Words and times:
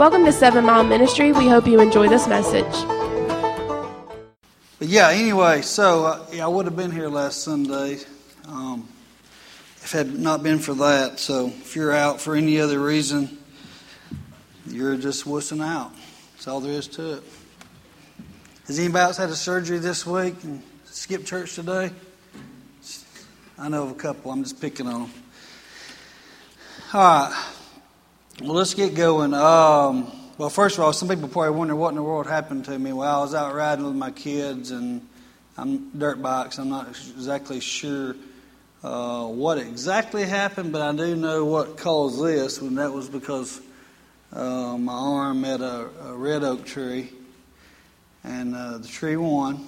Welcome 0.00 0.24
to 0.24 0.32
Seven 0.32 0.64
Mile 0.64 0.82
Ministry. 0.82 1.30
We 1.30 1.46
hope 1.46 1.66
you 1.66 1.78
enjoy 1.78 2.08
this 2.08 2.26
message. 2.26 2.64
Yeah, 4.80 5.10
anyway, 5.10 5.60
so 5.60 6.06
uh, 6.06 6.26
yeah, 6.32 6.46
I 6.46 6.48
would 6.48 6.64
have 6.64 6.74
been 6.74 6.90
here 6.90 7.10
last 7.10 7.42
Sunday 7.42 7.98
um, 8.48 8.88
if 9.82 9.94
it 9.94 10.06
had 10.06 10.18
not 10.18 10.42
been 10.42 10.58
for 10.58 10.72
that. 10.72 11.20
So 11.20 11.48
if 11.48 11.76
you're 11.76 11.92
out 11.92 12.18
for 12.18 12.34
any 12.34 12.58
other 12.62 12.80
reason, 12.80 13.36
you're 14.66 14.96
just 14.96 15.26
wussing 15.26 15.62
out. 15.62 15.92
That's 16.32 16.48
all 16.48 16.60
there 16.60 16.72
is 16.72 16.88
to 16.88 17.18
it. 17.18 17.22
Has 18.68 18.78
anybody 18.78 19.02
else 19.02 19.18
had 19.18 19.28
a 19.28 19.36
surgery 19.36 19.80
this 19.80 20.06
week 20.06 20.42
and 20.44 20.62
skipped 20.86 21.26
church 21.26 21.56
today? 21.56 21.90
I 23.58 23.68
know 23.68 23.82
of 23.82 23.90
a 23.90 23.94
couple. 23.96 24.32
I'm 24.32 24.44
just 24.44 24.62
picking 24.62 24.86
on 24.86 25.02
them. 25.02 25.12
All 26.94 27.00
right. 27.02 27.46
Well, 28.40 28.54
let's 28.54 28.72
get 28.72 28.94
going. 28.94 29.34
Um, 29.34 30.10
well, 30.38 30.48
first 30.48 30.78
of 30.78 30.84
all, 30.84 30.94
some 30.94 31.10
people 31.10 31.28
probably 31.28 31.50
wonder 31.50 31.76
what 31.76 31.90
in 31.90 31.96
the 31.96 32.02
world 32.02 32.26
happened 32.26 32.64
to 32.64 32.78
me. 32.78 32.90
Well, 32.90 33.18
I 33.18 33.20
was 33.20 33.34
out 33.34 33.54
riding 33.54 33.84
with 33.84 33.96
my 33.96 34.12
kids 34.12 34.70
and 34.70 35.06
I'm 35.58 35.90
dirt 35.90 36.22
bikes. 36.22 36.58
I'm 36.58 36.70
not 36.70 36.88
exactly 36.88 37.60
sure 37.60 38.16
uh, 38.82 39.26
what 39.26 39.58
exactly 39.58 40.24
happened, 40.24 40.72
but 40.72 40.80
I 40.80 40.96
do 40.96 41.16
know 41.16 41.44
what 41.44 41.76
caused 41.76 42.24
this, 42.24 42.62
and 42.62 42.78
that 42.78 42.90
was 42.90 43.10
because 43.10 43.60
uh, 44.32 44.78
my 44.78 44.94
arm 44.94 45.42
met 45.42 45.60
a, 45.60 45.90
a, 46.06 46.14
red 46.14 46.42
oak 46.42 46.64
tree, 46.64 47.12
and 48.24 48.54
uh, 48.54 48.78
the 48.78 48.88
tree 48.88 49.18
won. 49.18 49.66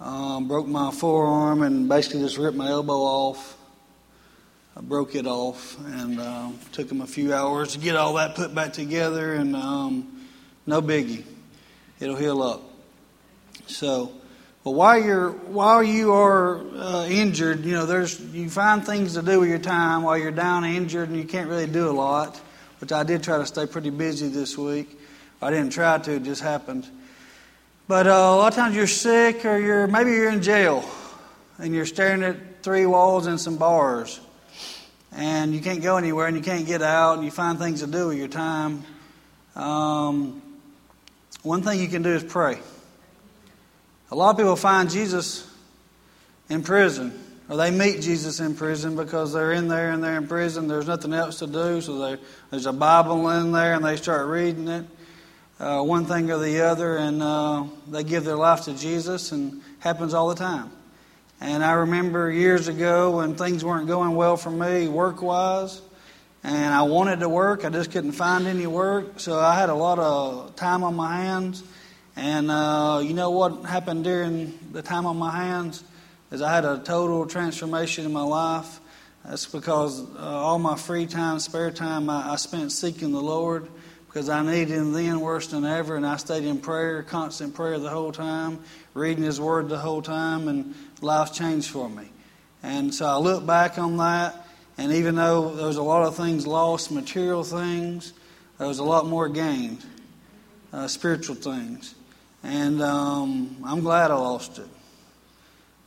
Um, 0.00 0.48
broke 0.48 0.66
my 0.66 0.90
forearm 0.92 1.62
and 1.62 1.90
basically 1.90 2.20
just 2.20 2.38
ripped 2.38 2.56
my 2.56 2.68
elbow 2.68 3.00
off. 3.00 3.58
I 4.76 4.80
broke 4.80 5.14
it 5.14 5.24
off, 5.24 5.78
and 5.86 6.18
uh, 6.18 6.50
took 6.72 6.88
them 6.88 7.00
a 7.00 7.06
few 7.06 7.32
hours 7.32 7.74
to 7.74 7.78
get 7.78 7.94
all 7.94 8.14
that 8.14 8.34
put 8.34 8.52
back 8.56 8.72
together, 8.72 9.34
and 9.34 9.54
um, 9.54 10.26
no 10.66 10.82
biggie. 10.82 11.22
It'll 12.00 12.16
heal 12.16 12.42
up. 12.42 12.60
So, 13.68 14.10
while 14.64 15.00
you're 15.00 15.30
while 15.30 15.80
you 15.80 16.12
are 16.14 16.58
uh, 16.74 17.06
injured, 17.06 17.64
you 17.64 17.74
know, 17.74 17.86
there's 17.86 18.18
you 18.18 18.50
find 18.50 18.84
things 18.84 19.14
to 19.14 19.22
do 19.22 19.38
with 19.38 19.48
your 19.48 19.60
time 19.60 20.02
while 20.02 20.18
you're 20.18 20.32
down 20.32 20.64
injured, 20.64 21.08
and 21.08 21.18
you 21.18 21.24
can't 21.24 21.48
really 21.48 21.68
do 21.68 21.88
a 21.88 21.92
lot. 21.92 22.40
Which 22.80 22.90
I 22.90 23.04
did 23.04 23.22
try 23.22 23.38
to 23.38 23.46
stay 23.46 23.66
pretty 23.66 23.90
busy 23.90 24.26
this 24.26 24.58
week. 24.58 24.98
I 25.40 25.50
didn't 25.50 25.70
try 25.70 25.98
to; 25.98 26.14
it 26.14 26.24
just 26.24 26.42
happened. 26.42 26.88
But 27.86 28.08
uh, 28.08 28.10
a 28.10 28.36
lot 28.36 28.52
of 28.52 28.56
times 28.56 28.74
you're 28.74 28.88
sick, 28.88 29.44
or 29.44 29.56
you're 29.56 29.86
maybe 29.86 30.10
you're 30.10 30.30
in 30.30 30.42
jail, 30.42 30.84
and 31.58 31.72
you're 31.72 31.86
staring 31.86 32.24
at 32.24 32.64
three 32.64 32.86
walls 32.86 33.28
and 33.28 33.40
some 33.40 33.56
bars 33.56 34.18
and 35.16 35.54
you 35.54 35.60
can't 35.60 35.82
go 35.82 35.96
anywhere 35.96 36.26
and 36.26 36.36
you 36.36 36.42
can't 36.42 36.66
get 36.66 36.82
out 36.82 37.14
and 37.14 37.24
you 37.24 37.30
find 37.30 37.58
things 37.58 37.80
to 37.80 37.86
do 37.86 38.08
with 38.08 38.18
your 38.18 38.28
time, 38.28 38.84
um, 39.54 40.42
one 41.42 41.62
thing 41.62 41.80
you 41.80 41.88
can 41.88 42.02
do 42.02 42.10
is 42.10 42.24
pray. 42.24 42.58
A 44.10 44.14
lot 44.14 44.30
of 44.30 44.36
people 44.36 44.56
find 44.56 44.90
Jesus 44.90 45.50
in 46.48 46.62
prison, 46.62 47.12
or 47.48 47.56
they 47.56 47.70
meet 47.70 48.00
Jesus 48.00 48.40
in 48.40 48.54
prison 48.54 48.96
because 48.96 49.32
they're 49.32 49.52
in 49.52 49.68
there 49.68 49.92
and 49.92 50.02
they're 50.02 50.16
in 50.16 50.26
prison. 50.26 50.68
There's 50.68 50.86
nothing 50.86 51.12
else 51.12 51.38
to 51.38 51.46
do, 51.46 51.80
so 51.80 52.18
there's 52.50 52.66
a 52.66 52.72
Bible 52.72 53.28
in 53.30 53.52
there 53.52 53.74
and 53.74 53.84
they 53.84 53.96
start 53.96 54.26
reading 54.26 54.68
it, 54.68 54.84
uh, 55.60 55.82
one 55.82 56.06
thing 56.06 56.30
or 56.30 56.38
the 56.38 56.60
other, 56.62 56.96
and 56.96 57.22
uh, 57.22 57.64
they 57.88 58.04
give 58.04 58.24
their 58.24 58.36
life 58.36 58.62
to 58.62 58.74
Jesus, 58.74 59.32
and 59.32 59.62
happens 59.78 60.14
all 60.14 60.28
the 60.28 60.34
time. 60.34 60.70
And 61.40 61.64
I 61.64 61.72
remember 61.72 62.30
years 62.30 62.68
ago 62.68 63.18
when 63.18 63.34
things 63.34 63.64
weren't 63.64 63.86
going 63.86 64.14
well 64.14 64.36
for 64.36 64.50
me 64.50 64.88
work 64.88 65.20
wise, 65.20 65.82
and 66.42 66.74
I 66.74 66.82
wanted 66.82 67.20
to 67.20 67.28
work, 67.28 67.64
I 67.64 67.70
just 67.70 67.90
couldn't 67.90 68.12
find 68.12 68.46
any 68.46 68.66
work, 68.66 69.18
so 69.18 69.38
I 69.38 69.54
had 69.54 69.70
a 69.70 69.74
lot 69.74 69.98
of 69.98 70.56
time 70.56 70.84
on 70.84 70.94
my 70.94 71.16
hands. 71.16 71.62
And 72.16 72.50
uh, 72.50 73.00
you 73.02 73.14
know 73.14 73.30
what 73.30 73.64
happened 73.64 74.04
during 74.04 74.58
the 74.72 74.82
time 74.82 75.06
on 75.06 75.16
my 75.16 75.30
hands? 75.30 75.82
Is 76.30 76.42
I 76.42 76.54
had 76.54 76.64
a 76.64 76.78
total 76.78 77.26
transformation 77.26 78.04
in 78.04 78.12
my 78.12 78.22
life. 78.22 78.80
That's 79.24 79.46
because 79.46 80.00
uh, 80.16 80.20
all 80.20 80.58
my 80.58 80.76
free 80.76 81.06
time, 81.06 81.38
spare 81.38 81.70
time, 81.70 82.10
I, 82.10 82.32
I 82.32 82.36
spent 82.36 82.72
seeking 82.72 83.12
the 83.12 83.22
Lord 83.22 83.68
because 84.14 84.28
I 84.28 84.42
needed 84.42 84.68
Him 84.68 84.92
then 84.92 85.18
worse 85.18 85.48
than 85.48 85.64
ever, 85.64 85.96
and 85.96 86.06
I 86.06 86.18
stayed 86.18 86.44
in 86.44 86.60
prayer, 86.60 87.02
constant 87.02 87.52
prayer 87.52 87.80
the 87.80 87.90
whole 87.90 88.12
time, 88.12 88.60
reading 88.94 89.24
His 89.24 89.40
Word 89.40 89.68
the 89.68 89.76
whole 89.76 90.02
time, 90.02 90.46
and 90.46 90.72
life 91.00 91.34
changed 91.34 91.68
for 91.68 91.88
me. 91.88 92.08
And 92.62 92.94
so 92.94 93.06
I 93.06 93.16
look 93.16 93.44
back 93.44 93.76
on 93.76 93.96
that, 93.96 94.46
and 94.78 94.92
even 94.92 95.16
though 95.16 95.56
there 95.56 95.66
was 95.66 95.78
a 95.78 95.82
lot 95.82 96.06
of 96.06 96.14
things 96.14 96.46
lost, 96.46 96.92
material 96.92 97.42
things, 97.42 98.12
there 98.58 98.68
was 98.68 98.78
a 98.78 98.84
lot 98.84 99.04
more 99.04 99.28
gained, 99.28 99.84
uh, 100.72 100.86
spiritual 100.86 101.34
things. 101.34 101.96
And 102.44 102.80
um, 102.82 103.56
I'm 103.66 103.80
glad 103.80 104.12
I 104.12 104.14
lost 104.14 104.60
it 104.60 104.68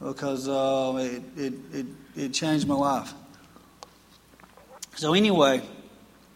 because 0.02 0.50
uh, 0.50 0.98
it, 0.98 1.22
it, 1.38 1.54
it, 1.74 1.86
it 2.18 2.34
changed 2.34 2.68
my 2.68 2.76
life. 2.76 3.14
So, 4.98 5.14
anyway, 5.14 5.62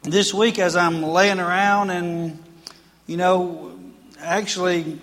this 0.04 0.34
week 0.34 0.60
as 0.60 0.76
I'm 0.76 1.04
laying 1.04 1.40
around 1.40 1.92
and, 1.92 2.44
you 3.08 3.18
know, 3.18 3.80
actually, 4.20 5.00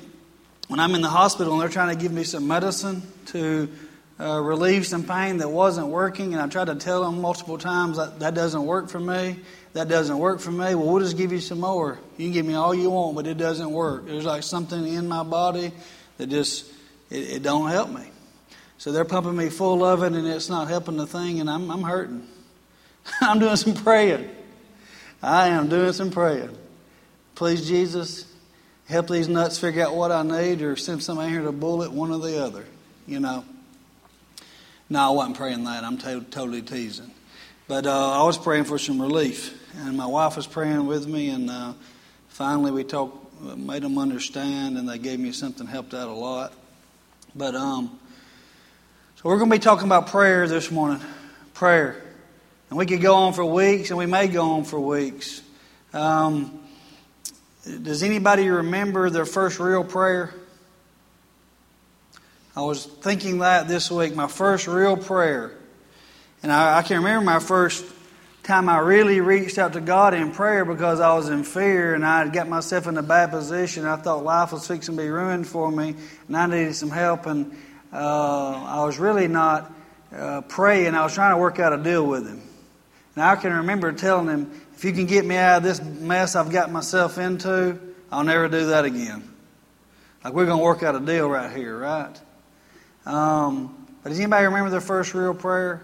when 0.68 0.80
I'm 0.80 0.94
in 0.94 1.02
the 1.02 1.08
hospital 1.08 1.52
and 1.54 1.62
they're 1.62 1.68
trying 1.68 1.96
to 1.96 2.02
give 2.02 2.12
me 2.12 2.24
some 2.24 2.46
medicine, 2.48 3.02
to 3.26 3.68
uh, 4.18 4.40
relieve 4.40 4.86
some 4.86 5.04
pain 5.04 5.38
that 5.38 5.48
wasn't 5.48 5.86
working. 5.88 6.32
And 6.32 6.42
I 6.42 6.48
tried 6.48 6.66
to 6.66 6.74
tell 6.74 7.04
them 7.04 7.20
multiple 7.20 7.58
times 7.58 7.96
that 7.98 8.18
that 8.20 8.34
doesn't 8.34 8.64
work 8.64 8.88
for 8.88 9.00
me. 9.00 9.38
That 9.74 9.88
doesn't 9.88 10.18
work 10.18 10.40
for 10.40 10.50
me. 10.50 10.74
Well, 10.74 10.92
we'll 10.92 11.02
just 11.02 11.16
give 11.16 11.30
you 11.30 11.40
some 11.40 11.60
more. 11.60 11.98
You 12.16 12.26
can 12.26 12.32
give 12.32 12.46
me 12.46 12.54
all 12.54 12.74
you 12.74 12.90
want, 12.90 13.14
but 13.14 13.26
it 13.26 13.38
doesn't 13.38 13.70
work. 13.70 14.06
There's 14.06 14.24
like 14.24 14.42
something 14.42 14.86
in 14.86 15.06
my 15.06 15.22
body 15.22 15.72
that 16.16 16.28
just 16.28 16.72
it, 17.10 17.30
it 17.30 17.42
don't 17.42 17.68
help 17.68 17.90
me. 17.90 18.10
So 18.78 18.92
they're 18.92 19.04
pumping 19.04 19.36
me 19.36 19.50
full 19.50 19.84
of 19.84 20.02
it, 20.02 20.12
and 20.12 20.26
it's 20.26 20.48
not 20.48 20.68
helping 20.68 20.96
the 20.96 21.06
thing, 21.06 21.40
and 21.40 21.50
I'm, 21.50 21.70
I'm 21.70 21.82
hurting. 21.82 22.26
I'm 23.20 23.38
doing 23.38 23.56
some 23.56 23.74
praying. 23.74 24.30
I 25.22 25.48
am 25.48 25.68
doing 25.68 25.92
some 25.92 26.10
praying. 26.10 26.56
Please, 27.34 27.66
Jesus, 27.66 28.24
help 28.88 29.08
these 29.08 29.28
nuts 29.28 29.58
figure 29.58 29.84
out 29.84 29.94
what 29.94 30.12
I 30.12 30.22
need, 30.22 30.62
or 30.62 30.76
send 30.76 31.02
somebody 31.02 31.30
here 31.30 31.42
to 31.42 31.52
bullet 31.52 31.92
one 31.92 32.10
or 32.10 32.18
the 32.18 32.42
other 32.42 32.64
you 33.08 33.18
know. 33.18 33.44
No, 34.90 35.00
I 35.00 35.10
wasn't 35.10 35.36
praying 35.36 35.64
that. 35.64 35.82
I'm 35.82 35.98
t- 35.98 36.20
totally 36.30 36.62
teasing. 36.62 37.10
But 37.66 37.86
uh, 37.86 38.20
I 38.20 38.22
was 38.24 38.38
praying 38.38 38.64
for 38.64 38.78
some 38.78 39.00
relief. 39.00 39.54
And 39.78 39.96
my 39.96 40.06
wife 40.06 40.36
was 40.36 40.46
praying 40.46 40.86
with 40.86 41.06
me, 41.06 41.30
and 41.30 41.50
uh, 41.50 41.72
finally 42.28 42.70
we 42.70 42.84
talked, 42.84 43.40
made 43.56 43.82
them 43.82 43.98
understand, 43.98 44.78
and 44.78 44.88
they 44.88 44.98
gave 44.98 45.20
me 45.20 45.32
something 45.32 45.66
helped 45.66 45.94
out 45.94 46.08
a 46.08 46.12
lot. 46.12 46.52
But 47.34 47.54
um, 47.54 47.98
so 49.16 49.22
we're 49.24 49.38
going 49.38 49.50
to 49.50 49.56
be 49.56 49.60
talking 49.60 49.84
about 49.84 50.08
prayer 50.08 50.48
this 50.48 50.70
morning. 50.70 51.00
Prayer. 51.54 52.07
And 52.70 52.78
we 52.78 52.86
could 52.86 53.00
go 53.00 53.14
on 53.14 53.32
for 53.32 53.44
weeks, 53.44 53.90
and 53.90 53.98
we 53.98 54.06
may 54.06 54.28
go 54.28 54.52
on 54.52 54.64
for 54.64 54.78
weeks. 54.78 55.42
Um, 55.92 56.60
does 57.82 58.02
anybody 58.02 58.48
remember 58.48 59.10
their 59.10 59.26
first 59.26 59.58
real 59.58 59.84
prayer? 59.84 60.34
I 62.54 62.62
was 62.62 62.86
thinking 62.86 63.38
that 63.38 63.68
this 63.68 63.90
week, 63.90 64.16
my 64.16 64.26
first 64.26 64.66
real 64.66 64.96
prayer. 64.96 65.52
And 66.42 66.50
I, 66.50 66.78
I, 66.78 66.82
can 66.82 66.98
remember 66.98 67.24
my 67.24 67.38
first 67.38 67.84
time 68.42 68.68
I 68.68 68.78
really 68.78 69.20
reached 69.20 69.58
out 69.58 69.74
to 69.74 69.80
God 69.80 70.12
in 70.12 70.32
prayer 70.32 70.64
because 70.64 71.00
I 71.00 71.14
was 71.14 71.28
in 71.28 71.44
fear 71.44 71.94
and 71.94 72.04
I 72.04 72.20
had 72.20 72.32
got 72.32 72.48
myself 72.48 72.86
in 72.86 72.96
a 72.96 73.02
bad 73.02 73.30
position. 73.30 73.84
I 73.84 73.96
thought 73.96 74.24
life 74.24 74.52
was 74.52 74.66
fixing 74.66 74.96
to 74.96 75.02
be 75.02 75.08
ruined 75.08 75.46
for 75.46 75.70
me 75.70 75.94
and 76.26 76.36
I 76.36 76.46
needed 76.46 76.74
some 76.74 76.90
help. 76.90 77.26
And 77.26 77.56
uh, 77.92 77.96
I 77.96 78.84
was 78.84 78.98
really 78.98 79.28
not 79.28 79.72
uh, 80.12 80.40
praying, 80.42 80.94
I 80.94 81.04
was 81.04 81.14
trying 81.14 81.34
to 81.34 81.38
work 81.38 81.58
out 81.58 81.72
a 81.72 81.76
deal 81.76 82.06
with 82.06 82.26
Him. 82.26 82.42
And 83.18 83.26
I 83.26 83.34
can 83.34 83.52
remember 83.52 83.90
telling 83.90 84.28
Him, 84.28 84.52
if 84.76 84.84
you 84.84 84.92
can 84.92 85.06
get 85.06 85.24
me 85.24 85.34
out 85.34 85.56
of 85.56 85.62
this 85.64 85.82
mess 85.82 86.36
I've 86.36 86.52
got 86.52 86.70
myself 86.70 87.18
into, 87.18 87.76
I'll 88.12 88.22
never 88.22 88.46
do 88.48 88.66
that 88.66 88.84
again. 88.84 89.28
Like 90.22 90.34
we're 90.34 90.46
going 90.46 90.58
to 90.58 90.64
work 90.64 90.84
out 90.84 90.94
a 90.94 91.00
deal 91.00 91.28
right 91.28 91.50
here, 91.50 91.76
right? 91.76 92.16
Um, 93.04 93.88
but 94.04 94.10
does 94.10 94.20
anybody 94.20 94.44
remember 94.44 94.70
their 94.70 94.80
first 94.80 95.14
real 95.14 95.34
prayer? 95.34 95.82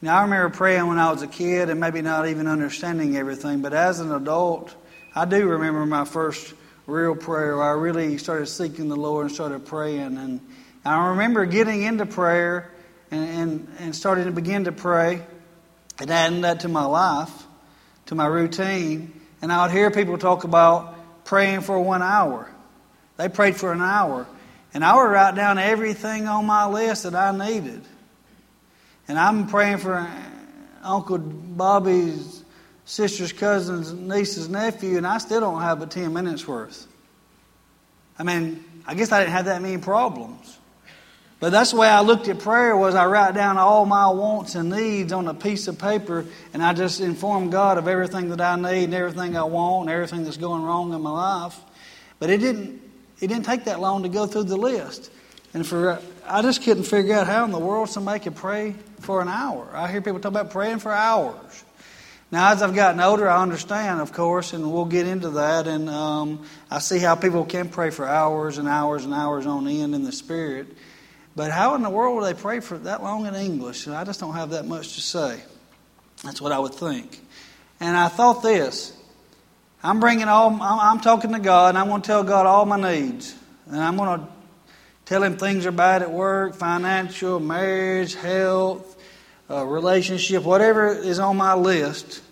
Now, 0.00 0.16
I 0.18 0.22
remember 0.22 0.50
praying 0.52 0.84
when 0.88 0.98
I 0.98 1.12
was 1.12 1.22
a 1.22 1.28
kid 1.28 1.70
and 1.70 1.78
maybe 1.78 2.02
not 2.02 2.26
even 2.26 2.48
understanding 2.48 3.16
everything, 3.16 3.62
but 3.62 3.72
as 3.72 4.00
an 4.00 4.10
adult, 4.10 4.74
I 5.14 5.26
do 5.26 5.46
remember 5.46 5.86
my 5.86 6.04
first 6.04 6.54
real 6.88 7.14
prayer 7.14 7.58
where 7.58 7.66
I 7.66 7.74
really 7.74 8.18
started 8.18 8.46
seeking 8.46 8.88
the 8.88 8.96
Lord 8.96 9.26
and 9.26 9.32
started 9.32 9.64
praying. 9.64 10.18
And 10.18 10.40
I 10.84 11.10
remember 11.10 11.46
getting 11.46 11.82
into 11.82 12.04
prayer 12.04 12.72
and, 13.12 13.28
and, 13.28 13.76
and 13.78 13.94
starting 13.94 14.24
to 14.24 14.32
begin 14.32 14.64
to 14.64 14.72
pray 14.72 15.22
and 15.98 16.10
adding 16.10 16.42
that 16.42 16.60
to 16.60 16.68
my 16.68 16.84
life, 16.84 17.46
to 18.06 18.14
my 18.14 18.26
routine. 18.26 19.20
And 19.40 19.52
I 19.52 19.66
would 19.66 19.72
hear 19.72 19.90
people 19.90 20.18
talk 20.18 20.44
about 20.44 21.24
praying 21.24 21.62
for 21.62 21.78
one 21.80 22.02
hour. 22.02 22.50
They 23.16 23.28
prayed 23.28 23.56
for 23.56 23.72
an 23.72 23.82
hour. 23.82 24.26
And 24.74 24.84
I 24.84 24.96
would 24.96 25.10
write 25.10 25.34
down 25.34 25.58
everything 25.58 26.26
on 26.26 26.46
my 26.46 26.66
list 26.66 27.02
that 27.02 27.14
I 27.14 27.36
needed. 27.36 27.82
And 29.08 29.18
I'm 29.18 29.48
praying 29.48 29.78
for 29.78 30.08
Uncle 30.82 31.18
Bobby's 31.18 32.42
sister's 32.84 33.32
cousin's 33.32 33.92
niece's 33.92 34.48
nephew, 34.48 34.96
and 34.96 35.06
I 35.06 35.18
still 35.18 35.40
don't 35.40 35.60
have 35.60 35.78
but 35.78 35.90
10 35.90 36.12
minutes 36.12 36.46
worth. 36.46 36.86
I 38.18 38.22
mean, 38.24 38.64
I 38.86 38.94
guess 38.94 39.12
I 39.12 39.20
didn't 39.20 39.32
have 39.32 39.44
that 39.46 39.62
many 39.62 39.78
problems. 39.78 40.58
But 41.42 41.50
that's 41.50 41.72
the 41.72 41.76
way 41.76 41.88
I 41.88 42.02
looked 42.02 42.28
at 42.28 42.38
prayer 42.38 42.76
was 42.76 42.94
I 42.94 43.06
write 43.06 43.34
down 43.34 43.58
all 43.58 43.84
my 43.84 44.08
wants 44.08 44.54
and 44.54 44.70
needs 44.70 45.12
on 45.12 45.26
a 45.26 45.34
piece 45.34 45.66
of 45.66 45.76
paper 45.76 46.24
and 46.54 46.62
I 46.62 46.72
just 46.72 47.00
inform 47.00 47.50
God 47.50 47.78
of 47.78 47.88
everything 47.88 48.28
that 48.28 48.40
I 48.40 48.54
need 48.54 48.84
and 48.84 48.94
everything 48.94 49.36
I 49.36 49.42
want 49.42 49.88
and 49.88 49.90
everything 49.90 50.22
that's 50.22 50.36
going 50.36 50.62
wrong 50.62 50.92
in 50.92 51.00
my 51.00 51.10
life. 51.10 51.58
But 52.20 52.30
it 52.30 52.38
didn't 52.38 52.80
it 53.20 53.26
didn't 53.26 53.44
take 53.44 53.64
that 53.64 53.80
long 53.80 54.04
to 54.04 54.08
go 54.08 54.24
through 54.28 54.44
the 54.44 54.56
list. 54.56 55.10
And 55.52 55.66
for 55.66 56.00
I 56.24 56.42
just 56.42 56.62
couldn't 56.62 56.84
figure 56.84 57.16
out 57.16 57.26
how 57.26 57.44
in 57.44 57.50
the 57.50 57.58
world 57.58 57.88
somebody 57.88 58.20
could 58.20 58.36
pray 58.36 58.76
for 59.00 59.20
an 59.20 59.26
hour. 59.26 59.68
I 59.74 59.90
hear 59.90 60.00
people 60.00 60.20
talk 60.20 60.30
about 60.30 60.52
praying 60.52 60.78
for 60.78 60.92
hours. 60.92 61.64
Now, 62.30 62.52
as 62.52 62.62
I've 62.62 62.76
gotten 62.76 63.00
older, 63.00 63.28
I 63.28 63.42
understand, 63.42 64.00
of 64.00 64.12
course, 64.12 64.52
and 64.52 64.72
we'll 64.72 64.84
get 64.84 65.08
into 65.08 65.30
that. 65.30 65.66
And 65.66 65.90
um, 65.90 66.46
I 66.70 66.78
see 66.78 67.00
how 67.00 67.16
people 67.16 67.44
can 67.44 67.68
pray 67.68 67.90
for 67.90 68.06
hours 68.06 68.58
and 68.58 68.68
hours 68.68 69.04
and 69.04 69.12
hours 69.12 69.44
on 69.44 69.66
end 69.66 69.96
in 69.96 70.04
the 70.04 70.12
Spirit. 70.12 70.68
But 71.34 71.50
how 71.50 71.74
in 71.74 71.82
the 71.82 71.90
world 71.90 72.16
would 72.16 72.24
they 72.24 72.38
pray 72.38 72.60
for 72.60 72.76
that 72.78 73.02
long 73.02 73.26
in 73.26 73.34
English? 73.34 73.86
And 73.86 73.96
I 73.96 74.04
just 74.04 74.20
don't 74.20 74.34
have 74.34 74.50
that 74.50 74.66
much 74.66 74.94
to 74.94 75.00
say. 75.00 75.40
That's 76.22 76.40
what 76.40 76.52
I 76.52 76.58
would 76.58 76.74
think. 76.74 77.20
And 77.80 77.96
I 77.96 78.08
thought 78.08 78.42
this 78.42 78.92
I'm 79.82 79.98
bringing 79.98 80.28
all, 80.28 80.56
I'm 80.62 81.00
talking 81.00 81.32
to 81.32 81.40
God, 81.40 81.70
and 81.70 81.78
I'm 81.78 81.88
going 81.88 82.02
to 82.02 82.06
tell 82.06 82.22
God 82.22 82.46
all 82.46 82.64
my 82.64 82.80
needs. 82.80 83.34
And 83.66 83.80
I'm 83.80 83.96
going 83.96 84.20
to 84.20 84.26
tell 85.06 85.22
Him 85.22 85.36
things 85.36 85.66
are 85.66 85.72
bad 85.72 86.02
at 86.02 86.10
work, 86.10 86.54
financial, 86.54 87.40
marriage, 87.40 88.14
health, 88.14 88.96
uh, 89.50 89.64
relationship, 89.64 90.44
whatever 90.44 90.88
is 90.88 91.18
on 91.18 91.36
my 91.36 91.54
list. 91.54 92.22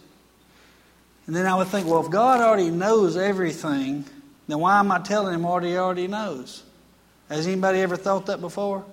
And 1.26 1.34
then 1.34 1.46
I 1.46 1.56
would 1.56 1.68
think, 1.68 1.88
well, 1.88 2.04
if 2.04 2.10
God 2.10 2.40
already 2.40 2.70
knows 2.70 3.16
everything, 3.16 4.04
then 4.46 4.58
why 4.60 4.78
am 4.78 4.92
I 4.92 5.00
telling 5.00 5.34
Him 5.34 5.42
what 5.42 5.64
He 5.64 5.76
already 5.76 6.06
knows? 6.06 6.62
Has 7.30 7.46
anybody 7.46 7.80
ever 7.80 7.96
thought 7.96 8.26
that 8.26 8.40
before? 8.40 8.84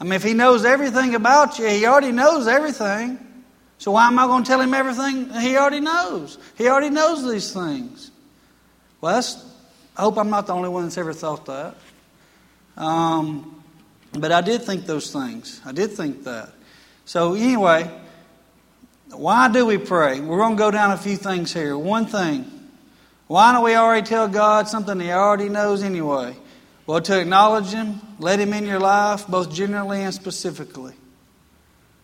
I 0.00 0.04
mean, 0.04 0.14
if 0.14 0.22
he 0.22 0.32
knows 0.32 0.64
everything 0.64 1.14
about 1.14 1.58
you, 1.58 1.68
he 1.68 1.84
already 1.84 2.10
knows 2.10 2.48
everything. 2.48 3.18
So 3.76 3.92
why 3.92 4.06
am 4.06 4.18
I 4.18 4.26
going 4.26 4.44
to 4.44 4.48
tell 4.48 4.60
him 4.60 4.72
everything 4.72 5.30
he 5.40 5.56
already 5.56 5.80
knows? 5.80 6.38
He 6.56 6.68
already 6.68 6.90
knows 6.90 7.30
these 7.30 7.52
things. 7.52 8.10
Well, 9.00 9.22
I 9.96 10.02
hope 10.02 10.16
I'm 10.16 10.30
not 10.30 10.46
the 10.46 10.54
only 10.54 10.70
one 10.70 10.84
that's 10.84 10.96
ever 10.96 11.12
thought 11.12 11.46
that. 11.46 11.74
Um, 12.76 13.62
but 14.12 14.32
I 14.32 14.40
did 14.40 14.62
think 14.62 14.86
those 14.86 15.12
things. 15.12 15.60
I 15.64 15.72
did 15.72 15.92
think 15.92 16.24
that. 16.24 16.50
So, 17.04 17.34
anyway, 17.34 17.90
why 19.10 19.50
do 19.52 19.66
we 19.66 19.76
pray? 19.76 20.20
We're 20.20 20.38
going 20.38 20.56
to 20.56 20.58
go 20.58 20.70
down 20.70 20.92
a 20.92 20.96
few 20.96 21.16
things 21.16 21.52
here. 21.52 21.76
One 21.76 22.06
thing. 22.06 22.50
Why 23.26 23.52
don't 23.52 23.64
we 23.64 23.74
already 23.74 24.06
tell 24.06 24.28
God 24.28 24.66
something 24.66 24.98
He 24.98 25.10
already 25.10 25.48
knows 25.48 25.82
anyway? 25.82 26.34
Well, 26.90 27.00
to 27.02 27.20
acknowledge 27.20 27.68
Him, 27.68 28.00
let 28.18 28.40
Him 28.40 28.52
in 28.52 28.66
your 28.66 28.80
life, 28.80 29.28
both 29.28 29.54
generally 29.54 30.02
and 30.02 30.12
specifically. 30.12 30.92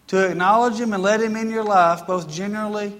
To 0.06 0.30
acknowledge 0.30 0.78
Him 0.78 0.92
and 0.92 1.02
let 1.02 1.20
Him 1.20 1.34
in 1.34 1.50
your 1.50 1.64
life, 1.64 2.06
both 2.06 2.30
generally 2.30 2.92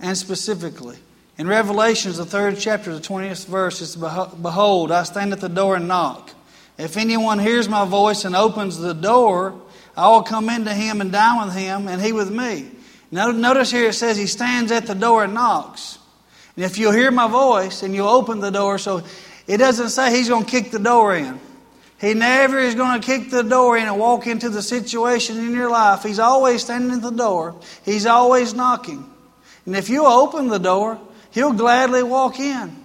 and 0.00 0.16
specifically. 0.16 0.96
In 1.36 1.46
Revelations, 1.46 2.16
the 2.16 2.24
third 2.24 2.56
chapter, 2.58 2.94
the 2.94 3.00
20th 3.00 3.46
verse, 3.46 3.82
it's 3.82 3.94
Behold, 3.94 4.90
I 4.90 5.02
stand 5.02 5.34
at 5.34 5.42
the 5.42 5.50
door 5.50 5.76
and 5.76 5.86
knock. 5.86 6.30
If 6.78 6.96
anyone 6.96 7.38
hears 7.38 7.68
my 7.68 7.84
voice 7.84 8.24
and 8.24 8.34
opens 8.34 8.78
the 8.78 8.94
door, 8.94 9.60
I 9.94 10.08
will 10.08 10.22
come 10.22 10.48
into 10.48 10.72
him 10.72 11.02
and 11.02 11.12
dine 11.12 11.44
with 11.46 11.54
him, 11.54 11.88
and 11.88 12.00
he 12.00 12.12
with 12.12 12.30
me. 12.30 12.70
Notice 13.10 13.70
here 13.70 13.90
it 13.90 13.92
says 13.92 14.16
he 14.16 14.26
stands 14.26 14.72
at 14.72 14.86
the 14.86 14.94
door 14.94 15.24
and 15.24 15.34
knocks. 15.34 15.98
And 16.56 16.64
if 16.64 16.78
you'll 16.78 16.92
hear 16.92 17.10
my 17.10 17.28
voice 17.28 17.82
and 17.82 17.94
you'll 17.94 18.08
open 18.08 18.40
the 18.40 18.50
door, 18.50 18.78
so 18.78 19.02
it 19.46 19.56
doesn't 19.58 19.90
say 19.90 20.14
he's 20.16 20.28
going 20.28 20.44
to 20.44 20.50
kick 20.50 20.70
the 20.70 20.78
door 20.78 21.16
in. 21.16 21.40
He 22.00 22.14
never 22.14 22.58
is 22.58 22.74
going 22.74 23.00
to 23.00 23.06
kick 23.06 23.30
the 23.30 23.42
door 23.42 23.76
in 23.78 23.86
and 23.86 23.98
walk 23.98 24.26
into 24.26 24.48
the 24.48 24.62
situation 24.62 25.38
in 25.38 25.54
your 25.54 25.70
life. 25.70 26.02
He's 26.02 26.18
always 26.18 26.62
standing 26.62 26.90
at 26.90 27.02
the 27.02 27.10
door. 27.10 27.54
He's 27.84 28.06
always 28.06 28.54
knocking. 28.54 29.08
And 29.66 29.76
if 29.76 29.88
you 29.88 30.04
open 30.04 30.48
the 30.48 30.58
door, 30.58 31.00
he'll 31.30 31.52
gladly 31.52 32.02
walk 32.02 32.40
in. 32.40 32.76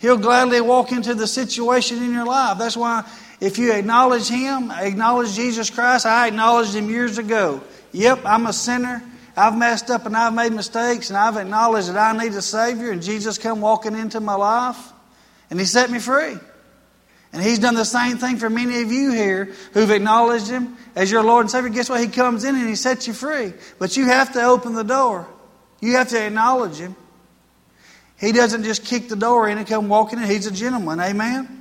He'll 0.00 0.16
gladly 0.16 0.60
walk 0.60 0.90
into 0.90 1.14
the 1.14 1.26
situation 1.26 2.02
in 2.02 2.12
your 2.12 2.26
life. 2.26 2.58
That's 2.58 2.76
why 2.76 3.08
if 3.40 3.58
you 3.58 3.72
acknowledge 3.72 4.28
him, 4.28 4.72
acknowledge 4.72 5.34
Jesus 5.34 5.70
Christ, 5.70 6.06
I 6.06 6.26
acknowledged 6.26 6.74
him 6.74 6.90
years 6.90 7.18
ago. 7.18 7.60
Yep, 7.92 8.22
I'm 8.24 8.46
a 8.46 8.52
sinner. 8.52 9.02
I've 9.36 9.56
messed 9.56 9.88
up 9.90 10.04
and 10.06 10.16
I've 10.16 10.34
made 10.34 10.52
mistakes 10.52 11.10
and 11.10 11.16
I've 11.16 11.36
acknowledged 11.36 11.90
that 11.90 11.96
I 11.96 12.18
need 12.18 12.32
a 12.32 12.42
Savior 12.42 12.90
and 12.90 13.00
Jesus 13.00 13.38
come 13.38 13.60
walking 13.60 13.94
into 13.94 14.18
my 14.18 14.34
life. 14.34 14.92
And 15.50 15.58
He 15.58 15.66
set 15.66 15.90
me 15.90 15.98
free. 15.98 16.36
And 17.32 17.42
He's 17.42 17.58
done 17.58 17.74
the 17.74 17.84
same 17.84 18.18
thing 18.18 18.36
for 18.36 18.48
many 18.48 18.82
of 18.82 18.90
you 18.90 19.12
here 19.12 19.54
who've 19.72 19.90
acknowledged 19.90 20.48
Him 20.48 20.76
as 20.94 21.10
your 21.10 21.22
Lord 21.22 21.44
and 21.44 21.50
Savior. 21.50 21.70
Guess 21.70 21.90
what? 21.90 22.00
He 22.00 22.08
comes 22.08 22.44
in 22.44 22.54
and 22.54 22.68
He 22.68 22.76
sets 22.76 23.06
you 23.06 23.12
free. 23.12 23.52
But 23.78 23.96
you 23.96 24.06
have 24.06 24.32
to 24.32 24.42
open 24.42 24.74
the 24.74 24.84
door, 24.84 25.28
you 25.80 25.96
have 25.96 26.08
to 26.08 26.26
acknowledge 26.26 26.76
Him. 26.76 26.96
He 28.18 28.32
doesn't 28.32 28.64
just 28.64 28.84
kick 28.84 29.08
the 29.08 29.16
door 29.16 29.48
in 29.48 29.58
and 29.58 29.66
come 29.66 29.88
walking 29.88 30.18
in. 30.18 30.24
He's 30.24 30.46
a 30.46 30.50
gentleman. 30.50 30.98
Amen? 30.98 31.58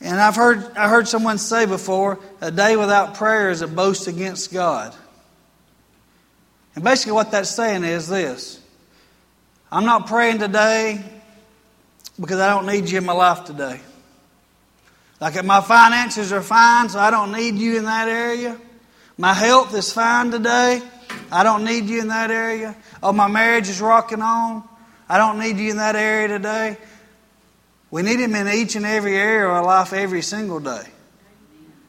And 0.00 0.20
I've 0.20 0.36
heard, 0.36 0.76
I 0.76 0.88
heard 0.88 1.08
someone 1.08 1.38
say 1.38 1.66
before, 1.66 2.18
a 2.40 2.50
day 2.50 2.76
without 2.76 3.14
prayer 3.14 3.50
is 3.50 3.62
a 3.62 3.68
boast 3.68 4.06
against 4.06 4.52
God. 4.52 4.94
And 6.74 6.84
basically, 6.84 7.12
what 7.12 7.32
that's 7.32 7.50
saying 7.50 7.84
is 7.84 8.08
this 8.08 8.60
I'm 9.70 9.84
not 9.84 10.06
praying 10.06 10.38
today 10.38 11.04
because 12.20 12.40
I 12.40 12.50
don't 12.50 12.66
need 12.66 12.88
you 12.88 12.98
in 12.98 13.04
my 13.04 13.12
life 13.12 13.44
today. 13.44 13.80
Like 15.20 15.44
my 15.44 15.60
finances 15.60 16.32
are 16.32 16.42
fine, 16.42 16.88
so 16.88 16.98
I 16.98 17.10
don't 17.10 17.32
need 17.32 17.56
you 17.56 17.78
in 17.78 17.84
that 17.84 18.08
area. 18.08 18.58
My 19.16 19.34
health 19.34 19.74
is 19.74 19.92
fine 19.92 20.30
today. 20.30 20.80
I 21.30 21.42
don't 21.42 21.64
need 21.64 21.86
you 21.86 22.00
in 22.00 22.08
that 22.08 22.30
area. 22.30 22.76
Oh, 23.02 23.12
my 23.12 23.26
marriage 23.26 23.68
is 23.68 23.80
rocking 23.80 24.22
on. 24.22 24.62
I 25.08 25.18
don't 25.18 25.38
need 25.38 25.58
you 25.58 25.70
in 25.70 25.76
that 25.78 25.96
area 25.96 26.28
today. 26.28 26.76
We 27.90 28.02
need 28.02 28.20
Him 28.20 28.34
in 28.34 28.48
each 28.48 28.76
and 28.76 28.86
every 28.86 29.16
area 29.16 29.46
of 29.46 29.52
our 29.52 29.64
life 29.64 29.92
every 29.92 30.22
single 30.22 30.60
day. 30.60 30.84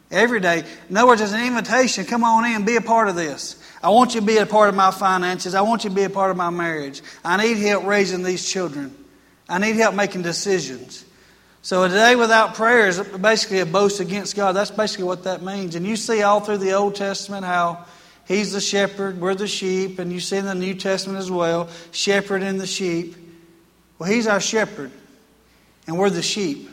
Every 0.10 0.40
day. 0.40 0.64
In 0.90 0.98
other 0.98 1.08
words, 1.08 1.22
it's 1.22 1.34
an 1.34 1.46
invitation. 1.46 2.06
Come 2.06 2.24
on 2.24 2.46
in, 2.46 2.66
be 2.66 2.78
a 2.78 2.82
part 2.82 3.10
of 3.10 3.16
this. 3.16 3.62
I 3.84 3.90
want 3.90 4.16
you 4.16 4.22
to 4.22 4.26
be 4.26 4.38
a 4.38 4.46
part 4.46 4.70
of 4.70 4.76
my 4.76 4.90
finances. 4.90 5.54
I 5.54 5.62
want 5.62 5.84
you 5.84 5.92
to 5.92 5.96
be 5.96 6.04
a 6.04 6.10
part 6.10 6.32
of 6.32 6.38
my 6.38 6.50
marriage. 6.50 7.02
I 7.24 7.38
need 7.38 7.58
help 7.58 7.86
raising 7.86 8.24
these 8.24 8.50
children. 8.50 8.96
I 9.50 9.58
need 9.58 9.76
help 9.76 9.96
making 9.96 10.22
decisions. 10.22 11.04
So 11.62 11.84
a 11.84 11.90
day 11.90 12.16
without 12.16 12.56
prayer 12.56 12.88
is 12.88 13.00
basically 13.00 13.60
a 13.60 13.66
boast 13.66 14.00
against 14.00 14.36
God. 14.36 14.54
That's 14.54 14.72
basically 14.72 15.06
what 15.06 15.24
that 15.24 15.42
means. 15.42 15.76
And 15.76 15.86
you 15.86 15.96
see 15.96 16.22
all 16.22 16.40
through 16.40 16.60
the 16.60 16.74
Old 16.74 16.96
Testament 16.96 17.46
how 17.46 17.86
He's 18.28 18.52
the 18.52 18.62
shepherd, 18.62 19.20
we're 19.20 19.34
the 19.34 19.48
sheep, 19.48 19.98
and 19.98 20.14
you 20.14 20.20
see 20.20 20.38
in 20.38 20.46
the 20.46 20.54
New 20.54 20.76
Testament 20.76 21.18
as 21.18 21.32
well, 21.32 21.68
shepherd 21.92 22.44
and 22.44 22.62
the 22.62 22.68
sheep. 22.68 23.16
Well, 23.98 24.08
He's 24.08 24.28
our 24.28 24.40
shepherd, 24.40 24.92
and 25.88 25.98
we're 25.98 26.12
the 26.12 26.22
sheep. 26.22 26.70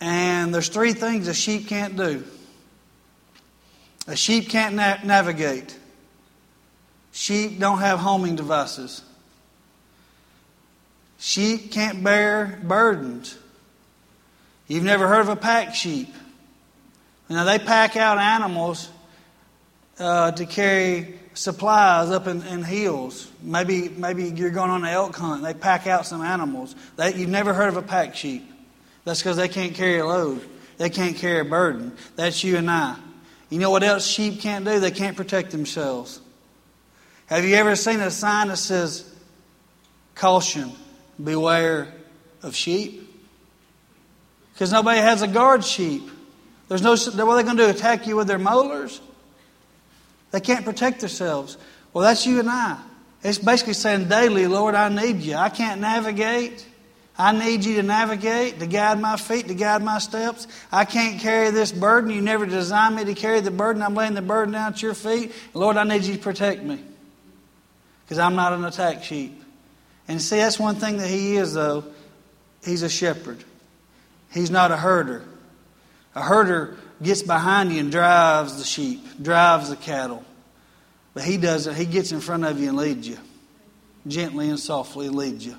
And 0.00 0.54
there's 0.54 0.68
three 0.68 0.92
things 0.92 1.26
a 1.26 1.34
sheep 1.34 1.66
can't 1.66 1.96
do. 1.96 2.24
A 4.06 4.14
sheep 4.14 4.48
can't 4.48 4.76
na- 4.76 4.98
navigate. 5.04 5.76
Sheep 7.10 7.58
don't 7.58 7.78
have 7.78 7.98
homing 7.98 8.36
devices. 8.36 9.02
Sheep 11.20 11.70
can't 11.70 12.02
bear 12.02 12.58
burdens. 12.62 13.36
You've 14.66 14.84
never 14.84 15.06
heard 15.06 15.20
of 15.20 15.28
a 15.28 15.36
pack 15.36 15.74
sheep. 15.74 16.08
Now, 17.28 17.44
they 17.44 17.58
pack 17.58 17.94
out 17.96 18.18
animals 18.18 18.88
uh, 19.98 20.32
to 20.32 20.46
carry 20.46 21.20
supplies 21.34 22.10
up 22.10 22.26
in, 22.26 22.42
in, 22.46 22.64
hills. 22.64 23.30
Maybe, 23.42 23.90
maybe 23.90 24.30
you're 24.30 24.50
going 24.50 24.70
on 24.70 24.82
an 24.82 24.90
elk 24.90 25.14
hunt. 25.14 25.42
They 25.42 25.52
pack 25.52 25.86
out 25.86 26.06
some 26.06 26.22
animals. 26.22 26.74
They, 26.96 27.14
you've 27.14 27.28
never 27.28 27.52
heard 27.52 27.68
of 27.68 27.76
a 27.76 27.82
pack 27.82 28.16
sheep. 28.16 28.50
That's 29.04 29.20
because 29.20 29.36
they 29.36 29.48
can't 29.48 29.74
carry 29.74 29.98
a 29.98 30.06
load. 30.06 30.40
They 30.78 30.88
can't 30.88 31.16
carry 31.16 31.40
a 31.40 31.44
burden. 31.44 31.92
That's 32.16 32.42
you 32.42 32.56
and 32.56 32.70
I. 32.70 32.96
You 33.50 33.58
know 33.58 33.70
what 33.70 33.82
else 33.82 34.06
sheep 34.06 34.40
can't 34.40 34.64
do? 34.64 34.80
They 34.80 34.90
can't 34.90 35.18
protect 35.18 35.50
themselves. 35.50 36.20
Have 37.26 37.44
you 37.44 37.56
ever 37.56 37.76
seen 37.76 38.00
a 38.00 38.10
sign 38.10 38.48
that 38.48 38.56
says, 38.56 39.04
caution, 40.14 40.72
beware 41.24 41.92
of 42.42 42.54
sheep. 42.54 43.06
Because 44.52 44.72
nobody 44.72 45.00
has 45.00 45.22
a 45.22 45.28
guard 45.28 45.64
sheep. 45.64 46.02
There's 46.68 46.82
no, 46.82 46.90
what 46.92 47.32
are 47.32 47.36
they 47.36 47.42
going 47.42 47.56
to 47.56 47.64
do? 47.64 47.70
Attack 47.70 48.06
you 48.06 48.16
with 48.16 48.28
their 48.28 48.38
molars? 48.38 49.00
They 50.30 50.40
can't 50.40 50.64
protect 50.64 51.00
themselves. 51.00 51.56
Well, 51.92 52.04
that's 52.04 52.26
you 52.26 52.38
and 52.38 52.48
I. 52.48 52.78
It's 53.22 53.38
basically 53.38 53.74
saying 53.74 54.08
daily, 54.08 54.46
Lord, 54.46 54.74
I 54.74 54.88
need 54.88 55.22
you. 55.22 55.34
I 55.34 55.48
can't 55.48 55.80
navigate. 55.80 56.66
I 57.18 57.32
need 57.32 57.64
you 57.64 57.74
to 57.76 57.82
navigate, 57.82 58.60
to 58.60 58.66
guide 58.66 58.98
my 58.98 59.16
feet, 59.16 59.48
to 59.48 59.54
guide 59.54 59.82
my 59.82 59.98
steps. 59.98 60.46
I 60.72 60.86
can't 60.86 61.20
carry 61.20 61.50
this 61.50 61.70
burden. 61.72 62.10
You 62.10 62.22
never 62.22 62.46
designed 62.46 62.96
me 62.96 63.04
to 63.04 63.14
carry 63.14 63.40
the 63.40 63.50
burden. 63.50 63.82
I'm 63.82 63.94
laying 63.94 64.14
the 64.14 64.22
burden 64.22 64.54
down 64.54 64.72
at 64.72 64.80
your 64.80 64.94
feet. 64.94 65.32
Lord, 65.52 65.76
I 65.76 65.84
need 65.84 66.04
you 66.04 66.14
to 66.14 66.20
protect 66.20 66.62
me. 66.62 66.82
because 68.04 68.18
I'm 68.18 68.36
not 68.36 68.52
an 68.52 68.64
attack 68.64 69.04
sheep. 69.04 69.39
And 70.10 70.20
see, 70.20 70.38
that's 70.38 70.58
one 70.58 70.74
thing 70.74 70.96
that 70.96 71.06
he 71.06 71.36
is, 71.36 71.54
though. 71.54 71.84
He's 72.64 72.82
a 72.82 72.88
shepherd. 72.88 73.44
He's 74.32 74.50
not 74.50 74.72
a 74.72 74.76
herder. 74.76 75.22
A 76.16 76.20
herder 76.20 76.76
gets 77.00 77.22
behind 77.22 77.70
you 77.70 77.78
and 77.78 77.92
drives 77.92 78.58
the 78.58 78.64
sheep, 78.64 79.22
drives 79.22 79.70
the 79.70 79.76
cattle. 79.76 80.24
But 81.14 81.22
he 81.22 81.36
doesn't. 81.36 81.76
He 81.76 81.86
gets 81.86 82.10
in 82.10 82.18
front 82.18 82.44
of 82.44 82.58
you 82.58 82.70
and 82.70 82.76
leads 82.76 83.06
you. 83.06 83.18
Gently 84.04 84.48
and 84.48 84.58
softly 84.58 85.08
leads 85.10 85.46
you. 85.46 85.54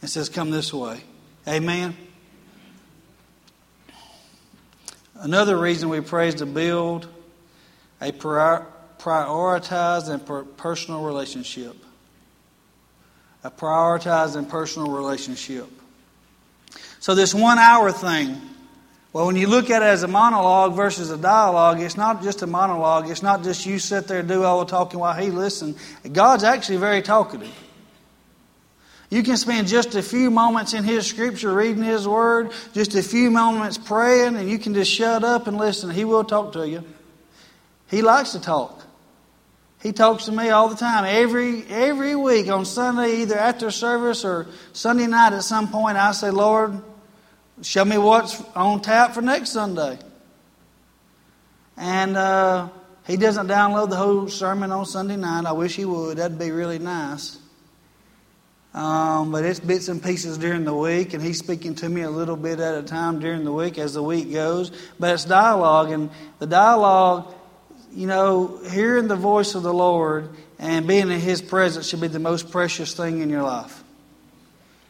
And 0.00 0.08
says, 0.08 0.30
Come 0.30 0.50
this 0.50 0.72
way. 0.72 1.02
Amen. 1.46 1.94
Another 5.16 5.58
reason 5.58 5.90
we 5.90 6.00
pray 6.00 6.28
is 6.28 6.36
to 6.36 6.46
build 6.46 7.06
a 8.00 8.12
prioritized 8.12 10.08
and 10.08 10.56
personal 10.56 11.02
relationship. 11.02 11.76
A 13.44 13.50
prioritized 13.50 14.36
and 14.36 14.48
personal 14.48 14.90
relationship. 14.90 15.68
So, 17.00 17.14
this 17.14 17.34
one 17.34 17.58
hour 17.58 17.90
thing, 17.90 18.40
well, 19.12 19.26
when 19.26 19.36
you 19.36 19.48
look 19.48 19.68
at 19.70 19.82
it 19.82 19.86
as 19.86 20.04
a 20.04 20.08
monologue 20.08 20.74
versus 20.74 21.10
a 21.10 21.18
dialogue, 21.18 21.80
it's 21.80 21.96
not 21.96 22.22
just 22.22 22.42
a 22.42 22.46
monologue. 22.46 23.10
It's 23.10 23.22
not 23.22 23.42
just 23.42 23.66
you 23.66 23.78
sit 23.78 24.06
there 24.08 24.20
and 24.20 24.28
do 24.28 24.44
all 24.44 24.60
the 24.60 24.70
talking 24.70 25.00
while 25.00 25.14
he 25.14 25.30
listens. 25.30 25.76
God's 26.12 26.44
actually 26.44 26.78
very 26.78 27.02
talkative. 27.02 27.52
You 29.12 29.22
can 29.22 29.36
spend 29.36 29.68
just 29.68 29.94
a 29.94 30.02
few 30.02 30.30
moments 30.30 30.72
in 30.72 30.84
His 30.84 31.06
Scripture 31.06 31.52
reading 31.52 31.82
His 31.82 32.08
Word, 32.08 32.50
just 32.72 32.94
a 32.94 33.02
few 33.02 33.30
moments 33.30 33.76
praying, 33.76 34.36
and 34.36 34.48
you 34.48 34.58
can 34.58 34.72
just 34.72 34.90
shut 34.90 35.22
up 35.22 35.46
and 35.46 35.58
listen. 35.58 35.90
He 35.90 36.06
will 36.06 36.24
talk 36.24 36.54
to 36.54 36.66
you. 36.66 36.82
He 37.90 38.00
likes 38.00 38.32
to 38.32 38.40
talk. 38.40 38.82
He 39.82 39.92
talks 39.92 40.26
to 40.26 40.32
me 40.32 40.50
all 40.50 40.68
the 40.68 40.76
time. 40.76 41.04
Every 41.04 41.64
every 41.68 42.14
week 42.14 42.48
on 42.48 42.64
Sunday, 42.64 43.22
either 43.22 43.36
after 43.36 43.70
service 43.72 44.24
or 44.24 44.46
Sunday 44.72 45.08
night 45.08 45.32
at 45.32 45.42
some 45.42 45.68
point, 45.68 45.96
I 45.96 46.12
say, 46.12 46.30
Lord, 46.30 46.80
show 47.62 47.84
me 47.84 47.98
what's 47.98 48.40
on 48.54 48.80
tap 48.80 49.12
for 49.12 49.22
next 49.22 49.50
Sunday. 49.50 49.98
And 51.76 52.16
uh, 52.16 52.68
he 53.08 53.16
doesn't 53.16 53.48
download 53.48 53.90
the 53.90 53.96
whole 53.96 54.28
sermon 54.28 54.70
on 54.70 54.86
Sunday 54.86 55.16
night. 55.16 55.46
I 55.46 55.52
wish 55.52 55.74
he 55.74 55.84
would. 55.84 56.18
That'd 56.18 56.38
be 56.38 56.52
really 56.52 56.78
nice. 56.78 57.38
Um, 58.74 59.32
but 59.32 59.44
it's 59.44 59.60
bits 59.60 59.88
and 59.88 60.02
pieces 60.02 60.38
during 60.38 60.64
the 60.64 60.72
week, 60.72 61.12
and 61.12 61.22
he's 61.22 61.38
speaking 61.38 61.74
to 61.76 61.88
me 61.88 62.02
a 62.02 62.10
little 62.10 62.36
bit 62.36 62.58
at 62.60 62.74
a 62.74 62.82
time 62.82 63.18
during 63.18 63.44
the 63.44 63.52
week 63.52 63.78
as 63.78 63.94
the 63.94 64.02
week 64.02 64.32
goes. 64.32 64.70
But 64.98 65.12
it's 65.12 65.24
dialogue, 65.24 65.90
and 65.90 66.08
the 66.38 66.46
dialogue, 66.46 67.34
you 67.94 68.06
know, 68.06 68.58
hearing 68.70 69.08
the 69.08 69.16
voice 69.16 69.54
of 69.54 69.62
the 69.62 69.72
Lord 69.72 70.30
and 70.58 70.86
being 70.86 71.10
in 71.10 71.20
His 71.20 71.42
presence 71.42 71.88
should 71.88 72.00
be 72.00 72.08
the 72.08 72.18
most 72.18 72.50
precious 72.50 72.94
thing 72.94 73.20
in 73.20 73.30
your 73.30 73.42
life. 73.42 73.82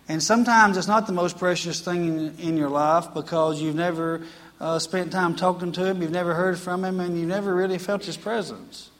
And 0.08 0.22
sometimes 0.22 0.76
it's 0.76 0.88
not 0.88 1.06
the 1.06 1.12
most 1.12 1.38
precious 1.38 1.80
thing 1.80 2.06
in, 2.06 2.38
in 2.38 2.56
your 2.56 2.68
life 2.68 3.14
because 3.14 3.60
you've 3.60 3.74
never 3.74 4.22
uh, 4.60 4.78
spent 4.78 5.12
time 5.12 5.34
talking 5.34 5.72
to 5.72 5.84
Him, 5.84 6.02
you've 6.02 6.10
never 6.10 6.34
heard 6.34 6.58
from 6.58 6.84
Him, 6.84 7.00
and 7.00 7.18
you've 7.18 7.28
never 7.28 7.54
really 7.54 7.78
felt 7.78 8.04
His 8.04 8.16
presence 8.16 8.90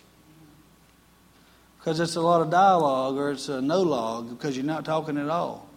because 1.83 1.99
it's 1.99 2.15
a 2.15 2.21
lot 2.21 2.41
of 2.41 2.49
dialogue 2.49 3.17
or 3.17 3.33
it's 3.33 3.49
a 3.49 3.61
no 3.61 3.83
log 3.83 4.31
because 4.31 4.57
you're 4.57 4.65
not 4.65 4.85
talking 4.85 5.19
at 5.19 5.29
all. 5.29 5.69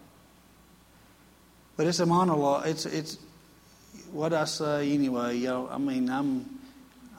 But 1.77 1.87
it's 1.87 1.99
a 1.99 2.05
monologue. 2.05 2.67
It's 2.67 2.85
it's 2.85 3.17
what 4.11 4.31
I 4.31 4.45
say 4.45 4.91
anyway. 4.91 5.37
You 5.37 5.47
know, 5.47 5.69
I 5.69 5.79
mean, 5.79 6.09
I'm 6.09 6.54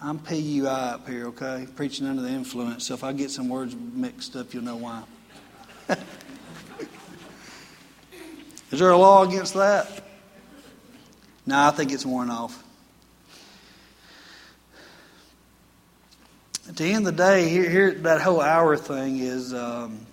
I'm 0.03 0.19
PUI 0.19 0.67
up 0.67 1.09
here, 1.09 1.26
okay, 1.29 1.67
preaching 1.75 2.07
under 2.07 2.23
the 2.23 2.29
influence. 2.29 2.87
So 2.87 2.95
if 2.95 3.03
I 3.03 3.12
get 3.12 3.31
some 3.31 3.49
words 3.49 3.75
mixed 3.75 4.37
up, 4.37 4.53
you'll 4.53 4.65
know 4.65 4.76
why. 4.76 5.03
Is 8.71 8.79
there 8.81 8.91
a 8.91 8.97
law 8.99 9.23
against 9.23 9.55
that? 9.55 10.05
No, 11.47 11.59
I 11.59 11.71
think 11.71 11.93
it's 11.93 12.05
worn 12.05 12.31
off. 12.31 12.62
at 16.69 16.76
the 16.76 16.85
end 16.85 17.07
of 17.07 17.17
the 17.17 17.23
day, 17.23 17.49
here, 17.49 17.69
here 17.69 17.93
that 17.93 18.21
whole 18.21 18.41
hour 18.41 18.76
thing 18.76 19.19
is 19.19 19.55
um, 19.55 20.05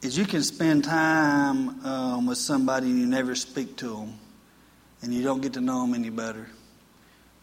is 0.00 0.16
you 0.16 0.24
can 0.24 0.42
spend 0.42 0.84
time 0.84 1.84
um, 1.84 2.26
with 2.26 2.38
somebody 2.38 2.86
and 2.86 3.00
you 3.00 3.06
never 3.06 3.34
speak 3.34 3.76
to 3.76 3.96
them, 3.96 4.14
and 5.02 5.14
you 5.14 5.22
don't 5.22 5.40
get 5.40 5.54
to 5.54 5.60
know 5.60 5.82
them 5.82 5.94
any 5.94 6.10
better. 6.10 6.48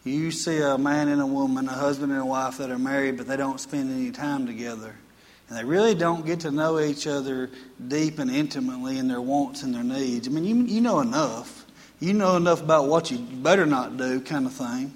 You 0.04 0.30
see 0.30 0.60
a 0.60 0.78
man 0.78 1.08
and 1.08 1.20
a 1.20 1.26
woman, 1.26 1.68
a 1.68 1.72
husband 1.72 2.12
and 2.12 2.20
a 2.20 2.24
wife 2.24 2.58
that 2.58 2.70
are 2.70 2.78
married, 2.78 3.16
but 3.16 3.26
they 3.26 3.36
don't 3.36 3.60
spend 3.60 3.90
any 3.90 4.10
time 4.10 4.46
together. 4.46 4.94
And 5.48 5.58
they 5.58 5.64
really 5.64 5.94
don't 5.94 6.24
get 6.24 6.40
to 6.40 6.50
know 6.50 6.78
each 6.78 7.06
other 7.06 7.50
deep 7.86 8.18
and 8.18 8.30
intimately 8.30 8.98
in 8.98 9.08
their 9.08 9.20
wants 9.20 9.62
and 9.62 9.74
their 9.74 9.82
needs. 9.82 10.28
I 10.28 10.30
mean, 10.30 10.44
you, 10.44 10.74
you 10.74 10.80
know 10.80 11.00
enough. 11.00 11.64
You 12.00 12.12
know 12.12 12.36
enough 12.36 12.62
about 12.62 12.86
what 12.86 13.10
you 13.10 13.18
better 13.18 13.66
not 13.66 13.96
do, 13.96 14.20
kind 14.20 14.46
of 14.46 14.52
thing. 14.52 14.94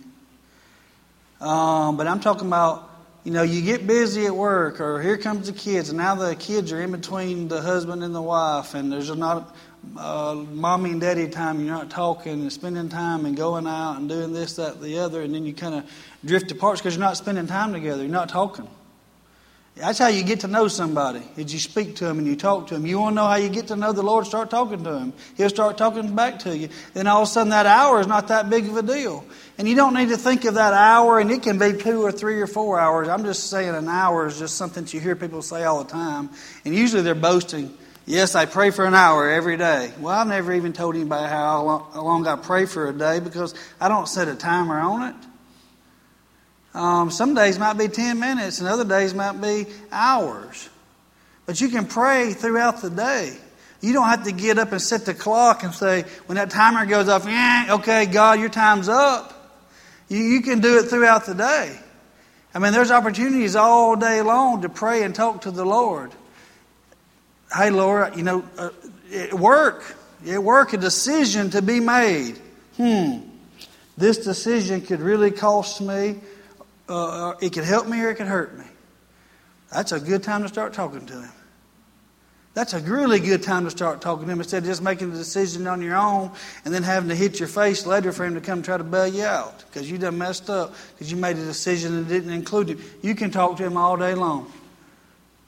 Um, 1.41 1.97
but 1.97 2.07
I'm 2.07 2.21
talking 2.21 2.47
about, 2.47 2.89
you 3.25 3.33
know, 3.33 3.43
you 3.43 3.63
get 3.63 3.87
busy 3.87 4.27
at 4.27 4.35
work, 4.35 4.81
or 4.81 5.03
here 5.03 5.17
comes 5.17 5.49
the 5.49 5.53
kids, 5.53 5.89
and 5.89 5.99
now 5.99 6.15
the 6.15 6.37
kids 6.37 6.71
are 6.71 6.81
in 6.81 6.93
between 6.93 7.49
the 7.49 7.61
husband 7.61 8.05
and 8.05 8.15
the 8.15 8.23
wife, 8.23 8.75
and 8.75 8.93
there's 8.93 9.15
not 9.15 9.55
uh, 9.97 10.35
mommy 10.53 10.91
and 10.91 11.01
daddy 11.01 11.29
time. 11.29 11.61
You're 11.61 11.75
not 11.75 11.91
talking 11.91 12.33
and 12.33 12.53
spending 12.53 12.89
time 12.89 13.27
and 13.27 13.37
going 13.37 13.67
out 13.67 13.99
and 13.99 14.09
doing 14.09 14.33
this, 14.33 14.57
that, 14.57 14.81
the 14.81 14.99
other, 14.99 15.23
and 15.23 15.35
then 15.35 15.45
you 15.45 15.53
kind 15.53 15.75
of 15.75 15.91
drift 16.25 16.51
apart 16.51 16.79
because 16.79 16.95
you're 16.95 17.05
not 17.05 17.17
spending 17.17 17.47
time 17.47 17.73
together. 17.73 18.03
You're 18.03 18.13
not 18.13 18.29
talking. 18.29 18.69
That's 19.75 19.99
how 19.99 20.09
you 20.09 20.23
get 20.23 20.41
to 20.41 20.49
know 20.49 20.69
somebody. 20.69 21.23
Is 21.37 21.53
you 21.53 21.59
speak 21.59 21.97
to 21.97 22.05
them 22.05 22.19
and 22.19 22.27
you 22.27 22.37
talk 22.37 22.67
to 22.67 22.75
them. 22.75 22.85
You 22.85 23.01
want 23.01 23.13
to 23.13 23.17
know 23.17 23.27
how 23.27 23.37
you 23.37 23.49
get 23.49 23.69
to 23.69 23.77
know 23.77 23.93
the 23.93 24.03
Lord? 24.03 24.27
Start 24.27 24.51
talking 24.51 24.85
to 24.85 24.99
him. 24.99 25.15
He'll 25.39 25.49
start 25.49 25.79
talking 25.79 26.15
back 26.15 26.41
to 26.41 26.57
you. 26.57 26.69
Then 26.93 27.07
all 27.07 27.23
of 27.23 27.29
a 27.29 27.31
sudden, 27.31 27.51
that 27.51 27.65
hour 27.65 27.99
is 27.99 28.07
not 28.07 28.29
that 28.29 28.51
big 28.51 28.69
of 28.69 28.77
a 28.77 28.83
deal. 28.83 29.25
And 29.57 29.67
you 29.67 29.75
don't 29.75 29.95
need 29.95 30.11
to 30.11 30.19
think 30.19 30.45
of 30.45 30.55
that 30.55 30.75
hour, 30.75 31.21
and 31.21 31.31
it 31.31 31.43
can 31.43 31.59
be 31.59 31.73
two 31.73 32.03
or 32.03 32.13
three 32.13 32.41
or 32.41 32.47
four 32.47 32.79
hours. 32.79 33.09
I'm 33.09 33.25
just 33.25 33.49
saying 33.49 33.75
an 33.75 33.89
hour 33.89 34.27
is 34.27 34.39
just 34.39 34.57
something 34.57 34.85
that 34.85 34.93
you 34.93 35.01
hear 35.01 35.17
people 35.17 35.41
say 35.41 35.65
all 35.65 35.83
the 35.83 35.91
time. 35.91 36.29
And 36.67 36.75
usually 36.75 37.01
they're 37.01 37.15
boasting, 37.15 37.75
Yes, 38.05 38.35
I 38.35 38.47
pray 38.47 38.71
for 38.71 38.85
an 38.85 38.95
hour 38.95 39.31
every 39.31 39.57
day. 39.57 39.93
Well, 40.01 40.13
I've 40.13 40.27
never 40.27 40.53
even 40.53 40.73
told 40.73 40.97
anybody 40.97 41.29
how 41.29 41.89
long, 41.95 42.27
I 42.27 42.35
pray 42.35 42.67
for 42.67 42.89
a 42.89 42.93
day 42.93 43.21
because 43.21 43.55
I 43.81 43.89
don't 43.89 44.09
set 44.09 44.27
a 44.27 44.35
timer 44.35 44.79
on 44.79 45.11
it. 45.11 46.77
Um, 46.77 47.11
some 47.13 47.35
days 47.35 47.59
might 47.59 47.75
be 47.75 47.87
10 47.87 48.19
minutes, 48.19 48.59
and 48.59 48.69
other 48.69 48.85
days 48.85 49.15
might 49.15 49.41
be 49.41 49.67
hours. 49.93 50.69
But 51.47 51.61
you 51.61 51.69
can 51.69 51.87
pray 51.87 52.33
throughout 52.33 52.83
the 52.83 52.91
day. 52.91 53.37
You 53.81 53.93
don't 53.93 54.09
have 54.09 54.25
to 54.25 54.33
get 54.33 54.59
up 54.59 54.73
and 54.73 54.81
set 54.81 55.05
the 55.05 55.15
clock 55.15 55.63
and 55.63 55.73
say, 55.73 56.05
when 56.27 56.37
that 56.37 56.51
timer 56.51 56.87
goes 56.87 57.09
off, 57.09 57.27
eh, 57.27 57.67
okay, 57.71 58.07
God, 58.07 58.41
your 58.41 58.49
time's 58.49 58.89
up. 58.89 59.61
You, 60.09 60.19
you 60.19 60.41
can 60.41 60.61
do 60.61 60.79
it 60.79 60.85
throughout 60.85 61.27
the 61.27 61.35
day. 61.35 61.79
I 62.55 62.59
mean, 62.59 62.73
there's 62.73 62.91
opportunities 62.91 63.55
all 63.55 63.95
day 63.97 64.23
long 64.23 64.63
to 64.63 64.69
pray 64.69 65.05
and 65.05 65.15
talk 65.15 65.43
to 65.43 65.51
the 65.51 65.65
Lord. 65.65 66.13
Hey, 67.55 67.71
Lord, 67.71 68.17
you 68.17 68.23
know, 68.23 68.45
uh, 68.57 68.71
at 69.15 69.35
work, 69.35 69.97
It 70.25 70.43
work, 70.43 70.73
a 70.73 70.77
decision 70.77 71.51
to 71.51 71.63
be 71.63 71.81
made. 71.81 72.39
Hmm, 72.77 73.19
this 73.97 74.19
decision 74.19 74.81
could 74.81 75.01
really 75.01 75.31
cost 75.31 75.81
me 75.81 76.21
uh, 76.89 77.31
uh, 77.31 77.37
it 77.41 77.53
could 77.53 77.65
help 77.65 77.87
me 77.87 78.01
or 78.01 78.11
it 78.11 78.17
could 78.17 78.27
hurt 78.27 78.57
me. 78.59 78.65
That's 79.73 79.93
a 79.93 80.01
good 80.01 80.23
time 80.23 80.43
to 80.43 80.49
start 80.49 80.75
talking 80.75 81.07
to 81.07 81.23
him. 81.23 81.31
That's 82.55 82.75
a 82.75 82.81
really 82.81 83.19
good 83.19 83.43
time 83.43 83.65
to 83.65 83.71
start 83.71 84.03
talking 84.03 84.27
to 84.27 84.33
him 84.33 84.39
instead 84.39 84.59
of 84.59 84.65
just 84.69 84.83
making 84.83 85.11
a 85.11 85.15
decision 85.15 85.67
on 85.67 85.81
your 85.81 85.97
own 85.97 86.31
and 86.67 86.75
then 86.75 86.83
having 86.83 87.09
to 87.09 87.15
hit 87.15 87.39
your 87.39 87.49
face 87.49 87.87
later 87.87 88.13
for 88.13 88.27
him 88.27 88.35
to 88.35 88.43
come 88.43 88.63
try 88.63 88.77
to 88.77 88.85
bail 88.85 89.07
you 89.07 89.25
out 89.25 89.65
because 89.67 89.91
you 89.91 89.97
done 89.97 90.19
messed 90.19 90.51
up 90.51 90.75
because 90.93 91.11
you 91.11 91.17
made 91.17 91.39
a 91.39 91.45
decision 91.45 91.97
that 91.97 92.09
didn't 92.09 92.33
include 92.33 92.69
him. 92.69 92.81
You 93.01 93.15
can 93.15 93.31
talk 93.31 93.57
to 93.57 93.65
him 93.65 93.79
all 93.79 93.97
day 93.97 94.15
long. 94.15 94.53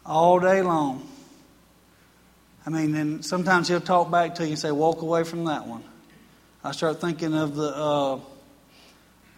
All 0.07 0.41
day 0.41 0.63
long. 0.63 1.07
I 2.67 2.71
mean, 2.71 2.95
and 2.95 3.25
sometimes 3.25 3.69
he'll 3.69 3.81
talk 3.81 4.11
back 4.11 4.37
to 4.37 4.45
you 4.45 4.51
and 4.51 4.59
say, 4.59 4.71
walk 4.71 5.03
away 5.03 5.25
from 5.25 5.45
that 5.45 5.67
one. 5.67 5.85
I 6.63 6.73
start 6.73 7.01
thinking 7.01 7.35
of 7.35 7.57
the. 7.57 7.75
Uh, 7.75 8.21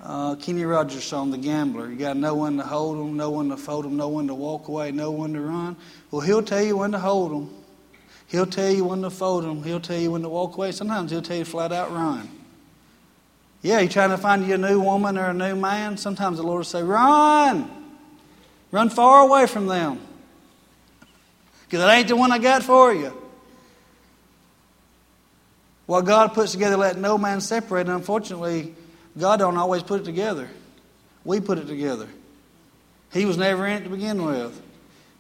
uh, 0.02 0.37
Kenny 0.37 0.64
Rogers 0.64 1.04
song, 1.04 1.30
The 1.30 1.38
Gambler. 1.38 1.90
You 1.90 1.97
got 1.97 2.16
no 2.16 2.35
one 2.35 2.59
to 2.59 2.62
hold 2.62 2.99
them, 2.99 3.16
no 3.16 3.30
one 3.30 3.49
to 3.49 3.56
fold 3.56 3.85
them, 3.85 3.97
no 3.97 4.09
one 4.09 4.26
to 4.28 4.35
walk 4.35 4.68
away, 4.68 4.92
no 4.92 5.11
one 5.11 5.33
to 5.33 5.40
run. 5.40 5.76
Well, 6.11 6.21
he'll 6.21 6.42
tell 6.42 6.62
you 6.62 6.76
when 6.76 6.92
to 6.92 6.99
hold 6.99 7.33
them. 7.33 7.50
He'll 8.28 8.47
tell 8.47 8.71
you 8.71 8.85
when 8.85 9.02
to 9.02 9.11
fold 9.11 9.45
them. 9.45 9.62
He'll 9.62 9.80
tell 9.80 9.99
you 9.99 10.11
when 10.11 10.23
to 10.23 10.28
walk 10.28 10.56
away. 10.56 10.73
Sometimes 10.73 11.11
he'll 11.11 11.23
tell 11.23 11.37
you 11.37 11.45
flat 11.45 11.73
out 11.73 11.92
run. 11.92 12.28
Yeah, 13.62 13.80
you're 13.80 13.88
trying 13.88 14.11
to 14.11 14.18
find 14.18 14.47
you 14.47 14.54
a 14.54 14.59
new 14.59 14.80
woman 14.80 15.16
or 15.16 15.30
a 15.30 15.35
new 15.35 15.56
man. 15.56 15.97
Sometimes 15.97 16.37
the 16.37 16.42
Lord 16.42 16.59
will 16.59 16.64
say, 16.64 16.83
run. 16.83 17.71
Run 18.71 18.90
far 18.90 19.26
away 19.26 19.47
from 19.47 19.66
them. 19.66 20.00
Because 21.69 21.85
it 21.85 21.93
ain't 21.93 22.09
the 22.09 22.17
one 22.17 22.33
I 22.33 22.39
got 22.39 22.63
for 22.63 22.95
you. 22.95 23.13
What 25.87 26.05
God 26.05 26.35
puts 26.35 26.53
together, 26.53 26.77
let 26.77 26.99
no 26.99 27.17
man 27.17 27.41
separate. 27.41 27.83
And 27.83 27.91
unfortunately, 27.91 28.75
God 29.19 29.39
don't 29.39 29.57
always 29.57 29.83
put 29.83 30.01
it 30.01 30.05
together. 30.05 30.49
We 31.25 31.41
put 31.41 31.59
it 31.59 31.67
together. 31.67 32.09
He 33.13 33.25
was 33.25 33.37
never 33.37 33.67
in 33.67 33.79
it 33.79 33.85
to 33.85 33.91
begin 33.91 34.25
with. 34.25 34.61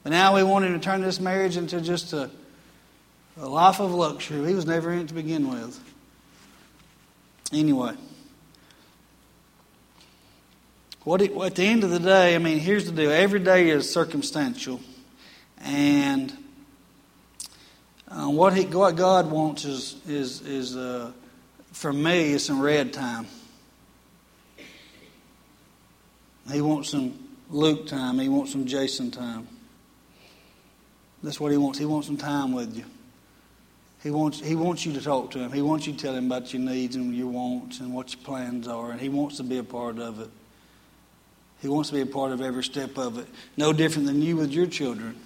But 0.02 0.10
now 0.10 0.34
we 0.34 0.42
want 0.42 0.64
him 0.64 0.72
to 0.74 0.78
turn 0.78 1.00
this 1.00 1.18
marriage 1.18 1.56
into 1.56 1.80
just 1.80 2.12
a, 2.12 2.30
a 3.40 3.48
life 3.48 3.80
of 3.80 3.92
luxury. 3.92 4.46
He 4.46 4.54
was 4.54 4.66
never 4.66 4.92
in 4.92 5.00
it 5.00 5.08
to 5.08 5.14
begin 5.14 5.50
with. 5.50 5.80
Anyway. 7.52 7.94
What 11.04 11.22
it, 11.22 11.36
at 11.36 11.54
the 11.54 11.64
end 11.64 11.84
of 11.84 11.90
the 11.90 12.00
day, 12.00 12.34
I 12.34 12.38
mean, 12.38 12.58
here's 12.58 12.86
the 12.86 12.92
deal. 12.92 13.10
Every 13.10 13.38
day 13.38 13.70
is 13.70 13.90
circumstantial. 13.90 14.80
And 15.66 16.32
uh, 18.08 18.30
what, 18.30 18.56
he, 18.56 18.64
what 18.66 18.94
God 18.94 19.28
wants 19.30 19.64
is, 19.64 19.96
is, 20.06 20.40
is 20.42 20.76
uh, 20.76 21.10
for 21.72 21.92
me, 21.92 22.32
is 22.32 22.44
some 22.44 22.60
red 22.60 22.92
time. 22.92 23.26
He 26.52 26.60
wants 26.60 26.90
some 26.90 27.18
Luke 27.50 27.88
time. 27.88 28.20
He 28.20 28.28
wants 28.28 28.52
some 28.52 28.66
Jason 28.66 29.10
time. 29.10 29.48
That's 31.20 31.40
what 31.40 31.50
he 31.50 31.58
wants. 31.58 31.80
He 31.80 31.84
wants 31.84 32.06
some 32.06 32.16
time 32.16 32.52
with 32.52 32.76
you. 32.76 32.84
He 34.04 34.12
wants, 34.12 34.38
he 34.38 34.54
wants 34.54 34.86
you 34.86 34.92
to 34.92 35.00
talk 35.00 35.32
to 35.32 35.40
him. 35.40 35.50
He 35.50 35.62
wants 35.62 35.88
you 35.88 35.94
to 35.94 35.98
tell 35.98 36.14
him 36.14 36.26
about 36.26 36.52
your 36.52 36.62
needs 36.62 36.94
and 36.94 37.12
your 37.12 37.26
wants 37.26 37.80
and 37.80 37.92
what 37.92 38.14
your 38.14 38.22
plans 38.22 38.68
are. 38.68 38.92
And 38.92 39.00
he 39.00 39.08
wants 39.08 39.38
to 39.38 39.42
be 39.42 39.58
a 39.58 39.64
part 39.64 39.98
of 39.98 40.20
it. 40.20 40.30
He 41.60 41.66
wants 41.66 41.88
to 41.88 41.96
be 41.96 42.02
a 42.02 42.06
part 42.06 42.30
of 42.30 42.40
every 42.40 42.62
step 42.62 42.96
of 42.98 43.18
it. 43.18 43.26
No 43.56 43.72
different 43.72 44.06
than 44.06 44.22
you 44.22 44.36
with 44.36 44.52
your 44.52 44.66
children. 44.66 45.20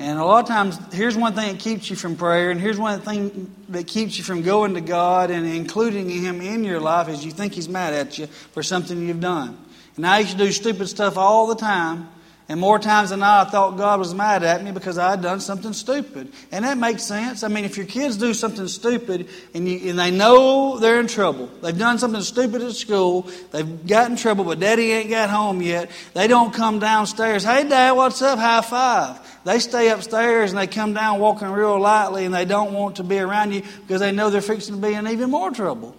And 0.00 0.18
a 0.18 0.24
lot 0.24 0.44
of 0.44 0.48
times, 0.48 0.78
here's 0.94 1.14
one 1.14 1.34
thing 1.34 1.52
that 1.52 1.60
keeps 1.60 1.90
you 1.90 1.94
from 1.94 2.16
prayer, 2.16 2.50
and 2.50 2.58
here's 2.58 2.78
one 2.78 3.02
thing 3.02 3.54
that 3.68 3.86
keeps 3.86 4.16
you 4.16 4.24
from 4.24 4.40
going 4.40 4.72
to 4.72 4.80
God 4.80 5.30
and 5.30 5.46
including 5.46 6.08
Him 6.08 6.40
in 6.40 6.64
your 6.64 6.80
life 6.80 7.10
is 7.10 7.22
you 7.22 7.30
think 7.30 7.52
He's 7.52 7.68
mad 7.68 7.92
at 7.92 8.16
you 8.16 8.26
for 8.26 8.62
something 8.62 9.06
you've 9.06 9.20
done. 9.20 9.62
And 9.96 10.06
I 10.06 10.20
used 10.20 10.32
to 10.32 10.38
do 10.38 10.52
stupid 10.52 10.88
stuff 10.88 11.18
all 11.18 11.48
the 11.48 11.54
time. 11.54 12.08
And 12.50 12.58
more 12.58 12.80
times 12.80 13.10
than 13.10 13.20
not, 13.20 13.46
I 13.46 13.50
thought 13.50 13.76
God 13.76 14.00
was 14.00 14.12
mad 14.12 14.42
at 14.42 14.64
me 14.64 14.72
because 14.72 14.98
I 14.98 15.10
had 15.10 15.22
done 15.22 15.38
something 15.38 15.72
stupid. 15.72 16.32
And 16.50 16.64
that 16.64 16.78
makes 16.78 17.04
sense. 17.04 17.44
I 17.44 17.48
mean, 17.48 17.64
if 17.64 17.76
your 17.76 17.86
kids 17.86 18.16
do 18.16 18.34
something 18.34 18.66
stupid 18.66 19.28
and, 19.54 19.68
you, 19.68 19.90
and 19.90 19.96
they 19.96 20.10
know 20.10 20.76
they're 20.76 20.98
in 20.98 21.06
trouble, 21.06 21.46
they've 21.62 21.78
done 21.78 22.00
something 22.00 22.22
stupid 22.22 22.60
at 22.62 22.72
school, 22.72 23.30
they've 23.52 23.86
got 23.86 24.10
in 24.10 24.16
trouble, 24.16 24.42
but 24.42 24.58
daddy 24.58 24.90
ain't 24.90 25.10
got 25.10 25.30
home 25.30 25.62
yet, 25.62 25.92
they 26.12 26.26
don't 26.26 26.52
come 26.52 26.80
downstairs, 26.80 27.44
hey, 27.44 27.68
dad, 27.68 27.92
what's 27.92 28.20
up? 28.20 28.40
High 28.40 28.62
five. 28.62 29.44
They 29.44 29.60
stay 29.60 29.88
upstairs 29.88 30.50
and 30.50 30.58
they 30.58 30.66
come 30.66 30.92
down 30.92 31.20
walking 31.20 31.46
real 31.46 31.78
lightly 31.78 32.24
and 32.24 32.34
they 32.34 32.46
don't 32.46 32.72
want 32.72 32.96
to 32.96 33.04
be 33.04 33.20
around 33.20 33.52
you 33.52 33.62
because 33.82 34.00
they 34.00 34.10
know 34.10 34.28
they're 34.28 34.40
fixing 34.40 34.74
to 34.74 34.80
be 34.80 34.92
in 34.92 35.06
even 35.06 35.30
more 35.30 35.52
trouble. 35.52 35.94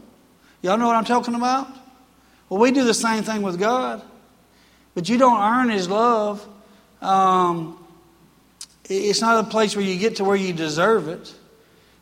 Y'all 0.62 0.78
know 0.78 0.88
what 0.88 0.98
I'm 0.98 1.06
talking 1.06 1.36
about? 1.36 1.70
Well, 2.50 2.60
we 2.60 2.72
do 2.72 2.84
the 2.84 2.94
same 2.94 3.24
thing 3.24 3.42
with 3.42 3.58
God. 3.58 4.02
But 4.94 5.10
you 5.10 5.18
don't 5.18 5.42
earn 5.42 5.70
His 5.70 5.88
love. 5.90 6.48
Um, 7.02 7.78
it's 8.86 9.22
not 9.22 9.46
a 9.46 9.50
place 9.50 9.76
where 9.76 9.86
you 9.86 9.98
get 9.98 10.18
to 10.18 10.24
where 10.24 10.36
you 10.36 10.54
deserve 10.54 11.08
it. 11.08 11.34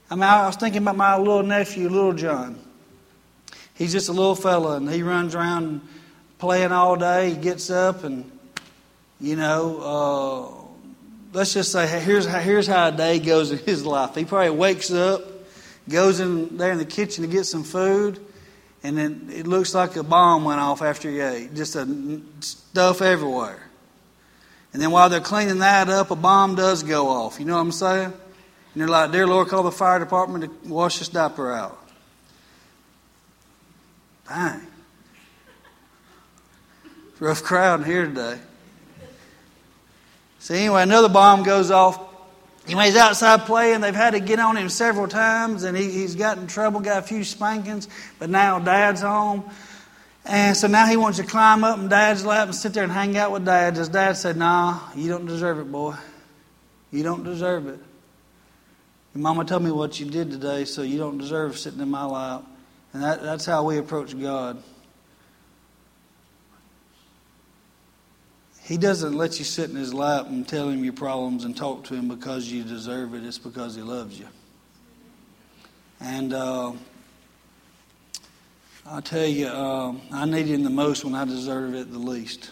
I 0.10 0.16
mean, 0.16 0.24
I 0.24 0.48
was 0.48 0.56
thinking 0.56 0.82
about 0.82 0.98
my 0.98 1.18
little 1.18 1.44
nephew, 1.44 1.88
Little 1.88 2.14
John. 2.14 2.60
He's 3.76 3.92
just 3.92 4.10
a 4.10 4.12
little 4.12 4.36
fella, 4.36 4.78
and 4.78 4.90
he 4.90 5.04
runs 5.04 5.36
around 5.36 5.82
playing 6.40 6.72
all 6.72 6.96
day. 6.96 7.30
He 7.30 7.36
gets 7.36 7.70
up, 7.70 8.04
and 8.04 8.30
you 9.22 9.36
know, 9.36 9.80
uh, 11.34 11.38
let's 11.38 11.54
just 11.54 11.72
say 11.72 11.88
here's 12.00 12.26
here's 12.26 12.68
how 12.68 12.88
a 12.88 12.92
day 12.92 13.20
goes 13.20 13.52
in 13.52 13.60
his 13.60 13.86
life. 13.86 14.16
He 14.16 14.26
probably 14.26 14.50
wakes 14.50 14.92
up, 14.92 15.22
goes 15.88 16.20
in 16.20 16.58
there 16.58 16.72
in 16.72 16.78
the 16.78 16.86
kitchen 16.86 17.24
to 17.24 17.30
get 17.30 17.46
some 17.46 17.64
food, 17.64 18.20
and 18.84 18.98
then 18.98 19.30
it 19.34 19.46
looks 19.46 19.74
like 19.74 19.96
a 19.96 20.04
bomb 20.04 20.46
went 20.46 20.60
off 20.60 20.82
after 20.82 21.10
he 21.10 21.20
ate. 21.20 21.54
Just 21.54 21.76
a, 21.76 22.22
stuff 22.40 23.02
everywhere. 23.02 23.62
And 24.72 24.82
then 24.82 24.92
while 24.92 25.10
they're 25.10 25.20
cleaning 25.20 25.60
that 25.60 25.90
up, 25.90 26.12
a 26.12 26.16
bomb 26.16 26.56
does 26.56 26.84
go 26.84 27.08
off. 27.08 27.40
You 27.40 27.46
know 27.46 27.56
what 27.56 27.62
I'm 27.62 27.72
saying? 27.72 28.14
And 28.74 28.82
they're 28.82 28.88
like, 28.88 29.12
Dear 29.12 29.28
Lord, 29.28 29.48
call 29.48 29.64
the 29.64 29.72
fire 29.72 30.00
department 30.00 30.44
to 30.44 30.70
wash 30.70 31.00
this 31.00 31.10
diaper 31.10 31.52
out. 31.52 31.78
Dang. 34.28 34.68
Rough 37.20 37.44
crowd 37.44 37.86
here 37.86 38.06
today. 38.06 38.40
So 40.40 40.54
anyway, 40.54 40.84
another 40.84 41.10
bomb 41.10 41.44
goes 41.44 41.70
off. 41.70 42.09
He's 42.78 42.96
outside 42.96 43.42
playing. 43.42 43.82
They've 43.82 43.96
had 43.96 44.12
to 44.12 44.20
get 44.20 44.40
on 44.40 44.56
him 44.56 44.70
several 44.70 45.08
times, 45.08 45.64
and 45.64 45.76
he, 45.76 45.90
he's 45.90 46.16
got 46.16 46.38
in 46.38 46.48
trouble, 46.48 46.80
got 46.80 47.00
a 47.00 47.02
few 47.08 47.24
spankings, 47.24 47.88
but 48.20 48.30
now 48.30 48.60
dad's 48.60 49.02
home. 49.02 49.50
And 50.26 50.56
so 50.56 50.68
now 50.68 50.86
he 50.86 50.96
wants 50.96 51.18
to 51.18 51.24
climb 51.24 51.64
up 51.64 51.80
in 51.80 51.88
dad's 51.88 52.26
lap 52.26 52.48
and 52.48 52.56
sit 52.56 52.74
there 52.74 52.84
and 52.84 52.92
hang 52.92 53.18
out 53.18 53.32
with 53.32 53.46
dad. 53.46 53.76
His 53.76 53.90
dad 53.90 54.14
said, 54.14 54.38
Nah, 54.38 54.80
you 54.96 55.10
don't 55.10 55.26
deserve 55.26 55.60
it, 55.60 55.72
boy. 55.72 55.96
You 56.92 57.04
don't 57.04 57.24
deserve 57.24 57.68
it. 57.68 57.80
Your 59.16 59.24
mama 59.24 59.46
told 59.46 59.64
me 59.64 59.72
what 59.72 60.00
you 60.00 60.06
did 60.06 60.30
today, 60.30 60.66
so 60.66 60.84
you 60.84 61.00
don't 61.00 61.18
deserve 61.18 61.58
sitting 61.58 61.80
in 61.80 61.90
my 61.90 62.06
lap. 62.06 62.44
And 62.94 63.04
that, 63.04 63.22
that's 63.24 63.46
how 63.46 63.64
we 63.64 63.78
approach 63.78 64.20
God. 64.20 64.62
He 68.70 68.78
doesn't 68.78 69.18
let 69.18 69.40
you 69.40 69.46
sit 69.46 69.72
in 69.72 69.76
his 69.76 69.96
lap 69.96 70.28
and 70.28 70.48
tell 70.48 70.70
him 70.70 70.84
your 70.84 70.94
problems 70.94 71.44
and 71.44 71.58
talk 71.58 71.86
to 71.86 71.96
him 71.96 72.08
because 72.08 72.48
you 72.48 72.64
deserve 72.64 73.16
it. 73.16 73.26
It's 73.26 73.40
because 73.40 73.74
he 73.74 73.82
loves 73.82 74.20
you. 74.20 74.28
And 76.00 76.32
uh, 76.36 76.74
I 78.86 79.02
tell 79.02 79.26
you, 79.26 79.48
uh, 79.48 79.96
I 80.12 80.26
need 80.26 80.46
him 80.46 80.62
the 80.62 80.70
most 80.70 81.04
when 81.04 81.16
I 81.16 81.26
deserve 81.26 81.74
it 81.74 81.92
the 81.92 81.98
least. 81.98 82.52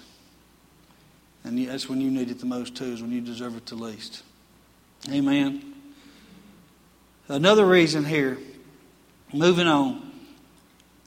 And 1.44 1.68
that's 1.68 1.88
when 1.88 2.02
you 2.02 2.10
need 2.10 2.32
it 2.32 2.40
the 2.40 2.48
most 2.48 2.76
too, 2.76 2.86
is 2.86 3.00
when 3.04 3.12
you 3.12 3.22
deserve 3.22 3.56
it 3.56 3.68
the 3.68 3.76
least. 3.76 4.24
Amen. 5.12 5.76
Another 7.28 7.64
reason 7.64 8.04
here, 8.04 8.40
moving 9.32 9.68
on, 9.68 10.12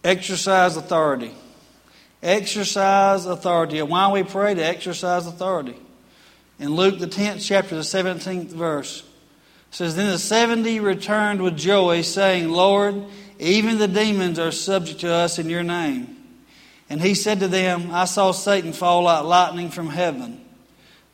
exercise 0.05 0.77
authority. 0.77 1.35
Exercise 2.23 3.27
authority. 3.27 3.79
And 3.79 3.89
why 3.89 4.11
we 4.13 4.23
pray 4.23 4.55
to 4.55 4.63
exercise 4.63 5.27
authority. 5.27 5.77
In 6.59 6.75
Luke, 6.75 6.99
the 6.99 7.07
10th 7.07 7.45
chapter, 7.45 7.75
the 7.75 7.83
17th 7.83 8.49
verse, 8.49 9.03
says, 9.71 9.97
Then 9.97 10.11
the 10.11 10.19
70 10.19 10.81
returned 10.81 11.43
with 11.43 11.57
joy, 11.57 12.03
saying, 12.03 12.51
Lord, 12.51 13.03
even 13.39 13.79
the 13.79 13.89
demons 13.89 14.39
are 14.39 14.53
subject 14.53 15.01
to 15.01 15.11
us 15.11 15.39
in 15.39 15.49
your 15.49 15.63
name. 15.63 16.17
And 16.91 17.01
he 17.01 17.15
said 17.15 17.41
to 17.41 17.49
them, 17.49 17.91
I 17.93 18.05
saw 18.05 18.33
Satan 18.33 18.73
fall 18.73 19.05
like 19.05 19.25
lightning 19.25 19.71
from 19.71 19.89
heaven. 19.89 20.45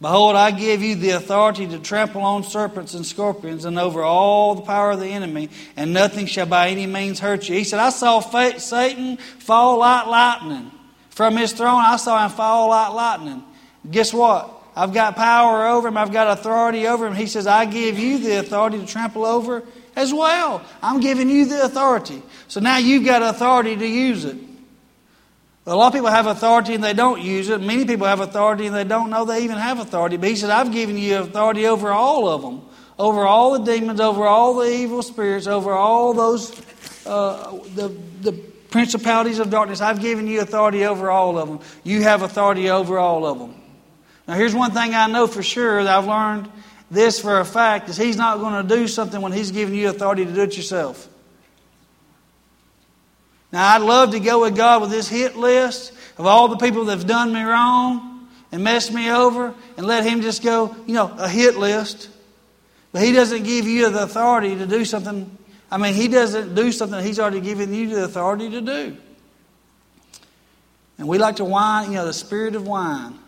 Behold, 0.00 0.36
I 0.36 0.50
give 0.50 0.82
you 0.82 0.94
the 0.94 1.10
authority 1.10 1.66
to 1.68 1.78
trample 1.78 2.22
on 2.22 2.44
serpents 2.44 2.94
and 2.94 3.06
scorpions 3.06 3.64
and 3.64 3.78
over 3.78 4.02
all 4.02 4.54
the 4.54 4.62
power 4.62 4.90
of 4.90 5.00
the 5.00 5.06
enemy, 5.06 5.48
and 5.76 5.92
nothing 5.92 6.26
shall 6.26 6.46
by 6.46 6.68
any 6.68 6.86
means 6.86 7.20
hurt 7.20 7.48
you. 7.48 7.54
He 7.54 7.64
said, 7.64 7.78
I 7.78 7.90
saw 7.90 8.20
Satan 8.20 9.16
fall 9.16 9.78
like 9.78 10.06
lightning. 10.06 10.70
From 11.16 11.34
his 11.34 11.54
throne, 11.54 11.80
I 11.80 11.96
saw 11.96 12.22
him 12.22 12.30
fall 12.30 12.68
like 12.68 12.92
lightning. 12.92 13.42
Guess 13.90 14.12
what? 14.12 14.50
I've 14.76 14.92
got 14.92 15.16
power 15.16 15.66
over 15.66 15.88
him. 15.88 15.96
I've 15.96 16.12
got 16.12 16.38
authority 16.38 16.86
over 16.86 17.06
him. 17.06 17.14
He 17.14 17.26
says, 17.26 17.46
I 17.46 17.64
give 17.64 17.98
you 17.98 18.18
the 18.18 18.40
authority 18.40 18.78
to 18.78 18.84
trample 18.84 19.24
over 19.24 19.62
as 19.96 20.12
well. 20.12 20.60
I'm 20.82 21.00
giving 21.00 21.30
you 21.30 21.46
the 21.46 21.64
authority. 21.64 22.20
So 22.48 22.60
now 22.60 22.76
you've 22.76 23.06
got 23.06 23.22
authority 23.22 23.74
to 23.76 23.86
use 23.86 24.26
it. 24.26 24.36
A 25.64 25.74
lot 25.74 25.86
of 25.86 25.94
people 25.94 26.10
have 26.10 26.26
authority 26.26 26.74
and 26.74 26.84
they 26.84 26.92
don't 26.92 27.22
use 27.22 27.48
it. 27.48 27.62
Many 27.62 27.86
people 27.86 28.06
have 28.06 28.20
authority 28.20 28.66
and 28.66 28.76
they 28.76 28.84
don't 28.84 29.08
know 29.08 29.24
they 29.24 29.42
even 29.42 29.56
have 29.56 29.80
authority. 29.80 30.18
But 30.18 30.28
he 30.28 30.36
said, 30.36 30.50
I've 30.50 30.70
given 30.70 30.98
you 30.98 31.16
authority 31.16 31.66
over 31.66 31.92
all 31.92 32.28
of 32.28 32.42
them, 32.42 32.60
over 32.98 33.26
all 33.26 33.58
the 33.58 33.64
demons, 33.64 34.00
over 34.00 34.26
all 34.26 34.52
the 34.56 34.70
evil 34.70 35.00
spirits, 35.02 35.46
over 35.46 35.72
all 35.72 36.12
those, 36.12 36.52
uh, 37.06 37.52
the, 37.74 37.88
the 38.20 38.32
principalities 38.70 39.38
of 39.38 39.50
darkness. 39.50 39.80
I've 39.80 40.00
given 40.00 40.26
you 40.26 40.40
authority 40.40 40.84
over 40.84 41.10
all 41.10 41.38
of 41.38 41.48
them. 41.48 41.60
You 41.84 42.02
have 42.02 42.22
authority 42.22 42.70
over 42.70 42.98
all 42.98 43.26
of 43.26 43.38
them. 43.38 43.54
Now, 44.26 44.34
here's 44.34 44.54
one 44.54 44.72
thing 44.72 44.94
I 44.94 45.06
know 45.06 45.26
for 45.26 45.42
sure 45.42 45.84
that 45.84 45.98
I've 45.98 46.06
learned 46.06 46.50
this 46.90 47.20
for 47.20 47.40
a 47.40 47.44
fact 47.44 47.88
is 47.88 47.96
He's 47.96 48.16
not 48.16 48.38
going 48.38 48.66
to 48.66 48.76
do 48.76 48.88
something 48.88 49.20
when 49.20 49.32
He's 49.32 49.50
giving 49.50 49.74
you 49.74 49.88
authority 49.88 50.24
to 50.24 50.32
do 50.32 50.42
it 50.42 50.56
yourself. 50.56 51.08
Now, 53.52 53.74
I'd 53.74 53.82
love 53.82 54.10
to 54.10 54.20
go 54.20 54.42
with 54.42 54.56
God 54.56 54.82
with 54.82 54.90
this 54.90 55.08
hit 55.08 55.36
list 55.36 55.92
of 56.18 56.26
all 56.26 56.48
the 56.48 56.56
people 56.56 56.84
that 56.86 56.98
have 56.98 57.06
done 57.06 57.32
me 57.32 57.42
wrong 57.42 58.28
and 58.50 58.62
messed 58.62 58.92
me 58.92 59.10
over 59.10 59.54
and 59.76 59.86
let 59.86 60.04
Him 60.04 60.22
just 60.22 60.42
go, 60.42 60.74
you 60.86 60.94
know, 60.94 61.14
a 61.18 61.28
hit 61.28 61.56
list. 61.56 62.08
But 62.92 63.02
He 63.02 63.12
doesn't 63.12 63.44
give 63.44 63.66
you 63.66 63.90
the 63.90 64.02
authority 64.02 64.56
to 64.56 64.66
do 64.66 64.84
something 64.84 65.36
I 65.76 65.78
mean, 65.78 65.92
he 65.92 66.08
doesn't 66.08 66.54
do 66.54 66.72
something 66.72 67.04
he's 67.04 67.20
already 67.20 67.42
given 67.42 67.74
you 67.74 67.90
the 67.90 68.04
authority 68.04 68.48
to 68.48 68.62
do. 68.62 68.96
And 70.96 71.06
we 71.06 71.18
like 71.18 71.36
to 71.36 71.44
whine, 71.44 71.90
you 71.90 71.96
know, 71.96 72.06
the 72.06 72.14
spirit 72.14 72.54
of 72.54 72.66
wine. 72.66 73.18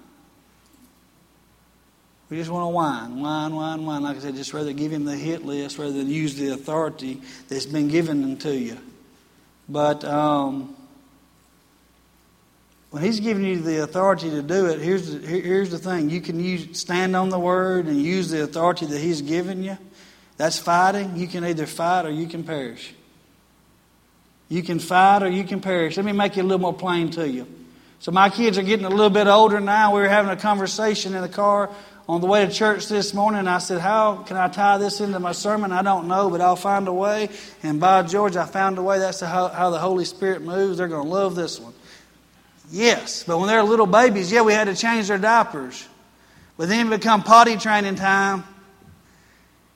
We 2.31 2.39
just 2.39 2.49
want 2.49 2.65
to 2.65 2.69
whine, 2.69 3.21
whine, 3.21 3.55
whine, 3.55 3.85
whine. 3.85 4.03
Like 4.03 4.17
I 4.17 4.21
said, 4.21 4.35
just 4.35 4.55
rather 4.55 4.73
give 4.73 4.91
him 4.91 5.05
the 5.05 5.15
hit 5.15 5.45
list 5.45 5.77
rather 5.77 5.93
than 5.93 6.09
use 6.09 6.37
the 6.37 6.55
authority 6.55 7.21
that's 7.49 7.67
been 7.67 7.89
given 7.89 8.39
to 8.39 8.57
you. 8.57 8.79
But 9.69 10.03
um, 10.07 10.75
When 12.89 13.03
He's 13.03 13.21
giving 13.21 13.45
you 13.45 13.61
the 13.61 13.83
authority 13.83 14.31
to 14.31 14.41
do 14.41 14.69
it, 14.69 14.81
here's 14.81 15.13
the, 15.13 15.19
here's 15.19 15.69
the 15.69 15.79
thing. 15.79 16.09
You 16.09 16.23
can 16.23 16.41
use, 16.41 16.81
stand 16.81 17.15
on 17.15 17.29
the 17.29 17.39
Word 17.39 17.85
and 17.85 18.01
use 18.01 18.31
the 18.31 18.43
authority 18.43 18.87
that 18.87 18.99
He's 18.99 19.21
given 19.21 19.63
you. 19.63 19.77
That's 20.39 20.59
fighting. 20.59 21.17
You 21.17 21.27
can 21.27 21.45
either 21.45 21.67
fight 21.67 22.07
or 22.07 22.11
you 22.11 22.27
can 22.27 22.45
perish. 22.45 22.95
You 24.49 24.63
can 24.63 24.79
fight 24.79 25.23
or 25.23 25.29
you 25.29 25.45
can 25.45 25.61
perish. 25.61 25.97
Let 25.97 26.07
me 26.07 26.13
make 26.13 26.39
it 26.39 26.41
a 26.41 26.45
little 26.45 26.61
more 26.61 26.73
plain 26.73 27.11
to 27.11 27.29
you. 27.29 27.47
So 27.99 28.13
my 28.13 28.31
kids 28.31 28.57
are 28.57 28.63
getting 28.63 28.87
a 28.87 28.91
little 28.91 29.11
bit 29.11 29.27
older 29.27 29.61
now. 29.61 29.95
We 29.95 30.01
were 30.01 30.09
having 30.09 30.31
a 30.31 30.37
conversation 30.37 31.15
in 31.15 31.23
the 31.23 31.29
car 31.29 31.71
on 32.09 32.21
the 32.21 32.29
way 32.29 32.47
to 32.47 32.53
church 32.53 32.87
this 32.87 33.13
morning. 33.13 33.49
I 33.49 33.59
said, 33.59 33.81
How 33.81 34.19
can 34.19 34.37
I 34.37 34.49
tie 34.49 34.79
this 34.79 35.01
into 35.01 35.19
my 35.19 35.33
sermon? 35.33 35.73
I 35.73 35.83
don't 35.83 36.07
know, 36.07 36.31
but 36.31 36.41
I'll 36.41 36.57
find 36.57 36.87
a 36.87 36.93
way. 36.93 37.29
And 37.65 37.81
by 37.81 38.03
George, 38.05 38.37
I 38.37 38.47
found 38.47 38.79
a 38.79 38.83
way. 38.83 39.01
That's 39.01 39.21
how, 39.21 39.71
the 39.71 39.79
Holy 39.79 40.05
Spirit 40.05 40.43
moves. 40.43 40.79
They're 40.79 40.89
going 40.89 41.05
to 41.05 41.13
love 41.13 41.35
this 41.35 41.59
one. 41.59 41.75
Yes, 42.71 43.25
but 43.25 43.39
when 43.39 43.49
they're 43.49 43.63
little 43.65 43.87
babies, 43.87 44.31
yeah, 44.31 44.43
we 44.43 44.53
had 44.53 44.67
to 44.67 44.77
change 44.77 45.09
their 45.09 45.19
diapers. 45.19 45.87
But 46.57 46.69
then 46.69 46.87
it 46.87 46.91
become 46.91 47.23
potty 47.23 47.57
training 47.57 47.97
time. 47.97 48.45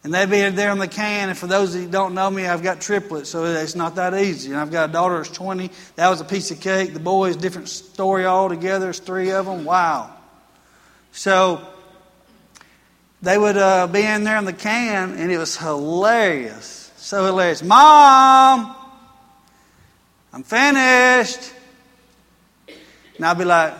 And 0.04 0.12
they'd 0.12 0.28
be 0.28 0.40
in 0.40 0.56
there 0.56 0.70
on 0.70 0.78
the 0.78 0.88
can. 0.88 1.28
And 1.28 1.38
for 1.38 1.46
those 1.46 1.74
that 1.74 1.90
don't 1.90 2.14
know 2.14 2.28
me, 2.28 2.46
I've 2.46 2.62
got 2.62 2.80
triplets, 2.80 3.30
so 3.30 3.44
it's 3.44 3.76
not 3.76 3.94
that 3.96 4.14
easy. 4.14 4.50
And 4.50 4.58
I've 4.58 4.72
got 4.72 4.90
a 4.90 4.92
daughter 4.92 5.18
who's 5.18 5.28
20. 5.28 5.70
That 5.94 6.08
was 6.08 6.20
a 6.20 6.24
piece 6.24 6.50
of 6.50 6.60
cake. 6.60 6.92
The 6.92 7.00
boys, 7.00 7.36
different 7.36 7.68
story 7.68 8.26
altogether. 8.26 8.86
There's 8.86 8.98
three 8.98 9.30
of 9.30 9.46
them. 9.46 9.64
Wow. 9.64 10.12
So 11.12 11.64
they 13.20 13.38
would 13.38 13.56
uh, 13.56 13.86
be 13.86 14.02
in 14.02 14.24
there 14.24 14.38
in 14.38 14.44
the 14.44 14.52
can, 14.52 15.12
and 15.12 15.30
it 15.30 15.38
was 15.38 15.56
hilarious. 15.56 16.90
So 16.96 17.24
hilarious. 17.24 17.62
Mom, 17.62 18.74
I'm 20.32 20.42
finished. 20.42 21.52
And 23.16 23.26
I'd 23.26 23.38
be 23.38 23.44
like, 23.44 23.74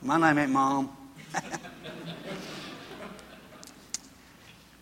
my 0.00 0.16
name 0.16 0.38
ain't 0.38 0.52
Mom. 0.52 0.96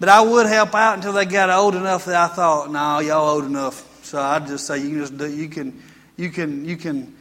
but 0.01 0.09
I 0.09 0.21
would 0.21 0.47
help 0.47 0.75
out 0.75 0.97
until 0.97 1.13
they 1.13 1.25
got 1.25 1.51
old 1.51 1.75
enough 1.75 2.05
that 2.05 2.15
I 2.15 2.35
thought, 2.35 2.71
no, 2.71 3.01
y'all 3.01 3.29
old 3.29 3.45
enough. 3.45 4.05
So 4.05 4.21
I'd 4.21 4.47
just 4.47 4.67
say, 4.67 4.79
you 4.79 4.91
can 4.91 4.99
just 5.01 5.19
do, 5.19 5.31
you 5.31 5.49
can, 5.49 5.83
you 6.17 6.31
can, 6.31 6.65
you 6.65 6.77
can, 6.77 7.17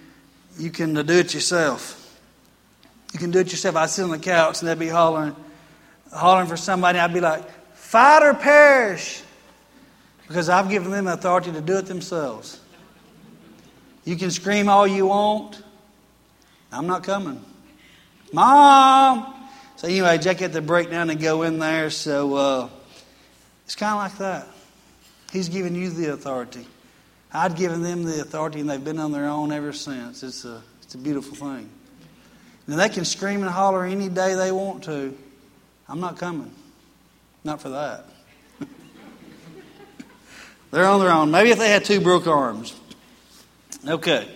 you 0.58 0.70
can 0.70 0.94
do 0.94 1.14
it 1.14 1.34
yourself. 1.34 2.04
You 3.14 3.20
can 3.20 3.32
do 3.32 3.40
it 3.40 3.52
yourself. 3.52 3.76
I'd 3.76 3.90
sit 3.90 4.04
on 4.04 4.12
the 4.12 4.20
couch 4.20 4.62
and 4.62 4.70
they'd 4.70 4.78
be 4.78 4.88
hollering, 4.88 5.36
hollering 6.14 6.48
for 6.48 6.58
somebody. 6.58 7.00
I'd 7.00 7.14
be 7.14 7.20
like, 7.20 7.50
fight 7.74 8.24
or 8.24 8.34
perish. 8.34 9.24
Because 10.28 10.50
I've 10.50 10.70
given 10.70 10.92
them 10.92 11.08
authority 11.08 11.52
to 11.54 11.62
do 11.62 11.78
it 11.78 11.86
themselves. 11.86 12.60
You 14.04 14.16
can 14.18 14.30
scream 14.30 14.70
all 14.70 14.86
you 14.86 15.08
want. 15.08 15.62
I'm 16.72 16.86
not 16.86 17.04
coming. 17.04 17.44
Mom! 18.34 19.34
So 19.78 19.88
anyway, 19.88 20.18
Jack 20.18 20.40
had 20.40 20.54
to 20.54 20.62
break 20.62 20.90
down 20.90 21.12
and 21.12 21.22
go 21.22 21.44
in 21.44 21.60
there. 21.60 21.92
So 21.92 22.36
uh, 22.36 22.70
it's 23.64 23.76
kind 23.76 23.92
of 23.94 23.98
like 24.00 24.18
that. 24.18 24.48
He's 25.32 25.50
given 25.50 25.76
you 25.76 25.92
the 25.92 26.14
authority. 26.14 26.66
I'd 27.32 27.56
given 27.56 27.84
them 27.84 28.04
the 28.04 28.22
authority, 28.22 28.60
and 28.60 28.70
they've 28.70 28.84
been 28.84 28.98
on 28.98 29.12
their 29.12 29.26
own 29.26 29.52
ever 29.52 29.72
since. 29.74 30.24
It's 30.24 30.46
a, 30.46 30.64
it's 30.82 30.96
a 30.96 30.98
beautiful 30.98 31.36
thing. 31.36 31.70
And 32.66 32.80
they 32.80 32.90
can 32.90 33.06
scream 33.06 33.42
and 33.42 33.52
holler 33.52 33.86
any 33.86 34.10
day 34.10 34.34
they 34.34 34.52
want 34.52 34.84
to. 34.86 35.16
I'm 35.88 36.00
not 36.00 36.18
coming. 36.18 36.52
Not 37.44 37.62
for 37.62 37.70
that. 37.70 38.06
They're 40.72 40.86
on 40.86 41.00
their 41.00 41.12
own. 41.12 41.30
Maybe 41.30 41.52
if 41.52 41.60
they 41.60 41.70
had 41.70 41.86
two 41.86 42.02
broke 42.02 42.26
arms. 42.26 42.76
Okay. 43.88 44.28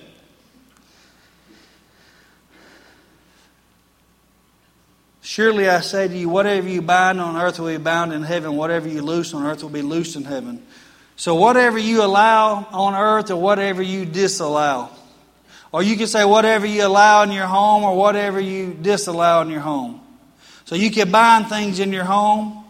Surely 5.32 5.70
I 5.70 5.80
say 5.80 6.10
to 6.10 6.14
you, 6.14 6.28
whatever 6.28 6.68
you 6.68 6.82
bind 6.82 7.22
on 7.22 7.38
earth 7.38 7.58
will 7.58 7.70
be 7.70 7.78
bound 7.78 8.12
in 8.12 8.22
heaven, 8.22 8.58
whatever 8.58 8.90
you 8.90 9.02
loose 9.02 9.34
on 9.34 9.46
earth 9.46 9.64
will 9.64 9.70
be 9.70 9.82
loosed 9.82 10.18
in 10.18 10.26
heaven. 10.26 10.62
So, 11.16 11.36
whatever 11.36 11.78
you 11.78 12.04
allow 12.04 12.68
on 12.70 12.96
earth 12.96 13.32
or 13.32 13.38
whatever 13.38 13.82
you 13.82 14.04
disallow. 14.04 14.90
Or 15.72 15.84
you 15.84 15.96
can 15.96 16.08
say 16.08 16.26
whatever 16.26 16.66
you 16.66 16.86
allow 16.86 17.24
in 17.24 17.32
your 17.32 17.46
home 17.46 17.86
or 17.86 17.96
whatever 17.96 18.42
you 18.42 18.74
disallow 18.74 19.42
in 19.44 19.50
your 19.50 19.62
home. 19.62 20.02
So, 20.66 20.76
you 20.76 20.92
can 20.92 21.10
bind 21.10 21.48
things 21.48 21.80
in 21.80 21.94
your 21.94 22.04
home. 22.04 22.66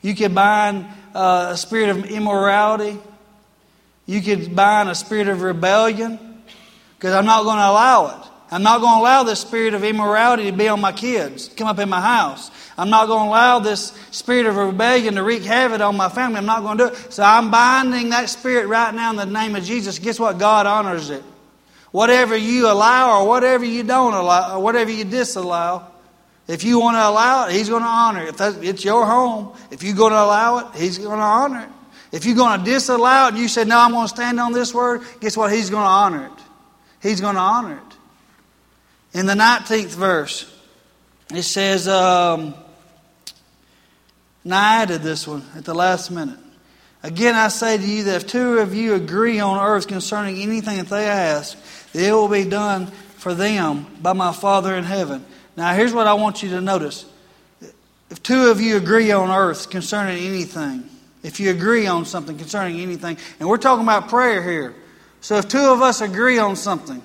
You 0.00 0.14
can 0.14 0.32
bind 0.32 0.86
uh, 1.14 1.50
a 1.50 1.56
spirit 1.58 1.90
of 1.90 2.06
immorality. 2.06 2.98
You 4.06 4.22
could 4.22 4.56
bind 4.56 4.88
a 4.88 4.94
spirit 4.94 5.28
of 5.28 5.42
rebellion. 5.42 6.18
Because 6.96 7.12
I'm 7.12 7.26
not 7.26 7.42
going 7.42 7.58
to 7.58 7.68
allow 7.68 8.22
it. 8.22 8.29
I'm 8.52 8.62
not 8.64 8.80
going 8.80 8.94
to 8.94 9.00
allow 9.00 9.22
this 9.22 9.40
spirit 9.40 9.74
of 9.74 9.84
immorality 9.84 10.50
to 10.50 10.56
be 10.56 10.68
on 10.68 10.80
my 10.80 10.92
kids, 10.92 11.48
come 11.56 11.68
up 11.68 11.78
in 11.78 11.88
my 11.88 12.00
house. 12.00 12.50
I'm 12.76 12.90
not 12.90 13.06
going 13.06 13.24
to 13.24 13.28
allow 13.28 13.58
this 13.60 13.92
spirit 14.10 14.46
of 14.46 14.56
rebellion 14.56 15.14
to 15.14 15.22
wreak 15.22 15.44
havoc 15.44 15.80
on 15.80 15.96
my 15.96 16.08
family. 16.08 16.38
I'm 16.38 16.46
not 16.46 16.62
going 16.62 16.78
to 16.78 16.88
do 16.88 16.92
it. 16.92 17.12
So 17.12 17.22
I'm 17.22 17.50
binding 17.50 18.10
that 18.10 18.28
spirit 18.28 18.66
right 18.66 18.92
now 18.92 19.10
in 19.10 19.16
the 19.16 19.26
name 19.26 19.54
of 19.54 19.62
Jesus. 19.62 19.98
Guess 19.98 20.18
what? 20.18 20.38
God 20.38 20.66
honors 20.66 21.10
it. 21.10 21.22
Whatever 21.92 22.36
you 22.36 22.68
allow 22.68 23.20
or 23.20 23.28
whatever 23.28 23.64
you 23.64 23.82
don't 23.82 24.14
allow 24.14 24.56
or 24.56 24.62
whatever 24.62 24.90
you 24.90 25.04
disallow, 25.04 25.86
if 26.48 26.64
you 26.64 26.80
want 26.80 26.96
to 26.96 27.06
allow 27.06 27.46
it, 27.46 27.52
He's 27.52 27.68
going 27.68 27.82
to 27.82 27.88
honor 27.88 28.26
it. 28.26 28.40
If 28.40 28.62
it's 28.62 28.84
your 28.84 29.06
home, 29.06 29.54
if 29.70 29.84
you're 29.84 29.94
going 29.94 30.12
to 30.12 30.18
allow 30.18 30.58
it, 30.58 30.76
He's 30.76 30.98
going 30.98 31.18
to 31.18 31.24
honor 31.24 31.60
it. 31.60 31.68
If 32.12 32.24
you're 32.24 32.36
going 32.36 32.58
to 32.58 32.64
disallow 32.64 33.26
it 33.26 33.28
and 33.30 33.38
you 33.38 33.46
say, 33.46 33.64
No, 33.64 33.78
I'm 33.78 33.92
going 33.92 34.08
to 34.08 34.14
stand 34.14 34.40
on 34.40 34.52
this 34.52 34.74
word, 34.74 35.02
guess 35.20 35.36
what? 35.36 35.52
He's 35.52 35.70
going 35.70 35.84
to 35.84 35.88
honor 35.88 36.26
it. 36.26 36.44
He's 37.02 37.20
going 37.20 37.36
to 37.36 37.40
honor 37.40 37.76
it. 37.76 37.89
In 39.12 39.26
the 39.26 39.34
19th 39.34 39.94
verse, 39.94 40.60
it 41.34 41.42
says, 41.42 41.88
um, 41.88 42.54
now 44.44 44.60
I 44.60 44.82
added 44.82 45.02
this 45.02 45.26
one 45.26 45.44
at 45.56 45.64
the 45.64 45.74
last 45.74 46.10
minute. 46.10 46.38
Again, 47.02 47.34
I 47.34 47.48
say 47.48 47.78
to 47.78 47.86
you 47.86 48.04
that 48.04 48.16
if 48.16 48.26
two 48.26 48.58
of 48.58 48.74
you 48.74 48.94
agree 48.94 49.40
on 49.40 49.58
earth 49.58 49.88
concerning 49.88 50.36
anything 50.36 50.76
that 50.76 50.88
they 50.88 51.06
ask, 51.06 51.58
it 51.94 52.12
will 52.12 52.28
be 52.28 52.44
done 52.44 52.86
for 52.86 53.34
them 53.34 53.86
by 54.00 54.12
my 54.12 54.32
Father 54.32 54.74
in 54.76 54.84
heaven. 54.84 55.24
Now, 55.56 55.74
here's 55.74 55.92
what 55.92 56.06
I 56.06 56.14
want 56.14 56.42
you 56.42 56.50
to 56.50 56.60
notice. 56.60 57.06
If 58.10 58.22
two 58.22 58.48
of 58.50 58.60
you 58.60 58.76
agree 58.76 59.10
on 59.12 59.30
earth 59.30 59.70
concerning 59.70 60.24
anything, 60.24 60.88
if 61.22 61.40
you 61.40 61.50
agree 61.50 61.86
on 61.86 62.04
something 62.04 62.36
concerning 62.36 62.80
anything, 62.80 63.18
and 63.38 63.48
we're 63.48 63.56
talking 63.56 63.84
about 63.84 64.08
prayer 64.08 64.42
here. 64.42 64.74
So 65.20 65.36
if 65.36 65.48
two 65.48 65.58
of 65.58 65.82
us 65.82 66.00
agree 66.00 66.38
on 66.38 66.56
something, 66.56 67.02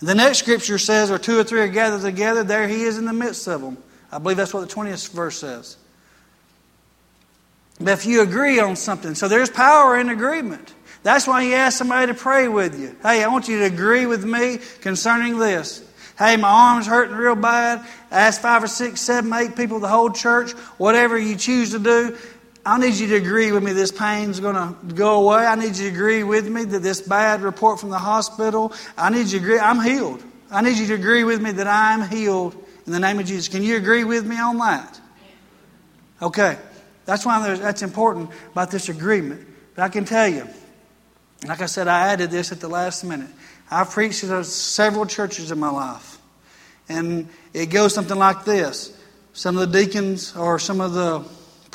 and 0.00 0.08
the 0.08 0.14
next 0.14 0.38
scripture 0.38 0.78
says, 0.78 1.10
or 1.10 1.18
two 1.18 1.38
or 1.38 1.44
three 1.44 1.60
are 1.60 1.68
gathered 1.68 2.02
together, 2.02 2.44
there 2.44 2.68
he 2.68 2.82
is 2.82 2.98
in 2.98 3.06
the 3.06 3.12
midst 3.12 3.46
of 3.46 3.62
them. 3.62 3.78
I 4.12 4.18
believe 4.18 4.36
that's 4.36 4.52
what 4.52 4.68
the 4.68 4.74
20th 4.74 5.10
verse 5.12 5.38
says. 5.38 5.76
But 7.78 7.92
if 7.92 8.06
you 8.06 8.22
agree 8.22 8.58
on 8.58 8.76
something, 8.76 9.14
so 9.14 9.28
there's 9.28 9.50
power 9.50 9.98
in 9.98 10.08
agreement. 10.08 10.74
That's 11.02 11.26
why 11.26 11.44
he 11.44 11.54
asked 11.54 11.78
somebody 11.78 12.12
to 12.12 12.18
pray 12.18 12.48
with 12.48 12.78
you. 12.78 12.96
Hey, 13.02 13.22
I 13.22 13.28
want 13.28 13.48
you 13.48 13.58
to 13.60 13.64
agree 13.66 14.06
with 14.06 14.24
me 14.24 14.58
concerning 14.80 15.38
this. 15.38 15.82
Hey, 16.18 16.36
my 16.38 16.48
arm's 16.48 16.86
hurting 16.86 17.14
real 17.14 17.36
bad. 17.36 17.86
Ask 18.10 18.40
five 18.40 18.64
or 18.64 18.68
six, 18.68 19.02
seven, 19.02 19.32
eight 19.34 19.54
people, 19.54 19.80
the 19.80 19.88
whole 19.88 20.10
church, 20.10 20.52
whatever 20.78 21.18
you 21.18 21.36
choose 21.36 21.72
to 21.72 21.78
do. 21.78 22.16
I 22.66 22.78
need 22.78 22.94
you 22.94 23.06
to 23.06 23.14
agree 23.14 23.52
with 23.52 23.62
me 23.62 23.72
this 23.72 23.92
pain's 23.92 24.40
going 24.40 24.56
to 24.56 24.94
go 24.94 25.22
away. 25.22 25.46
I 25.46 25.54
need 25.54 25.76
you 25.76 25.88
to 25.88 25.94
agree 25.94 26.24
with 26.24 26.48
me 26.48 26.64
that 26.64 26.80
this 26.80 27.00
bad 27.00 27.42
report 27.42 27.78
from 27.78 27.90
the 27.90 27.98
hospital, 27.98 28.72
I 28.98 29.08
need 29.10 29.28
you 29.28 29.38
to 29.38 29.44
agree, 29.44 29.58
I'm 29.60 29.80
healed. 29.80 30.20
I 30.50 30.62
need 30.62 30.76
you 30.76 30.88
to 30.88 30.94
agree 30.94 31.22
with 31.22 31.40
me 31.40 31.52
that 31.52 31.68
I'm 31.68 32.08
healed 32.08 32.56
in 32.84 32.92
the 32.92 32.98
name 32.98 33.20
of 33.20 33.26
Jesus. 33.26 33.46
Can 33.46 33.62
you 33.62 33.76
agree 33.76 34.02
with 34.02 34.26
me 34.26 34.40
on 34.40 34.58
that? 34.58 35.00
Okay. 36.20 36.58
That's 37.04 37.24
why 37.24 37.54
that's 37.54 37.82
important 37.82 38.30
about 38.50 38.72
this 38.72 38.88
agreement. 38.88 39.46
But 39.76 39.82
I 39.84 39.88
can 39.88 40.04
tell 40.04 40.26
you, 40.26 40.48
like 41.46 41.60
I 41.60 41.66
said, 41.66 41.86
I 41.86 42.08
added 42.08 42.32
this 42.32 42.50
at 42.50 42.58
the 42.58 42.68
last 42.68 43.04
minute. 43.04 43.30
I've 43.70 43.90
preached 43.90 44.24
at 44.24 44.44
several 44.44 45.06
churches 45.06 45.52
in 45.52 45.60
my 45.60 45.70
life. 45.70 46.18
And 46.88 47.28
it 47.52 47.66
goes 47.66 47.94
something 47.94 48.18
like 48.18 48.44
this. 48.44 48.92
Some 49.34 49.56
of 49.56 49.70
the 49.70 49.78
deacons 49.84 50.34
or 50.34 50.58
some 50.58 50.80
of 50.80 50.94
the 50.94 51.24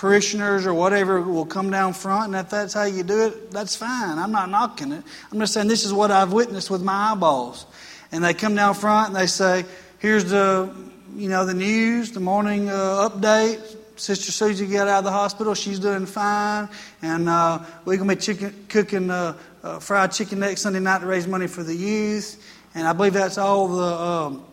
parishioners 0.01 0.65
or 0.65 0.73
whatever 0.73 1.21
will 1.21 1.45
come 1.45 1.69
down 1.69 1.93
front, 1.93 2.33
and 2.33 2.35
if 2.35 2.49
that's 2.49 2.73
how 2.73 2.85
you 2.85 3.03
do 3.03 3.27
it, 3.27 3.51
that's 3.51 3.75
fine. 3.75 4.17
I'm 4.17 4.31
not 4.31 4.49
knocking 4.49 4.91
it. 4.91 5.03
I'm 5.31 5.39
just 5.39 5.53
saying 5.53 5.67
this 5.67 5.85
is 5.85 5.93
what 5.93 6.09
I've 6.09 6.33
witnessed 6.33 6.71
with 6.71 6.81
my 6.81 7.11
eyeballs. 7.11 7.67
And 8.11 8.23
they 8.23 8.33
come 8.33 8.55
down 8.55 8.73
front 8.73 9.09
and 9.09 9.15
they 9.15 9.27
say, 9.27 9.63
"Here's 9.99 10.25
the, 10.25 10.73
you 11.15 11.29
know, 11.29 11.45
the 11.45 11.53
news, 11.53 12.11
the 12.13 12.19
morning 12.19 12.67
uh, 12.67 13.09
update. 13.09 13.77
Sister 13.95 14.31
Susie 14.31 14.65
got 14.65 14.87
out 14.87 14.97
of 14.99 15.03
the 15.03 15.11
hospital. 15.11 15.53
She's 15.53 15.77
doing 15.77 16.07
fine, 16.07 16.67
and 17.03 17.29
uh, 17.29 17.59
we're 17.85 17.97
gonna 17.97 18.15
be 18.15 18.19
chicken, 18.19 18.65
cooking 18.69 19.11
uh, 19.11 19.37
uh, 19.61 19.77
fried 19.77 20.13
chicken 20.13 20.39
next 20.39 20.61
Sunday 20.61 20.79
night 20.79 21.01
to 21.01 21.05
raise 21.05 21.27
money 21.27 21.45
for 21.45 21.61
the 21.61 21.75
youth. 21.75 22.43
And 22.73 22.87
I 22.87 22.93
believe 22.93 23.13
that's 23.13 23.37
all 23.37 23.67
the." 23.67 23.83
Um, 23.83 24.45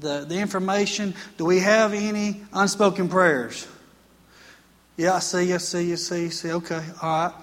the, 0.00 0.26
the 0.28 0.38
information. 0.38 1.14
Do 1.38 1.46
we 1.46 1.60
have 1.60 1.94
any 1.94 2.42
unspoken 2.52 3.08
prayers? 3.08 3.66
Yeah, 4.98 5.14
I 5.14 5.18
see, 5.20 5.54
I 5.54 5.58
see, 5.58 5.92
I 5.92 5.94
see, 5.94 6.26
I 6.26 6.28
see. 6.28 6.50
Okay, 6.50 6.82
all 7.00 7.26
right. 7.26 7.34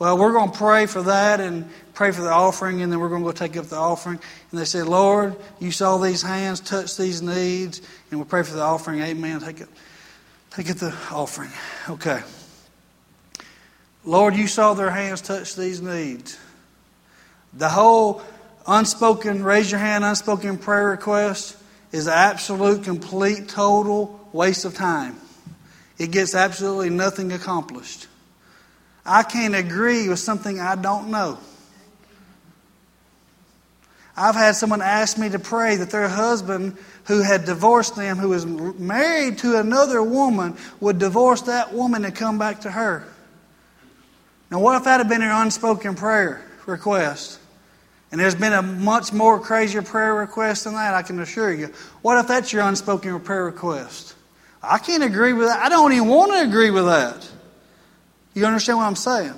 Well, 0.00 0.18
we're 0.18 0.32
going 0.32 0.50
to 0.50 0.58
pray 0.58 0.86
for 0.86 1.02
that 1.02 1.38
and 1.38 1.70
pray 1.94 2.10
for 2.10 2.22
the 2.22 2.30
offering, 2.30 2.82
and 2.82 2.90
then 2.90 2.98
we're 2.98 3.08
going 3.08 3.22
to 3.22 3.26
go 3.26 3.30
take 3.30 3.56
up 3.56 3.66
the 3.66 3.76
offering. 3.76 4.18
And 4.50 4.60
they 4.60 4.64
said, 4.64 4.88
Lord, 4.88 5.36
you 5.60 5.70
saw 5.70 5.96
these 5.98 6.22
hands, 6.22 6.58
touch 6.58 6.96
these 6.96 7.22
needs, 7.22 7.80
and 8.10 8.18
we'll 8.18 8.26
pray 8.26 8.42
for 8.42 8.54
the 8.54 8.62
offering. 8.62 9.00
Amen. 9.00 9.38
Take 9.38 9.60
it, 9.60 9.68
take 10.50 10.68
it 10.68 10.78
the 10.78 10.92
offering. 11.12 11.52
Okay. 11.88 12.20
Lord, 14.04 14.34
you 14.34 14.48
saw 14.48 14.74
their 14.74 14.90
hands 14.90 15.20
touch 15.20 15.54
these 15.54 15.80
needs. 15.80 16.36
The 17.52 17.68
whole 17.68 18.22
unspoken, 18.66 19.44
raise 19.44 19.70
your 19.70 19.78
hand, 19.78 20.04
unspoken 20.04 20.58
prayer 20.58 20.88
request 20.88 21.56
is 21.92 22.08
absolute, 22.08 22.82
complete, 22.82 23.48
total 23.48 24.28
waste 24.32 24.64
of 24.64 24.74
time. 24.74 25.20
It 25.98 26.10
gets 26.10 26.34
absolutely 26.34 26.90
nothing 26.90 27.32
accomplished. 27.32 28.08
I 29.06 29.22
can't 29.22 29.54
agree 29.54 30.08
with 30.08 30.18
something 30.18 30.60
I 30.60 30.76
don't 30.76 31.10
know. 31.10 31.38
I've 34.16 34.36
had 34.36 34.54
someone 34.54 34.80
ask 34.80 35.18
me 35.18 35.28
to 35.30 35.38
pray 35.38 35.76
that 35.76 35.90
their 35.90 36.08
husband, 36.08 36.76
who 37.06 37.22
had 37.22 37.44
divorced 37.44 37.96
them, 37.96 38.16
who 38.16 38.28
was 38.28 38.46
married 38.46 39.38
to 39.38 39.58
another 39.58 40.02
woman, 40.02 40.56
would 40.80 40.98
divorce 40.98 41.42
that 41.42 41.72
woman 41.72 42.04
and 42.04 42.14
come 42.14 42.38
back 42.38 42.60
to 42.60 42.70
her. 42.70 43.04
Now, 44.50 44.60
what 44.60 44.76
if 44.76 44.84
that 44.84 44.98
had 44.98 45.08
been 45.08 45.22
an 45.22 45.30
unspoken 45.30 45.96
prayer 45.96 46.48
request? 46.66 47.40
And 48.12 48.20
there's 48.20 48.36
been 48.36 48.52
a 48.52 48.62
much 48.62 49.12
more 49.12 49.40
crazier 49.40 49.82
prayer 49.82 50.14
request 50.14 50.64
than 50.64 50.74
that, 50.74 50.94
I 50.94 51.02
can 51.02 51.18
assure 51.18 51.52
you. 51.52 51.72
What 52.00 52.16
if 52.18 52.28
that's 52.28 52.52
your 52.52 52.62
unspoken 52.62 53.18
prayer 53.18 53.44
request? 53.44 54.13
I 54.68 54.78
can't 54.78 55.02
agree 55.02 55.32
with 55.32 55.48
that. 55.48 55.60
I 55.60 55.68
don't 55.68 55.92
even 55.92 56.08
want 56.08 56.32
to 56.32 56.42
agree 56.42 56.70
with 56.70 56.86
that. 56.86 57.30
You 58.34 58.46
understand 58.46 58.78
what 58.78 58.84
I'm 58.84 58.96
saying? 58.96 59.34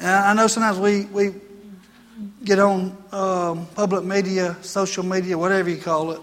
And 0.00 0.10
I 0.10 0.34
know 0.34 0.46
sometimes 0.46 0.78
we, 0.78 1.04
we 1.04 1.34
get 2.44 2.58
on 2.58 2.96
um, 3.12 3.66
public 3.74 4.04
media, 4.04 4.56
social 4.62 5.04
media, 5.04 5.38
whatever 5.38 5.70
you 5.70 5.76
call 5.76 6.12
it. 6.12 6.20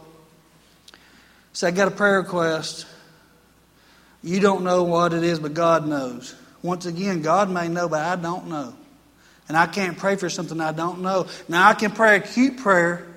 Say, 1.54 1.68
I 1.68 1.72
got 1.72 1.88
a 1.88 1.92
prayer 1.92 2.20
request. 2.20 2.86
You 4.22 4.40
don't 4.40 4.64
know 4.64 4.84
what 4.84 5.14
it 5.14 5.24
is, 5.24 5.40
but 5.40 5.54
God 5.54 5.88
knows. 5.88 6.36
Once 6.62 6.86
again, 6.86 7.22
God 7.22 7.50
may 7.50 7.70
know, 7.70 7.88
but 7.88 8.02
I 8.02 8.16
don't 8.16 8.48
know. 8.48 8.76
And 9.48 9.58
I 9.58 9.66
can't 9.66 9.98
pray 9.98 10.16
for 10.16 10.30
something 10.30 10.60
I 10.60 10.74
don't 10.74 11.02
know. 11.02 11.28
Now, 11.48 11.70
I 11.70 11.74
can 11.74 11.92
pray 11.92 12.18
a 12.18 12.20
cute 12.20 12.58
prayer 12.58 13.08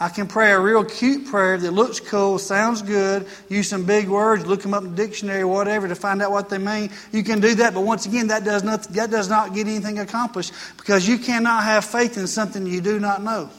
I 0.00 0.08
can 0.08 0.28
pray 0.28 0.52
a 0.52 0.60
real 0.60 0.84
cute 0.84 1.26
prayer 1.26 1.58
that 1.58 1.72
looks 1.72 1.98
cool, 1.98 2.38
sounds 2.38 2.82
good, 2.82 3.26
use 3.48 3.68
some 3.68 3.84
big 3.84 4.08
words, 4.08 4.46
look 4.46 4.62
them 4.62 4.72
up 4.72 4.84
in 4.84 4.90
the 4.90 4.96
dictionary 4.96 5.42
or 5.42 5.48
whatever 5.48 5.88
to 5.88 5.96
find 5.96 6.22
out 6.22 6.30
what 6.30 6.48
they 6.48 6.58
mean. 6.58 6.90
You 7.10 7.24
can 7.24 7.40
do 7.40 7.56
that, 7.56 7.74
but 7.74 7.80
once 7.80 8.06
again, 8.06 8.28
that 8.28 8.44
does 8.44 8.62
not, 8.62 8.84
that 8.84 9.10
does 9.10 9.28
not 9.28 9.54
get 9.54 9.66
anything 9.66 9.98
accomplished 9.98 10.52
because 10.76 11.08
you 11.08 11.18
cannot 11.18 11.64
have 11.64 11.84
faith 11.84 12.16
in 12.16 12.28
something 12.28 12.64
you 12.64 12.80
do 12.80 13.00
not 13.00 13.24
know. 13.24 13.50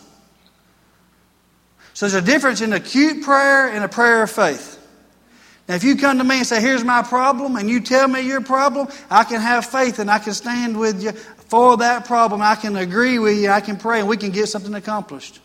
So 1.93 2.07
there's 2.07 2.23
a 2.23 2.25
difference 2.25 2.61
in 2.61 2.71
a 2.71 2.79
cute 2.79 3.23
prayer 3.23 3.67
and 3.67 3.83
a 3.83 3.89
prayer 3.89 4.23
of 4.23 4.31
faith. 4.31 4.77
Now, 5.67 5.75
if 5.75 5.83
you 5.83 5.97
come 5.97 6.19
to 6.19 6.23
me 6.23 6.37
and 6.37 6.47
say, 6.47 6.61
Here's 6.61 6.85
my 6.85 7.03
problem, 7.03 7.57
and 7.57 7.69
you 7.69 7.81
tell 7.81 8.07
me 8.07 8.21
your 8.21 8.39
problem, 8.39 8.87
I 9.11 9.25
can 9.25 9.41
have 9.41 9.65
faith 9.65 9.99
and 9.99 10.09
I 10.09 10.19
can 10.19 10.33
stand 10.33 10.79
with 10.79 11.03
you 11.03 11.11
for 11.11 11.75
that 11.77 12.05
problem. 12.05 12.41
I 12.41 12.55
can 12.55 12.77
agree 12.77 13.19
with 13.19 13.37
you, 13.37 13.49
I 13.49 13.59
can 13.59 13.75
pray, 13.75 13.99
and 13.99 14.07
we 14.07 14.15
can 14.15 14.31
get 14.31 14.47
something 14.47 14.73
accomplished. 14.73 15.41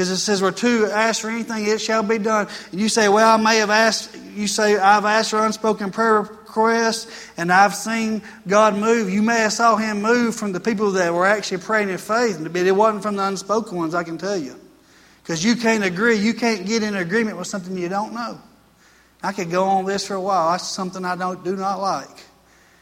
Because 0.00 0.12
it 0.12 0.16
says, 0.16 0.40
where 0.40 0.50
two 0.50 0.86
ask 0.86 1.20
for 1.20 1.28
anything, 1.28 1.66
it 1.66 1.78
shall 1.78 2.02
be 2.02 2.16
done. 2.16 2.48
And 2.72 2.80
you 2.80 2.88
say, 2.88 3.10
well, 3.10 3.34
I 3.34 3.36
may 3.36 3.58
have 3.58 3.68
asked, 3.68 4.16
you 4.34 4.46
say, 4.46 4.78
I've 4.78 5.04
asked 5.04 5.28
for 5.28 5.44
unspoken 5.44 5.90
prayer 5.90 6.20
requests, 6.22 7.30
and 7.36 7.52
I've 7.52 7.74
seen 7.74 8.22
God 8.48 8.76
move. 8.76 9.10
You 9.10 9.20
may 9.20 9.40
have 9.40 9.52
saw 9.52 9.76
Him 9.76 10.00
move 10.00 10.34
from 10.34 10.52
the 10.52 10.60
people 10.60 10.92
that 10.92 11.12
were 11.12 11.26
actually 11.26 11.58
praying 11.58 11.90
in 11.90 11.98
faith, 11.98 12.38
but 12.42 12.56
it 12.56 12.72
wasn't 12.72 13.02
from 13.02 13.16
the 13.16 13.26
unspoken 13.26 13.76
ones, 13.76 13.94
I 13.94 14.02
can 14.02 14.16
tell 14.16 14.38
you. 14.38 14.56
Because 15.22 15.44
you 15.44 15.54
can't 15.54 15.84
agree, 15.84 16.16
you 16.16 16.32
can't 16.32 16.66
get 16.66 16.82
in 16.82 16.96
agreement 16.96 17.36
with 17.36 17.48
something 17.48 17.76
you 17.76 17.90
don't 17.90 18.14
know. 18.14 18.40
I 19.22 19.32
could 19.32 19.50
go 19.50 19.64
on 19.64 19.84
this 19.84 20.06
for 20.06 20.14
a 20.14 20.20
while. 20.22 20.52
That's 20.52 20.66
something 20.66 21.04
I 21.04 21.14
don't, 21.14 21.44
do 21.44 21.56
not 21.56 21.78
like. 21.78 22.24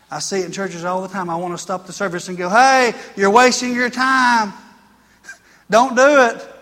I 0.09 0.20
see 0.20 0.38
it 0.38 0.44
in 0.44 0.52
churches 0.52 0.85
all 0.85 1.02
the 1.02 1.09
time. 1.09 1.31
I 1.31 1.35
want 1.35 1.52
to 1.52 1.59
stop 1.59 1.85
the 1.85 1.92
service 1.92 2.28
and 2.28 2.38
go, 2.38 2.48
hey, 2.48 2.92
you're 3.16 3.28
wasting 3.28 3.74
your 3.74 3.90
time. 3.90 4.52
don't 5.68 5.96
do 5.96 6.26
it. 6.26 6.54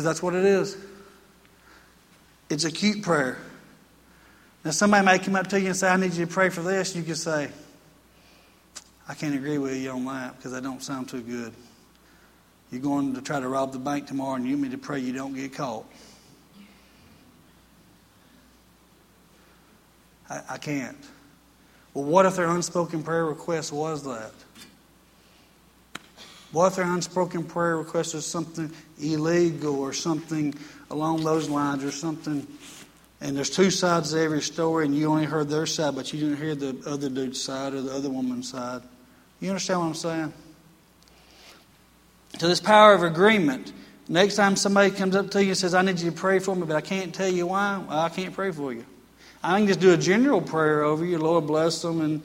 Because 0.00 0.12
that's 0.14 0.22
what 0.22 0.34
it 0.34 0.46
is. 0.46 0.78
It's 2.48 2.64
a 2.64 2.72
cute 2.72 3.02
prayer. 3.02 3.36
Now, 4.64 4.70
somebody 4.70 5.04
may 5.04 5.18
come 5.18 5.36
up 5.36 5.48
to 5.48 5.60
you 5.60 5.66
and 5.66 5.76
say, 5.76 5.90
I 5.90 5.96
need 5.98 6.14
you 6.14 6.24
to 6.24 6.32
pray 6.32 6.48
for 6.48 6.62
this. 6.62 6.96
You 6.96 7.02
can 7.02 7.16
say, 7.16 7.50
I 9.06 9.12
can't 9.12 9.34
agree 9.34 9.58
with 9.58 9.76
you 9.76 9.90
on 9.90 10.06
that 10.06 10.36
because 10.36 10.52
that 10.52 10.62
don't 10.62 10.82
sound 10.82 11.10
too 11.10 11.20
good. 11.20 11.52
You're 12.72 12.80
going 12.80 13.12
to 13.12 13.20
try 13.20 13.40
to 13.40 13.46
rob 13.46 13.74
the 13.74 13.78
bank 13.78 14.06
tomorrow 14.06 14.36
and 14.36 14.46
you 14.46 14.56
need 14.56 14.62
me 14.62 14.68
to 14.70 14.78
pray 14.78 15.00
you 15.00 15.12
don't 15.12 15.34
get 15.34 15.52
caught. 15.52 15.84
I, 20.30 20.40
I 20.48 20.56
can't. 20.56 20.96
Well, 21.92 22.06
what 22.06 22.24
if 22.24 22.36
their 22.36 22.48
unspoken 22.48 23.02
prayer 23.02 23.26
request 23.26 23.70
was 23.70 24.02
that? 24.04 24.32
What 26.52 26.68
if 26.68 26.76
their 26.76 26.84
unspoken 26.84 27.44
prayer 27.44 27.76
request 27.76 28.14
is 28.14 28.26
something 28.26 28.72
illegal 29.00 29.78
or 29.78 29.92
something 29.92 30.54
along 30.90 31.22
those 31.22 31.48
lines 31.48 31.84
or 31.84 31.92
something, 31.92 32.46
and 33.20 33.36
there's 33.36 33.50
two 33.50 33.70
sides 33.70 34.12
to 34.12 34.20
every 34.20 34.42
story 34.42 34.86
and 34.86 34.94
you 34.94 35.08
only 35.08 35.26
heard 35.26 35.48
their 35.48 35.66
side, 35.66 35.94
but 35.94 36.12
you 36.12 36.20
didn't 36.20 36.38
hear 36.38 36.54
the 36.54 36.82
other 36.86 37.08
dude's 37.08 37.42
side 37.42 37.74
or 37.74 37.82
the 37.82 37.92
other 37.92 38.10
woman's 38.10 38.50
side? 38.50 38.82
You 39.40 39.50
understand 39.50 39.80
what 39.80 39.86
I'm 39.86 39.94
saying? 39.94 40.32
To 42.38 42.48
this 42.48 42.60
power 42.60 42.94
of 42.94 43.02
agreement. 43.02 43.72
Next 44.08 44.36
time 44.36 44.56
somebody 44.56 44.90
comes 44.90 45.14
up 45.14 45.30
to 45.30 45.42
you 45.42 45.50
and 45.50 45.56
says, 45.56 45.74
I 45.74 45.82
need 45.82 46.00
you 46.00 46.10
to 46.10 46.16
pray 46.16 46.40
for 46.40 46.56
me, 46.56 46.66
but 46.66 46.74
I 46.74 46.80
can't 46.80 47.14
tell 47.14 47.28
you 47.28 47.46
why, 47.46 47.78
well, 47.78 48.00
I 48.00 48.08
can't 48.08 48.34
pray 48.34 48.50
for 48.50 48.72
you. 48.72 48.84
I 49.42 49.58
can 49.58 49.68
just 49.68 49.80
do 49.80 49.92
a 49.92 49.96
general 49.96 50.40
prayer 50.40 50.82
over 50.82 51.04
you. 51.04 51.18
Lord 51.18 51.46
bless 51.46 51.80
them 51.82 52.00
and 52.00 52.22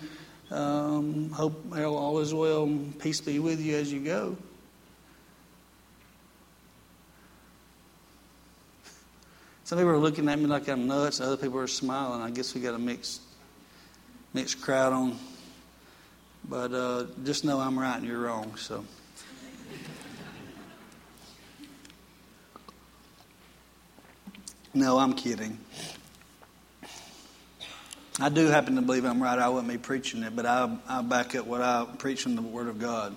um, 0.51 1.29
hope 1.31 1.75
all 1.75 2.19
is 2.19 2.33
well 2.33 2.71
peace 2.99 3.21
be 3.21 3.39
with 3.39 3.59
you 3.59 3.75
as 3.75 3.91
you 3.91 3.99
go. 3.99 4.37
Some 9.65 9.79
people 9.79 9.93
are 9.93 9.97
looking 9.97 10.29
at 10.29 10.37
me 10.37 10.45
like 10.45 10.67
I'm 10.67 10.85
nuts. 10.85 11.19
Other 11.19 11.37
people 11.37 11.57
are 11.57 11.67
smiling. 11.67 12.21
I 12.21 12.29
guess 12.29 12.53
we 12.53 12.61
got 12.61 12.75
a 12.75 12.79
mixed, 12.79 13.21
mixed 14.31 14.61
crowd 14.61 14.93
on. 14.93 15.17
But 16.47 16.71
uh, 16.71 17.05
just 17.23 17.43
know 17.43 17.59
I'm 17.59 17.79
right 17.79 17.97
and 17.97 18.05
you're 18.05 18.19
wrong. 18.19 18.55
So. 18.57 18.85
No, 24.75 24.99
I'm 24.99 25.13
kidding. 25.13 25.57
I 28.19 28.29
do 28.29 28.47
happen 28.47 28.75
to 28.75 28.81
believe 28.81 29.03
I'm 29.03 29.21
right. 29.21 29.37
I 29.37 29.49
wouldn't 29.49 29.71
be 29.71 29.77
preaching 29.77 30.23
it, 30.23 30.35
but 30.35 30.45
I, 30.45 30.73
I 30.87 31.01
back 31.01 31.35
up 31.35 31.45
what 31.45 31.61
I 31.61 31.85
preach 31.97 32.23
from 32.23 32.35
the 32.35 32.41
Word 32.41 32.67
of 32.67 32.79
God. 32.79 33.15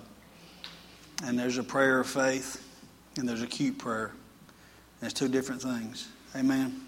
And 1.23 1.39
there's 1.39 1.57
a 1.57 1.63
prayer 1.63 1.99
of 1.99 2.07
faith, 2.07 2.61
and 3.17 3.27
there's 3.27 3.41
a 3.41 3.47
cute 3.47 3.77
prayer. 3.77 4.11
There's 4.99 5.13
two 5.13 5.29
different 5.29 5.61
things. 5.61 6.07
Amen. 6.35 6.81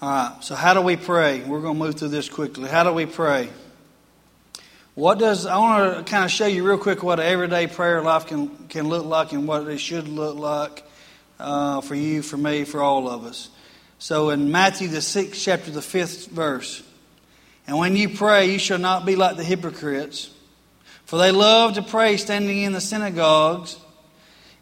All 0.00 0.08
right, 0.08 0.44
so 0.44 0.54
how 0.54 0.74
do 0.74 0.80
we 0.80 0.96
pray? 0.96 1.40
We're 1.42 1.60
going 1.60 1.74
to 1.74 1.84
move 1.84 1.96
through 1.96 2.08
this 2.08 2.28
quickly. 2.28 2.68
How 2.68 2.84
do 2.84 2.92
we 2.92 3.06
pray? 3.06 3.48
What 4.94 5.18
does 5.18 5.46
I 5.46 5.58
want 5.58 6.06
to 6.06 6.10
kind 6.10 6.24
of 6.24 6.30
show 6.30 6.46
you 6.46 6.64
real 6.64 6.78
quick 6.78 7.02
what 7.02 7.18
an 7.18 7.26
everyday 7.26 7.66
prayer 7.66 8.00
life 8.00 8.26
can 8.26 8.68
can 8.68 8.88
look 8.88 9.04
like 9.04 9.32
and 9.32 9.48
what 9.48 9.66
it 9.66 9.78
should 9.78 10.06
look 10.06 10.36
like 10.36 10.84
uh, 11.40 11.80
for 11.80 11.96
you, 11.96 12.22
for 12.22 12.36
me, 12.36 12.64
for 12.64 12.80
all 12.80 13.08
of 13.08 13.24
us. 13.24 13.48
So 13.98 14.30
in 14.30 14.50
Matthew, 14.50 14.88
the 14.88 15.00
sixth 15.00 15.40
chapter, 15.42 15.70
the 15.70 15.82
fifth 15.82 16.26
verse, 16.26 16.82
and 17.66 17.78
when 17.78 17.96
you 17.96 18.10
pray, 18.10 18.52
you 18.52 18.58
shall 18.58 18.78
not 18.78 19.06
be 19.06 19.16
like 19.16 19.36
the 19.36 19.44
hypocrites, 19.44 20.30
for 21.06 21.18
they 21.18 21.30
love 21.30 21.74
to 21.74 21.82
pray 21.82 22.16
standing 22.16 22.58
in 22.58 22.72
the 22.72 22.80
synagogues 22.80 23.78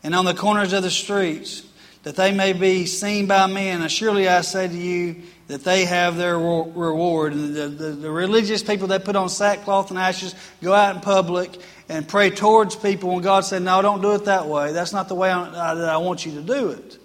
and 0.02 0.14
on 0.14 0.24
the 0.24 0.34
corners 0.34 0.72
of 0.72 0.82
the 0.82 0.90
streets, 0.90 1.64
that 2.02 2.16
they 2.16 2.32
may 2.32 2.52
be 2.52 2.86
seen 2.86 3.26
by 3.26 3.46
men. 3.46 3.80
And 3.80 3.90
surely 3.90 4.28
I 4.28 4.40
say 4.40 4.68
to 4.68 4.74
you 4.74 5.22
that 5.46 5.64
they 5.64 5.84
have 5.84 6.16
their 6.16 6.36
reward. 6.36 7.32
And 7.32 7.54
the, 7.54 7.68
the, 7.68 7.90
the 7.90 8.10
religious 8.10 8.62
people 8.62 8.88
that 8.88 9.04
put 9.04 9.14
on 9.14 9.28
sackcloth 9.28 9.90
and 9.90 9.98
ashes 9.98 10.34
go 10.60 10.72
out 10.72 10.96
in 10.96 11.00
public 11.00 11.56
and 11.88 12.08
pray 12.08 12.30
towards 12.30 12.74
people, 12.74 13.12
and 13.12 13.22
God 13.22 13.44
said, 13.44 13.62
No, 13.62 13.82
don't 13.82 14.02
do 14.02 14.12
it 14.14 14.24
that 14.24 14.46
way. 14.46 14.72
That's 14.72 14.92
not 14.92 15.08
the 15.08 15.14
way 15.14 15.30
I, 15.30 15.74
that 15.74 15.88
I 15.88 15.98
want 15.98 16.26
you 16.26 16.32
to 16.32 16.42
do 16.42 16.70
it. 16.70 16.98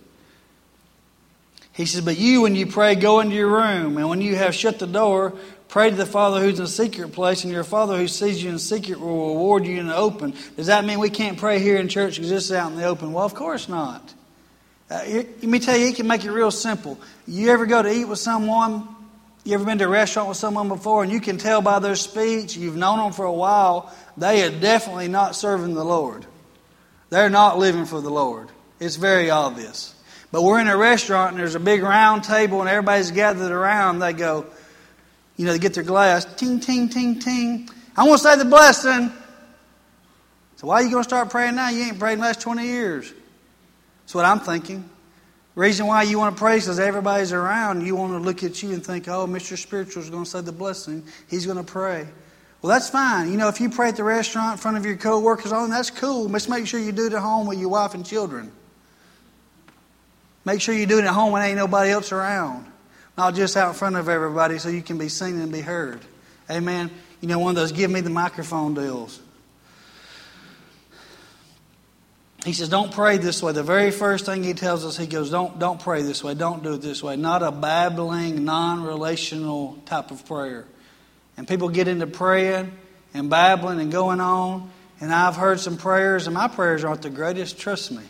He 1.78 1.86
says, 1.86 2.02
But 2.02 2.18
you, 2.18 2.42
when 2.42 2.56
you 2.56 2.66
pray, 2.66 2.96
go 2.96 3.20
into 3.20 3.36
your 3.36 3.48
room, 3.50 3.98
and 3.98 4.10
when 4.10 4.20
you 4.20 4.36
have 4.36 4.54
shut 4.56 4.80
the 4.80 4.88
door, 4.88 5.36
pray 5.68 5.92
to 5.92 5.96
the 5.96 6.08
Father 6.08 6.42
who's 6.42 6.58
in 6.58 6.66
a 6.66 6.68
secret 6.68 7.14
place, 7.14 7.44
and 7.44 7.54
your 7.54 7.64
Father 7.64 7.96
who 7.96 8.08
sees 8.08 8.44
you 8.44 8.50
in 8.50 8.58
secret 8.58 9.00
will 9.00 9.36
reward 9.36 9.66
you 9.66 9.80
in 9.80 9.88
the 9.88 9.96
open. 9.96 10.34
Does 10.56 10.68
that 10.68 10.86
mean 10.86 10.98
we 10.98 11.12
can't 11.12 11.38
pray 11.38 11.60
here 11.60 11.78
in 11.78 11.88
church 11.88 12.16
because 12.16 12.32
this 12.32 12.46
is 12.46 12.52
out 12.52 12.72
in 12.72 12.78
the 12.78 12.86
open? 12.86 13.14
Well, 13.14 13.26
of 13.26 13.36
course 13.36 13.70
not. 13.70 14.14
Uh, 14.90 15.04
let 15.06 15.44
me 15.44 15.60
tell 15.60 15.78
you, 15.78 15.86
he 15.86 15.94
can 15.94 16.08
make 16.08 16.26
it 16.26 16.32
real 16.32 16.50
simple. 16.50 17.00
You 17.28 17.52
ever 17.52 17.66
go 17.68 17.82
to 17.82 17.92
eat 17.92 18.06
with 18.06 18.20
someone 18.20 18.88
You 19.48 19.54
ever 19.54 19.64
been 19.64 19.78
to 19.78 19.86
a 19.86 19.88
restaurant 19.88 20.28
with 20.28 20.38
someone 20.38 20.68
before 20.68 21.04
and 21.04 21.12
you 21.12 21.22
can 21.22 21.38
tell 21.38 21.62
by 21.62 21.80
their 21.80 21.96
speech, 21.96 22.58
you've 22.58 22.76
known 22.76 22.98
them 23.00 23.14
for 23.14 23.24
a 23.24 23.32
while, 23.32 23.96
they 24.18 24.44
are 24.44 24.50
definitely 24.50 25.08
not 25.08 25.38
serving 25.38 25.74
the 25.74 25.86
Lord. 25.86 26.26
They're 27.12 27.30
not 27.30 27.58
living 27.58 27.86
for 27.86 28.02
the 28.02 28.10
Lord. 28.10 28.50
It's 28.82 28.98
very 28.98 29.30
obvious. 29.30 29.96
But 30.32 30.44
we're 30.44 30.60
in 30.60 30.68
a 30.68 30.78
restaurant 30.78 31.32
and 31.32 31.40
there's 31.40 31.56
a 31.56 31.60
big 31.60 31.84
round 31.84 32.24
table 32.24 32.60
and 32.60 32.70
everybody's 32.70 33.12
gathered 33.12 33.52
around. 33.52 34.00
They 34.00 34.14
go, 34.14 34.46
you 35.38 35.46
know, 35.46 35.54
they 35.54 35.60
get 35.60 35.74
their 35.74 35.84
glass, 35.84 36.26
ting, 36.36 36.60
ting, 36.60 36.90
ting, 36.90 37.20
ting. 37.20 37.70
I 37.96 38.04
want 38.04 38.22
to 38.22 38.28
say 38.28 38.36
the 38.38 38.46
blessing. 38.46 39.12
So 40.58 40.68
why 40.68 40.76
are 40.76 40.84
you 40.84 40.92
going 40.92 41.04
to 41.04 41.10
start 41.10 41.30
praying 41.30 41.56
now? 41.56 41.70
You 41.70 41.84
ain't 41.84 42.00
prayed 42.00 42.14
in 42.14 42.20
the 42.20 42.26
last 42.26 42.42
20 42.42 42.66
years. 42.66 43.14
That's 44.02 44.16
what 44.16 44.26
I'm 44.26 44.40
thinking. 44.40 44.90
Reason 45.56 45.88
why 45.88 46.04
you 46.04 46.20
want 46.20 46.36
to 46.36 46.40
pray 46.40 46.58
is 46.58 46.66
because 46.66 46.80
everybody's 46.80 47.34
around. 47.34 47.86
You 47.86 47.96
want 47.96 48.14
to 48.14 48.20
look 48.20 48.44
at 48.44 48.62
you 48.62 48.74
and 48.74 48.86
think, 48.86 49.08
oh, 49.08 49.26
Mr. 49.26 49.58
Spiritual 49.58 50.04
is 50.04 50.10
going 50.10 50.24
to 50.24 50.30
say 50.30 50.42
the 50.42 50.52
blessing. 50.52 51.04
He's 51.30 51.46
going 51.46 51.58
to 51.58 51.64
pray. 51.64 52.08
Well, 52.62 52.72
that's 52.72 52.90
fine. 52.90 53.32
You 53.32 53.38
know, 53.38 53.48
if 53.48 53.60
you 53.62 53.70
pray 53.70 53.90
at 53.90 53.96
the 53.96 54.04
restaurant 54.04 54.54
in 54.54 54.58
front 54.58 54.78
of 54.78 54.86
your 54.86 54.98
coworkers, 54.98 55.52
on 55.52 55.70
that's 55.70 55.90
cool. 55.90 56.28
Just 56.30 56.50
make 56.50 56.68
sure 56.68 56.80
you 56.80 56.92
do 56.92 57.08
it 57.08 57.14
at 57.14 57.22
home 57.22 57.48
with 57.48 57.60
your 57.60 57.70
wife 57.70 57.94
and 57.94 58.06
children. 58.06 58.52
Make 60.48 60.62
sure 60.62 60.74
you 60.74 60.86
do 60.86 60.98
it 60.98 61.04
at 61.04 61.14
home 61.14 61.34
when 61.34 61.42
ain't 61.42 61.58
nobody 61.58 61.92
else 61.92 62.14
around, 62.14 62.68
not 63.18 63.36
just 63.36 63.58
out 63.58 63.68
in 63.68 63.74
front 63.74 63.98
of 63.98 64.08
everybody, 64.08 64.60
so 64.60 64.70
you 64.70 64.82
can 64.82 64.98
be 64.98 65.10
seen 65.10 65.42
and 65.42 65.52
be 65.52 65.60
heard. 65.60 66.00
Amen. 66.50 66.90
You 67.20 67.28
know, 67.28 67.38
one 67.40 67.50
of 67.50 67.58
those 67.58 67.74
give 67.74 67.92
me 67.92 68.00
the 68.00 68.10
microphone 68.10 68.74
deals. 68.74 69.20
He 72.46 72.54
says, 72.54 72.70
Don't 72.70 72.94
pray 72.94 73.18
this 73.18 73.44
way. 73.44 73.52
The 73.52 73.62
very 73.62 73.92
first 73.92 74.26
thing 74.26 74.42
he 74.42 74.54
tells 74.54 74.86
us, 74.86 74.96
he 74.96 75.06
goes, 75.06 75.30
Don't, 75.30 75.60
don't 75.60 75.82
pray 75.82 76.02
this 76.02 76.24
way. 76.24 76.34
Don't 76.34 76.64
do 76.64 76.76
it 76.76 76.82
this 76.82 77.04
way. 77.04 77.18
Not 77.18 77.44
a 77.44 77.52
babbling, 77.52 78.46
non 78.46 78.84
relational 78.84 79.78
type 79.86 80.12
of 80.12 80.26
prayer. 80.26 80.64
And 81.36 81.46
people 81.46 81.68
get 81.68 81.90
into 81.90 82.08
praying 82.08 82.72
and 83.14 83.30
babbling 83.30 83.82
and 83.82 83.92
going 83.92 84.22
on. 84.22 84.72
And 85.02 85.14
I've 85.14 85.36
heard 85.36 85.60
some 85.60 85.76
prayers, 85.76 86.26
and 86.26 86.34
my 86.34 86.48
prayers 86.48 86.86
aren't 86.86 87.02
the 87.02 87.10
greatest, 87.10 87.60
trust 87.60 87.92
me. 87.92 88.04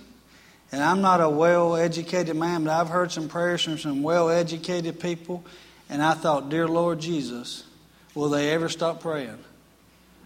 And 0.72 0.84
I'm 0.84 1.02
not 1.02 1.22
a 1.22 1.30
well 1.30 1.76
educated 1.76 2.36
man, 2.36 2.64
but 2.64 2.72
I've 2.72 2.90
heard 2.90 3.12
some 3.12 3.30
prayers 3.30 3.64
from 3.64 3.78
some 3.78 4.04
well 4.04 4.30
educated 4.30 5.00
people. 5.00 5.46
And 5.90 6.02
I 6.02 6.14
thought, 6.14 6.50
Dear 6.50 6.68
Lord 6.68 7.00
Jesus, 7.00 7.64
will 8.14 8.30
they 8.30 8.52
ever 8.52 8.68
stop 8.68 9.02
praying? 9.02 9.38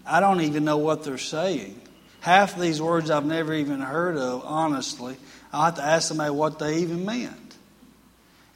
I 0.04 0.20
don't 0.20 0.40
even 0.40 0.64
know 0.64 0.78
what 0.78 1.04
they're 1.04 1.18
saying. 1.18 1.80
Half 2.20 2.58
these 2.58 2.80
words 2.82 3.10
I've 3.10 3.24
never 3.24 3.54
even 3.54 3.80
heard 3.80 4.16
of, 4.16 4.42
honestly. 4.44 5.16
I'll 5.52 5.66
have 5.66 5.74
to 5.76 5.82
ask 5.82 6.08
somebody 6.08 6.30
what 6.30 6.58
they 6.58 6.78
even 6.78 7.04
meant. 7.04 7.36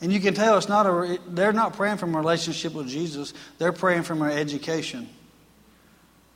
And 0.01 0.13
you 0.13 0.21
can 0.21 0.35
tell 0.35 0.59
it's 0.59 0.69
not 0.69 0.87
a, 0.87 1.19
they're 1.29 1.53
not 1.53 1.75
praying 1.75 1.97
from 1.99 2.15
a 2.15 2.19
relationship 2.19 2.75
with 2.75 2.89
Jesus, 2.89 3.33
they're 3.59 3.73
praying 3.73 4.03
from 4.03 4.23
an 4.23 4.31
education. 4.31 5.09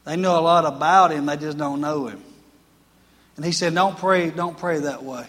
They 0.04 0.16
know 0.16 0.38
a 0.38 0.40
lot 0.40 0.64
about 0.64 1.12
him, 1.12 1.26
they 1.26 1.36
just 1.36 1.58
don't 1.58 1.80
know 1.80 2.06
him. 2.06 2.22
And 3.36 3.44
he 3.44 3.52
said, 3.52 3.74
Don't 3.74 3.96
pray, 3.96 4.30
don't 4.30 4.56
pray 4.56 4.80
that 4.80 5.02
way. 5.02 5.26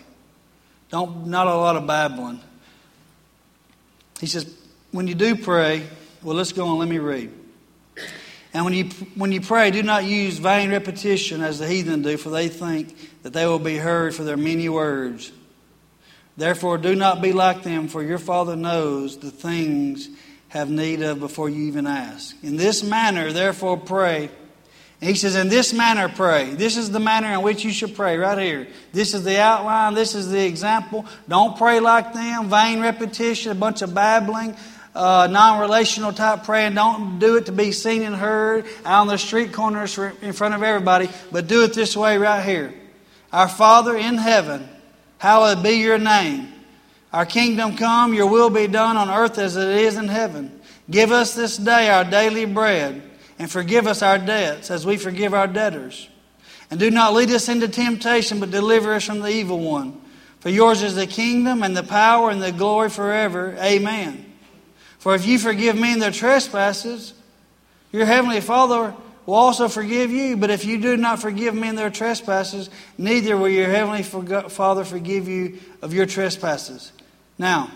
Don't 0.91 1.27
not 1.27 1.47
a 1.47 1.55
lot 1.55 1.75
of 1.77 1.87
babbling. 1.87 2.41
He 4.19 4.27
says, 4.27 4.53
when 4.91 5.07
you 5.07 5.15
do 5.15 5.35
pray, 5.35 5.87
well 6.21 6.35
let's 6.35 6.51
go 6.51 6.67
on, 6.67 6.77
let 6.77 6.87
me 6.87 6.99
read. 6.99 7.31
And 8.53 8.65
when 8.65 8.73
you 8.73 8.85
when 9.15 9.31
you 9.31 9.39
pray, 9.39 9.71
do 9.71 9.81
not 9.81 10.03
use 10.03 10.37
vain 10.37 10.69
repetition 10.71 11.41
as 11.41 11.59
the 11.59 11.67
heathen 11.67 12.01
do, 12.01 12.17
for 12.17 12.29
they 12.29 12.49
think 12.49 13.23
that 13.23 13.31
they 13.31 13.45
will 13.45 13.59
be 13.59 13.77
heard 13.77 14.13
for 14.13 14.23
their 14.23 14.37
many 14.37 14.67
words. 14.67 15.31
Therefore, 16.35 16.77
do 16.77 16.95
not 16.95 17.21
be 17.21 17.33
like 17.33 17.63
them, 17.63 17.87
for 17.87 18.03
your 18.03 18.17
Father 18.17 18.55
knows 18.55 19.17
the 19.17 19.31
things 19.31 20.09
have 20.49 20.69
need 20.69 21.01
of 21.01 21.19
before 21.19 21.49
you 21.49 21.63
even 21.63 21.87
ask. 21.87 22.35
In 22.43 22.57
this 22.57 22.83
manner, 22.83 23.31
therefore, 23.31 23.77
pray. 23.77 24.29
And 25.01 25.09
he 25.09 25.15
says, 25.15 25.35
In 25.35 25.49
this 25.49 25.73
manner, 25.73 26.07
pray. 26.07 26.53
This 26.53 26.77
is 26.77 26.91
the 26.91 26.99
manner 26.99 27.33
in 27.33 27.41
which 27.41 27.65
you 27.65 27.71
should 27.71 27.95
pray, 27.95 28.17
right 28.17 28.37
here. 28.37 28.67
This 28.93 29.13
is 29.13 29.23
the 29.23 29.39
outline. 29.39 29.93
This 29.93 30.15
is 30.15 30.29
the 30.29 30.45
example. 30.45 31.05
Don't 31.27 31.57
pray 31.57 31.79
like 31.79 32.13
them, 32.13 32.49
vain 32.49 32.79
repetition, 32.79 33.51
a 33.51 33.55
bunch 33.55 33.81
of 33.81 33.93
babbling, 33.93 34.55
uh, 34.95 35.27
non 35.29 35.59
relational 35.59 36.13
type 36.13 36.43
praying. 36.43 36.75
Don't 36.75 37.19
do 37.19 37.37
it 37.37 37.47
to 37.47 37.51
be 37.51 37.71
seen 37.71 38.03
and 38.03 38.15
heard 38.15 38.65
out 38.85 39.01
on 39.01 39.07
the 39.07 39.17
street 39.17 39.51
corners 39.51 39.97
in 39.97 40.33
front 40.33 40.53
of 40.53 40.63
everybody, 40.63 41.09
but 41.31 41.47
do 41.47 41.63
it 41.63 41.73
this 41.73 41.97
way 41.97 42.17
right 42.17 42.45
here. 42.45 42.73
Our 43.33 43.49
Father 43.49 43.97
in 43.97 44.17
heaven 44.17 44.69
Hallowed 45.21 45.61
be 45.61 45.73
your 45.73 45.99
name. 45.99 46.51
Our 47.13 47.27
kingdom 47.27 47.77
come, 47.77 48.15
your 48.15 48.25
will 48.25 48.49
be 48.49 48.65
done 48.65 48.97
on 48.97 49.07
earth 49.11 49.37
as 49.37 49.55
it 49.55 49.69
is 49.69 49.95
in 49.95 50.07
heaven. 50.07 50.59
Give 50.89 51.11
us 51.11 51.35
this 51.35 51.57
day 51.57 51.91
our 51.91 52.03
daily 52.03 52.45
bread, 52.45 53.03
and 53.41 53.49
forgive 53.49 53.87
us 53.87 54.03
our 54.03 54.19
debts 54.19 54.69
as 54.69 54.85
we 54.85 54.97
forgive 54.97 55.33
our 55.33 55.47
debtors. 55.47 56.07
And 56.69 56.79
do 56.79 56.91
not 56.91 57.15
lead 57.15 57.31
us 57.31 57.49
into 57.49 57.67
temptation, 57.67 58.39
but 58.39 58.51
deliver 58.51 58.93
us 58.93 59.05
from 59.05 59.21
the 59.21 59.31
evil 59.31 59.57
one. 59.57 59.99
For 60.41 60.49
yours 60.49 60.83
is 60.83 60.93
the 60.93 61.07
kingdom 61.07 61.63
and 61.63 61.75
the 61.75 61.81
power 61.81 62.29
and 62.29 62.39
the 62.39 62.51
glory 62.51 62.91
forever. 62.91 63.57
Amen. 63.59 64.31
For 64.99 65.15
if 65.15 65.25
you 65.25 65.39
forgive 65.39 65.75
men 65.75 65.97
their 65.97 66.11
trespasses, 66.11 67.15
your 67.91 68.05
heavenly 68.05 68.41
Father 68.41 68.93
will 69.25 69.33
also 69.33 69.67
forgive 69.67 70.11
you. 70.11 70.37
But 70.37 70.51
if 70.51 70.63
you 70.63 70.79
do 70.79 70.95
not 70.95 71.19
forgive 71.19 71.55
men 71.55 71.73
their 71.73 71.89
trespasses, 71.89 72.69
neither 72.95 73.35
will 73.35 73.49
your 73.49 73.69
heavenly 73.69 74.03
Father 74.03 74.85
forgive 74.85 75.27
you 75.27 75.57
of 75.81 75.95
your 75.95 76.05
trespasses. 76.05 76.91
Now, 77.39 77.71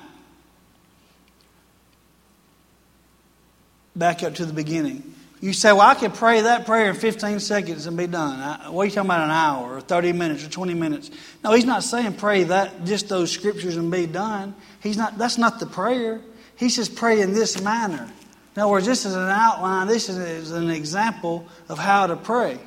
back 3.95 4.21
up 4.21 4.35
to 4.35 4.45
the 4.45 4.53
beginning. 4.53 5.14
You 5.45 5.53
say, 5.53 5.71
well, 5.73 5.81
I 5.81 5.93
can 5.93 6.09
pray 6.09 6.41
that 6.41 6.65
prayer 6.65 6.89
in 6.89 6.95
15 6.95 7.39
seconds 7.39 7.85
and 7.85 7.95
be 7.95 8.07
done. 8.07 8.39
What 8.73 8.81
are 8.81 8.85
you 8.85 8.91
talking 8.91 9.11
about, 9.11 9.25
an 9.25 9.29
hour 9.29 9.77
or 9.77 9.79
30 9.79 10.11
minutes 10.13 10.43
or 10.43 10.49
20 10.49 10.73
minutes? 10.73 11.11
No, 11.43 11.53
he's 11.53 11.65
not 11.65 11.83
saying 11.83 12.13
pray 12.13 12.45
that, 12.45 12.83
just 12.83 13.09
those 13.09 13.31
scriptures 13.31 13.77
and 13.77 13.91
be 13.91 14.07
done. 14.07 14.55
He's 14.81 14.97
not, 14.97 15.19
that's 15.19 15.37
not 15.37 15.59
the 15.59 15.67
prayer. 15.67 16.19
He 16.55 16.69
says 16.69 16.89
pray 16.89 17.21
in 17.21 17.33
this 17.33 17.61
manner. 17.61 18.11
In 18.55 18.61
other 18.63 18.71
words, 18.71 18.87
this 18.87 19.05
is 19.05 19.13
an 19.13 19.29
outline, 19.29 19.85
this 19.85 20.09
is 20.09 20.49
an 20.49 20.71
example 20.71 21.45
of 21.69 21.77
how 21.77 22.07
to 22.07 22.15
pray. 22.15 22.57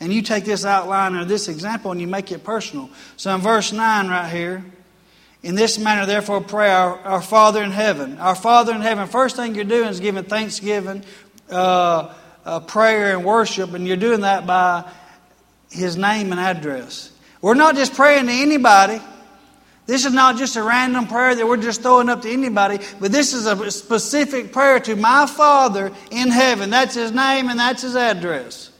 And 0.00 0.12
you 0.12 0.20
take 0.20 0.44
this 0.44 0.64
outline 0.64 1.14
or 1.14 1.24
this 1.24 1.46
example 1.46 1.92
and 1.92 2.00
you 2.00 2.08
make 2.08 2.32
it 2.32 2.42
personal. 2.42 2.90
So 3.16 3.32
in 3.36 3.40
verse 3.40 3.72
9 3.72 4.08
right 4.08 4.28
here, 4.28 4.64
in 5.46 5.54
this 5.54 5.78
manner, 5.78 6.06
therefore, 6.06 6.40
pray 6.40 6.70
our, 6.70 6.98
our 7.00 7.22
Father 7.22 7.62
in 7.62 7.70
heaven. 7.70 8.18
Our 8.18 8.34
Father 8.34 8.74
in 8.74 8.80
heaven, 8.80 9.06
first 9.06 9.36
thing 9.36 9.54
you're 9.54 9.62
doing 9.62 9.90
is 9.90 10.00
giving 10.00 10.24
thanksgiving, 10.24 11.04
uh, 11.50 12.12
uh, 12.44 12.60
prayer, 12.60 13.16
and 13.16 13.24
worship, 13.24 13.74
and 13.74 13.86
you're 13.86 13.96
doing 13.96 14.20
that 14.20 14.46
by 14.46 14.84
His 15.70 15.96
name 15.96 16.32
and 16.32 16.40
address. 16.40 17.10
We're 17.40 17.54
not 17.54 17.74
just 17.74 17.94
praying 17.94 18.26
to 18.26 18.32
anybody. 18.32 19.00
This 19.86 20.04
is 20.04 20.12
not 20.12 20.36
just 20.36 20.56
a 20.56 20.62
random 20.62 21.06
prayer 21.06 21.34
that 21.34 21.46
we're 21.46 21.56
just 21.58 21.82
throwing 21.82 22.08
up 22.08 22.22
to 22.22 22.30
anybody, 22.30 22.78
but 22.98 23.12
this 23.12 23.32
is 23.32 23.46
a 23.46 23.70
specific 23.70 24.52
prayer 24.52 24.80
to 24.80 24.96
my 24.96 25.26
Father 25.26 25.92
in 26.10 26.28
heaven. 26.28 26.70
That's 26.70 26.94
His 26.94 27.12
name 27.12 27.48
and 27.48 27.58
that's 27.58 27.82
His 27.82 27.94
address. 27.94 28.70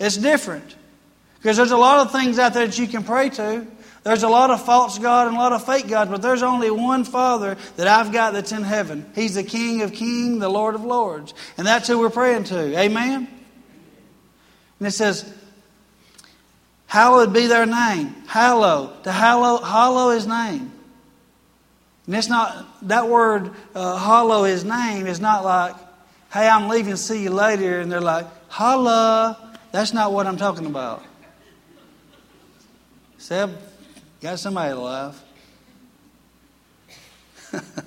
It's 0.00 0.16
different. 0.16 0.74
Because 1.38 1.56
there's 1.56 1.70
a 1.70 1.76
lot 1.76 2.04
of 2.04 2.12
things 2.12 2.38
out 2.38 2.54
there 2.54 2.66
that 2.66 2.76
you 2.78 2.88
can 2.88 3.04
pray 3.04 3.28
to. 3.30 3.66
There's 4.08 4.22
a 4.22 4.28
lot 4.28 4.50
of 4.50 4.64
false 4.64 4.98
God 4.98 5.26
and 5.26 5.36
a 5.36 5.38
lot 5.38 5.52
of 5.52 5.66
fake 5.66 5.86
gods, 5.86 6.10
but 6.10 6.22
there's 6.22 6.42
only 6.42 6.70
one 6.70 7.04
Father 7.04 7.58
that 7.76 7.86
I've 7.86 8.10
got 8.10 8.32
that's 8.32 8.52
in 8.52 8.62
heaven. 8.62 9.04
He's 9.14 9.34
the 9.34 9.42
King 9.42 9.82
of 9.82 9.92
kings, 9.92 10.40
the 10.40 10.48
Lord 10.48 10.74
of 10.74 10.82
lords. 10.82 11.34
And 11.58 11.66
that's 11.66 11.88
who 11.88 11.98
we're 11.98 12.08
praying 12.08 12.44
to. 12.44 12.78
Amen? 12.80 13.28
And 14.78 14.88
it 14.88 14.92
says, 14.92 15.30
Hallowed 16.86 17.34
be 17.34 17.48
their 17.48 17.66
name. 17.66 18.14
Hallow. 18.26 18.96
To 19.02 19.12
hallow, 19.12 19.60
hallow 19.60 20.08
his 20.08 20.26
name. 20.26 20.72
And 22.06 22.16
it's 22.16 22.30
not, 22.30 22.66
that 22.88 23.08
word, 23.08 23.50
uh, 23.74 23.98
hallow 23.98 24.44
his 24.44 24.64
name, 24.64 25.06
is 25.06 25.20
not 25.20 25.44
like, 25.44 25.74
hey, 26.32 26.48
I'm 26.48 26.70
leaving, 26.70 26.96
see 26.96 27.24
you 27.24 27.30
later. 27.30 27.80
And 27.80 27.92
they're 27.92 28.00
like, 28.00 28.26
holla. 28.48 29.54
That's 29.70 29.92
not 29.92 30.14
what 30.14 30.26
I'm 30.26 30.38
talking 30.38 30.64
about. 30.64 31.04
Seb, 33.18 33.67
got 34.20 34.38
somebody 34.38 34.74
to 34.74 34.80
laugh. 34.80 35.24
but 37.52 37.84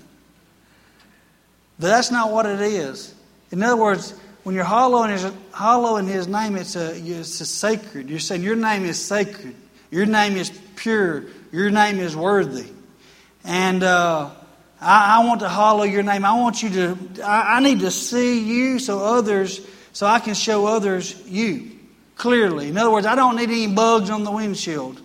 that's 1.77 2.11
not 2.11 2.31
what 2.31 2.45
it 2.45 2.61
is. 2.61 3.13
In 3.51 3.61
other 3.63 3.81
words, 3.81 4.13
when 4.43 4.55
you're 4.55 4.63
hallowing 4.63 5.11
his, 5.11 5.31
hallowing 5.53 6.07
his 6.07 6.27
name, 6.27 6.55
it's 6.55 6.75
a, 6.75 6.95
it's 6.95 7.41
a 7.41 7.45
sacred. 7.45 8.09
You're 8.09 8.19
saying 8.19 8.43
your 8.43 8.55
name 8.55 8.85
is 8.85 9.03
sacred. 9.03 9.55
Your 9.91 10.05
name 10.05 10.35
is 10.35 10.51
pure. 10.75 11.25
Your 11.51 11.69
name 11.69 11.99
is 11.99 12.15
worthy. 12.15 12.71
And 13.43 13.83
uh, 13.83 14.31
I, 14.79 15.19
I, 15.19 15.25
want 15.25 15.41
to 15.41 15.49
hallow 15.49 15.83
your 15.83 16.03
name. 16.03 16.25
I 16.25 16.33
want 16.33 16.63
you 16.63 16.69
to, 16.69 16.97
I, 17.23 17.57
I 17.57 17.59
need 17.59 17.81
to 17.81 17.91
see 17.91 18.39
you 18.39 18.79
so 18.79 18.99
others, 18.99 19.61
so 19.93 20.07
I 20.07 20.19
can 20.19 20.33
show 20.33 20.65
others 20.65 21.21
you 21.27 21.71
clearly. 22.15 22.69
In 22.69 22.77
other 22.77 22.91
words, 22.91 23.05
I 23.05 23.15
don't 23.15 23.35
need 23.35 23.49
any 23.49 23.67
bugs 23.67 24.09
on 24.09 24.23
the 24.23 24.31
windshield. 24.31 25.01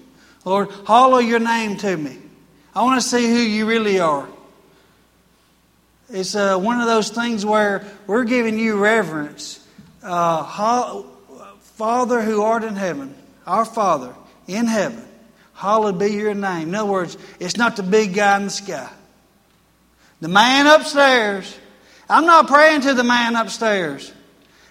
Lord, 0.46 0.70
hallow 0.86 1.18
your 1.18 1.40
name 1.40 1.76
to 1.78 1.96
me. 1.96 2.16
I 2.72 2.82
want 2.82 3.02
to 3.02 3.06
see 3.06 3.26
who 3.28 3.36
you 3.36 3.66
really 3.66 3.98
are. 3.98 4.28
It's 6.08 6.36
uh, 6.36 6.56
one 6.56 6.80
of 6.80 6.86
those 6.86 7.10
things 7.10 7.44
where 7.44 7.84
we're 8.06 8.24
giving 8.24 8.56
you 8.56 8.76
reverence. 8.78 9.66
Uh, 10.04 11.02
Father 11.60 12.22
who 12.22 12.42
art 12.42 12.62
in 12.62 12.76
heaven, 12.76 13.12
our 13.44 13.64
Father 13.64 14.14
in 14.46 14.66
heaven, 14.66 15.04
hallowed 15.52 15.98
be 15.98 16.12
your 16.12 16.32
name. 16.32 16.68
In 16.68 16.74
other 16.76 16.90
words, 16.90 17.18
it's 17.40 17.56
not 17.56 17.74
the 17.74 17.82
big 17.82 18.14
guy 18.14 18.36
in 18.36 18.44
the 18.44 18.50
sky. 18.50 18.88
The 20.20 20.28
man 20.28 20.68
upstairs. 20.68 21.58
I'm 22.08 22.24
not 22.24 22.46
praying 22.46 22.82
to 22.82 22.94
the 22.94 23.02
man 23.02 23.34
upstairs. 23.34 24.12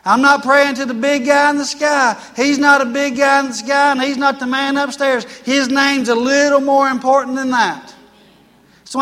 I'm 0.06 0.22
not 0.22 0.44
praying 0.44 0.76
to 0.76 0.86
the 0.86 0.94
big 0.94 1.26
guy 1.26 1.50
in 1.50 1.58
the 1.58 1.66
sky. 1.66 2.16
He's 2.36 2.60
not 2.60 2.82
a 2.82 2.86
big 2.86 3.18
guy 3.18 3.40
in 3.40 3.48
the 3.48 3.54
sky, 3.54 3.92
and 3.92 4.02
he's 4.02 4.18
not 4.18 4.40
the 4.40 4.46
man 4.46 4.78
upstairs. 4.78 5.24
His 5.42 5.68
name's 5.68 6.10
a 6.10 6.16
little 6.16 6.62
more 6.62 6.88
important 6.88 7.36
than 7.36 7.50
that. 7.52 7.96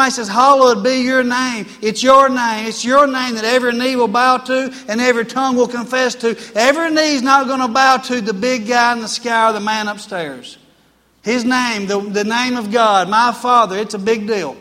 He 0.01 0.10
says, 0.10 0.28
Hallowed 0.28 0.84
be 0.84 1.01
your 1.01 1.24
name. 1.24 1.68
It's 1.82 2.01
your 2.01 2.30
name. 2.30 2.68
It's 2.68 2.84
your 2.84 3.06
name 3.06 3.36
that 3.36 3.43
every 3.43 3.74
knee 3.74 3.95
will 3.95 4.08
bow 4.08 4.38
to 4.38 4.74
and 4.88 4.99
every 4.99 5.26
tongue 5.26 5.56
will 5.56 5.68
confess 5.68 6.16
to. 6.16 6.36
Every 6.56 6.89
knee's 6.89 7.22
not 7.22 7.47
going 7.47 7.60
to 7.60 7.68
bow 7.68 7.97
to 7.97 8.22
the 8.22 8.34
big 8.34 8.68
guy 8.68 8.93
in 8.93 9.01
the 9.01 9.08
sky 9.08 9.49
or 9.49 9.54
the 9.54 9.60
man 9.60 9.88
upstairs. 9.88 10.58
His 11.22 11.45
name, 11.45 11.86
the, 11.86 11.99
the 11.99 12.24
name 12.24 12.58
of 12.58 12.72
God, 12.72 13.08
my 13.08 13.32
Father, 13.34 13.78
it's 13.78 13.93
a 13.93 13.99
big 13.99 14.26
deal. 14.26 14.58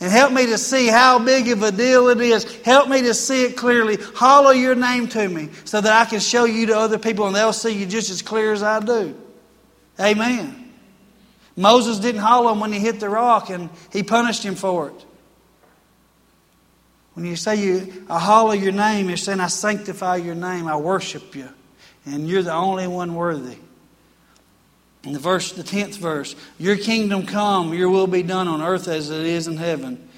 And 0.00 0.12
help 0.12 0.32
me 0.32 0.46
to 0.46 0.58
see 0.58 0.86
how 0.86 1.18
big 1.18 1.48
of 1.48 1.62
a 1.62 1.72
deal 1.72 2.08
it 2.08 2.20
is. 2.20 2.44
Help 2.62 2.88
me 2.88 3.02
to 3.02 3.14
see 3.14 3.44
it 3.44 3.56
clearly. 3.56 3.96
Hollow 3.96 4.52
your 4.52 4.76
name 4.76 5.08
to 5.08 5.28
me 5.28 5.48
so 5.64 5.80
that 5.80 5.92
I 5.92 6.08
can 6.08 6.20
show 6.20 6.44
you 6.44 6.66
to 6.66 6.78
other 6.78 6.98
people 6.98 7.26
and 7.26 7.34
they'll 7.34 7.52
see 7.52 7.76
you 7.76 7.84
just 7.84 8.08
as 8.10 8.22
clear 8.22 8.52
as 8.52 8.62
I 8.62 8.78
do. 8.78 9.16
Amen. 10.00 10.72
Moses 11.58 11.98
didn't 11.98 12.20
hollow 12.20 12.52
him 12.52 12.60
when 12.60 12.72
he 12.72 12.78
hit 12.78 13.00
the 13.00 13.08
rock, 13.08 13.50
and 13.50 13.68
he 13.92 14.04
punished 14.04 14.44
him 14.44 14.54
for 14.54 14.90
it. 14.90 15.04
When 17.14 17.26
you 17.26 17.34
say 17.34 17.56
you, 17.56 18.06
I 18.08 18.20
hollow 18.20 18.52
your 18.52 18.70
name, 18.70 19.08
you're 19.08 19.16
saying 19.16 19.40
I 19.40 19.48
sanctify 19.48 20.16
your 20.16 20.36
name, 20.36 20.68
I 20.68 20.76
worship 20.76 21.34
you, 21.34 21.48
and 22.06 22.28
you're 22.28 22.44
the 22.44 22.52
only 22.52 22.86
one 22.86 23.16
worthy. 23.16 23.56
The 25.12 25.18
verse, 25.18 25.52
the 25.52 25.62
tenth 25.62 25.96
verse, 25.96 26.34
your 26.58 26.76
kingdom 26.76 27.26
come, 27.26 27.74
your 27.74 27.90
will 27.90 28.06
be 28.06 28.22
done 28.22 28.48
on 28.48 28.62
earth 28.62 28.88
as 28.88 29.10
it 29.10 29.24
is 29.24 29.46
in 29.46 29.56
heaven. 29.56 30.08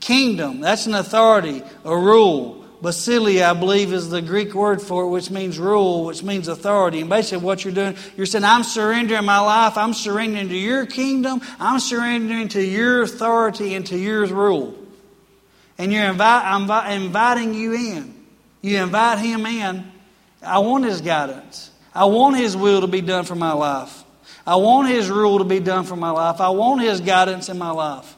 Kingdom, 0.00 0.60
that's 0.60 0.86
an 0.86 0.94
authority, 0.94 1.62
a 1.84 1.96
rule. 1.96 2.64
Basileia, 2.82 3.50
I 3.50 3.54
believe, 3.54 3.92
is 3.92 4.08
the 4.08 4.22
Greek 4.22 4.54
word 4.54 4.80
for 4.80 5.04
it, 5.04 5.08
which 5.08 5.30
means 5.30 5.58
rule, 5.58 6.04
which 6.04 6.22
means 6.22 6.46
authority. 6.46 7.00
And 7.00 7.10
basically, 7.10 7.44
what 7.44 7.64
you're 7.64 7.74
doing, 7.74 7.96
you're 8.16 8.26
saying, 8.26 8.44
I'm 8.44 8.62
surrendering 8.62 9.24
my 9.24 9.40
life. 9.40 9.76
I'm 9.76 9.94
surrendering 9.94 10.48
to 10.48 10.56
your 10.56 10.86
kingdom. 10.86 11.40
I'm 11.58 11.80
surrendering 11.80 12.48
to 12.48 12.62
your 12.62 13.02
authority 13.02 13.74
and 13.74 13.84
to 13.86 13.98
your 13.98 14.26
rule. 14.26 14.78
And 15.76 15.92
you're 15.92 16.04
invite, 16.04 16.44
I'm 16.44 17.02
inviting 17.02 17.54
you 17.54 17.74
in. 17.74 18.14
You 18.62 18.82
invite 18.82 19.18
him 19.18 19.44
in. 19.46 19.90
I 20.42 20.60
want 20.60 20.84
his 20.84 21.00
guidance. 21.00 21.72
I 21.94 22.04
want 22.04 22.36
his 22.36 22.56
will 22.56 22.82
to 22.82 22.86
be 22.86 23.00
done 23.00 23.24
for 23.24 23.34
my 23.34 23.52
life. 23.52 24.04
I 24.48 24.56
want 24.56 24.88
his 24.88 25.10
rule 25.10 25.36
to 25.40 25.44
be 25.44 25.60
done 25.60 25.84
for 25.84 25.94
my 25.94 26.08
life. 26.08 26.40
I 26.40 26.48
want 26.48 26.80
his 26.80 27.02
guidance 27.02 27.50
in 27.50 27.58
my 27.58 27.70
life. 27.70 28.16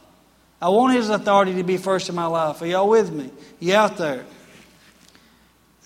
I 0.63 0.69
want 0.69 0.95
his 0.95 1.09
authority 1.09 1.57
to 1.57 1.65
be 1.65 1.77
first 1.77 2.09
in 2.09 2.15
my 2.15 2.27
life. 2.27 2.63
Are 2.63 2.67
y'all 2.67 2.89
with 2.89 3.11
me? 3.11 3.31
You 3.59 3.75
out 3.75 3.97
there? 3.97 4.25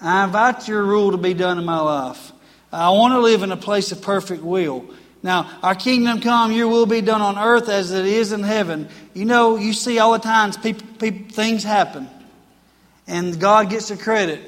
I 0.03 0.25
invite 0.25 0.69
your 0.69 0.83
rule 0.83 1.13
to 1.13 1.17
be 1.17 1.33
done 1.33 1.59
in 1.59 1.65
my 1.65 1.81
life. 1.81 2.33
I 2.71 2.91
want 2.91 3.15
to 3.15 3.21
live 3.21 3.43
in 3.43 3.53
a 3.53 3.57
place 3.57 3.91
of 3.91 4.03
perfect 4.03 4.43
will. 4.43 4.85
Now, 5.23 5.51
our 5.63 5.75
kingdom 5.75 6.21
come, 6.21 6.53
your 6.53 6.69
will 6.69 6.85
be 6.85 7.01
done 7.01 7.23
on 7.23 7.39
earth 7.39 7.71
as 7.71 7.91
it 7.91 8.05
is 8.05 8.33
in 8.33 8.43
heaven. 8.43 8.91
You 9.15 9.25
know, 9.25 9.57
you 9.57 9.73
see 9.73 9.99
all 9.99 10.13
the 10.13 10.19
times 10.19 10.59
people, 10.59 10.87
people, 10.99 11.35
things 11.35 11.65
happen, 11.65 12.07
and 13.07 13.41
God 13.41 13.71
gets 13.71 13.89
the 13.89 13.97
credit 13.97 14.43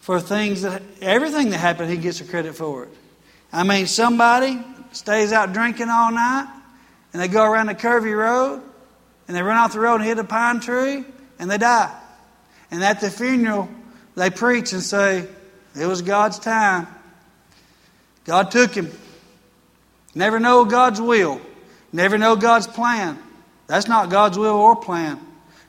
for 0.00 0.18
things 0.18 0.62
that, 0.62 0.82
everything 1.00 1.50
that 1.50 1.58
happened, 1.58 1.88
He 1.88 1.98
gets 1.98 2.18
the 2.18 2.24
credit 2.24 2.56
for 2.56 2.82
it. 2.82 2.90
I 3.52 3.64
mean, 3.64 3.86
somebody 3.86 4.58
stays 4.92 5.32
out 5.32 5.52
drinking 5.52 5.88
all 5.88 6.12
night, 6.12 6.48
and 7.12 7.20
they 7.20 7.28
go 7.28 7.44
around 7.44 7.66
the 7.66 7.74
curvy 7.74 8.16
road, 8.16 8.62
and 9.26 9.36
they 9.36 9.42
run 9.42 9.56
off 9.56 9.72
the 9.72 9.80
road 9.80 9.96
and 9.96 10.04
hit 10.04 10.18
a 10.18 10.24
pine 10.24 10.60
tree, 10.60 11.04
and 11.38 11.50
they 11.50 11.58
die. 11.58 11.94
And 12.70 12.82
at 12.84 13.00
the 13.00 13.10
funeral, 13.10 13.68
they 14.14 14.30
preach 14.30 14.72
and 14.72 14.82
say, 14.82 15.26
it 15.74 15.86
was 15.86 16.02
God's 16.02 16.38
time. 16.38 16.88
God 18.24 18.50
took 18.50 18.74
him. 18.74 18.90
Never 20.14 20.40
know 20.40 20.64
God's 20.64 21.00
will. 21.00 21.40
Never 21.92 22.18
know 22.18 22.36
God's 22.36 22.66
plan. 22.66 23.18
That's 23.66 23.88
not 23.88 24.10
God's 24.10 24.38
will 24.38 24.56
or 24.56 24.76
plan. 24.76 25.18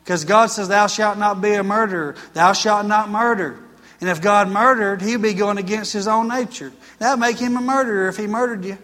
Because 0.04 0.26
God 0.26 0.48
says, 0.48 0.68
Thou 0.68 0.88
shalt 0.88 1.18
not 1.18 1.42
be 1.42 1.54
a 1.54 1.64
murderer. 1.64 2.16
Thou 2.34 2.54
shalt 2.54 2.88
not 2.88 3.10
murder. 3.10 3.60
And 4.02 4.10
if 4.10 4.20
God 4.22 4.49
murdered, 4.49 5.02
he'd 5.02 5.22
be 5.22 5.36
going 5.36 5.60
against 5.60 5.93
his 5.93 6.08
own 6.08 6.28
nature. 6.28 6.74
That 6.97 7.12
would 7.12 7.20
make 7.20 7.38
him 7.38 7.56
a 7.56 7.62
murderer 7.62 8.10
if 8.10 8.18
he 8.18 8.28
murdered 8.28 8.66
you. 8.66 8.78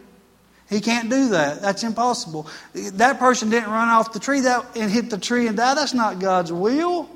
He 0.69 0.79
can't 0.79 1.09
do 1.09 1.29
that. 1.29 1.61
That's 1.61 1.83
impossible. 1.83 2.47
That 2.73 3.19
person 3.19 3.49
didn't 3.49 3.69
run 3.69 3.87
off 3.87 4.13
the 4.13 4.19
tree 4.19 4.41
and 4.75 4.91
hit 4.91 5.09
the 5.09 5.17
tree 5.17 5.47
and 5.47 5.57
die. 5.57 5.73
That's 5.75 5.93
not 5.93 6.19
God's 6.19 6.53
will. 6.53 7.09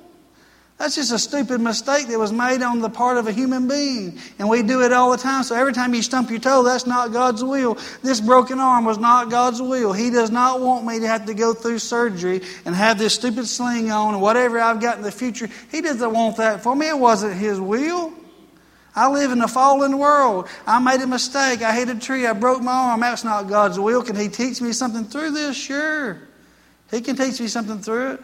That's 0.82 0.96
just 0.96 1.12
a 1.12 1.20
stupid 1.20 1.62
mistake 1.62 2.08
that 2.08 2.18
was 2.18 2.34
made 2.34 2.64
on 2.64 2.80
the 2.80 2.90
part 2.90 3.18
of 3.18 3.28
a 3.28 3.32
human 3.32 3.68
being. 3.68 4.18
And 4.40 4.50
we 4.50 4.64
do 4.64 4.82
it 4.82 4.92
all 4.92 5.12
the 5.12 5.18
time. 5.18 5.44
So 5.44 5.54
every 5.54 5.74
time 5.74 5.94
you 5.94 6.02
stump 6.02 6.32
your 6.32 6.40
toe, 6.40 6.64
that's 6.64 6.88
not 6.88 7.14
God's 7.14 7.44
will. 7.44 7.78
This 8.02 8.20
broken 8.20 8.60
arm 8.60 8.84
was 8.86 8.98
not 8.98 9.30
God's 9.30 9.62
will. 9.62 9.94
He 9.94 10.10
does 10.10 10.32
not 10.32 10.60
want 10.60 10.84
me 10.88 11.00
to 11.00 11.08
have 11.08 11.28
to 11.28 11.36
go 11.36 11.54
through 11.54 11.78
surgery 11.78 12.42
and 12.66 12.74
have 12.74 12.98
this 12.98 13.14
stupid 13.14 13.46
sling 13.46 13.92
on 13.92 14.16
and 14.16 14.24
whatever 14.24 14.60
I've 14.60 14.82
got 14.82 14.98
in 14.98 15.04
the 15.04 15.12
future. 15.12 15.48
He 15.70 15.82
doesn't 15.82 16.14
want 16.14 16.38
that 16.38 16.64
for 16.64 16.76
me. 16.76 16.90
It 16.90 16.98
wasn't 16.98 17.36
His 17.36 17.62
will. 17.62 18.12
I 18.96 19.08
live 19.08 19.32
in 19.32 19.40
a 19.44 19.48
fallen 19.48 20.00
world. 20.00 20.50
I 20.66 20.80
made 20.80 21.02
a 21.02 21.08
mistake. 21.08 21.62
I 21.62 21.76
hit 21.76 21.90
a 21.90 22.00
tree. 22.00 22.26
I 22.26 22.34
broke 22.34 22.64
my 22.64 22.74
arm. 22.74 23.02
That's 23.02 23.24
not 23.24 23.48
God's 23.48 23.80
will. 23.80 24.02
Can 24.02 24.16
He 24.16 24.30
teach 24.30 24.60
me 24.60 24.74
something 24.74 25.06
through 25.06 25.30
this? 25.30 25.56
Sure. 25.56 26.18
He 26.90 27.02
can 27.02 27.16
teach 27.16 27.40
me 27.40 27.50
something 27.50 27.78
through 27.82 28.14
it. 28.14 28.24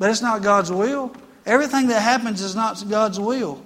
But 0.00 0.10
it's 0.10 0.22
not 0.22 0.42
God's 0.42 0.72
will. 0.72 1.12
Everything 1.46 1.86
that 1.88 2.00
happens 2.00 2.40
is 2.40 2.56
not 2.56 2.82
God's 2.88 3.20
will. 3.20 3.62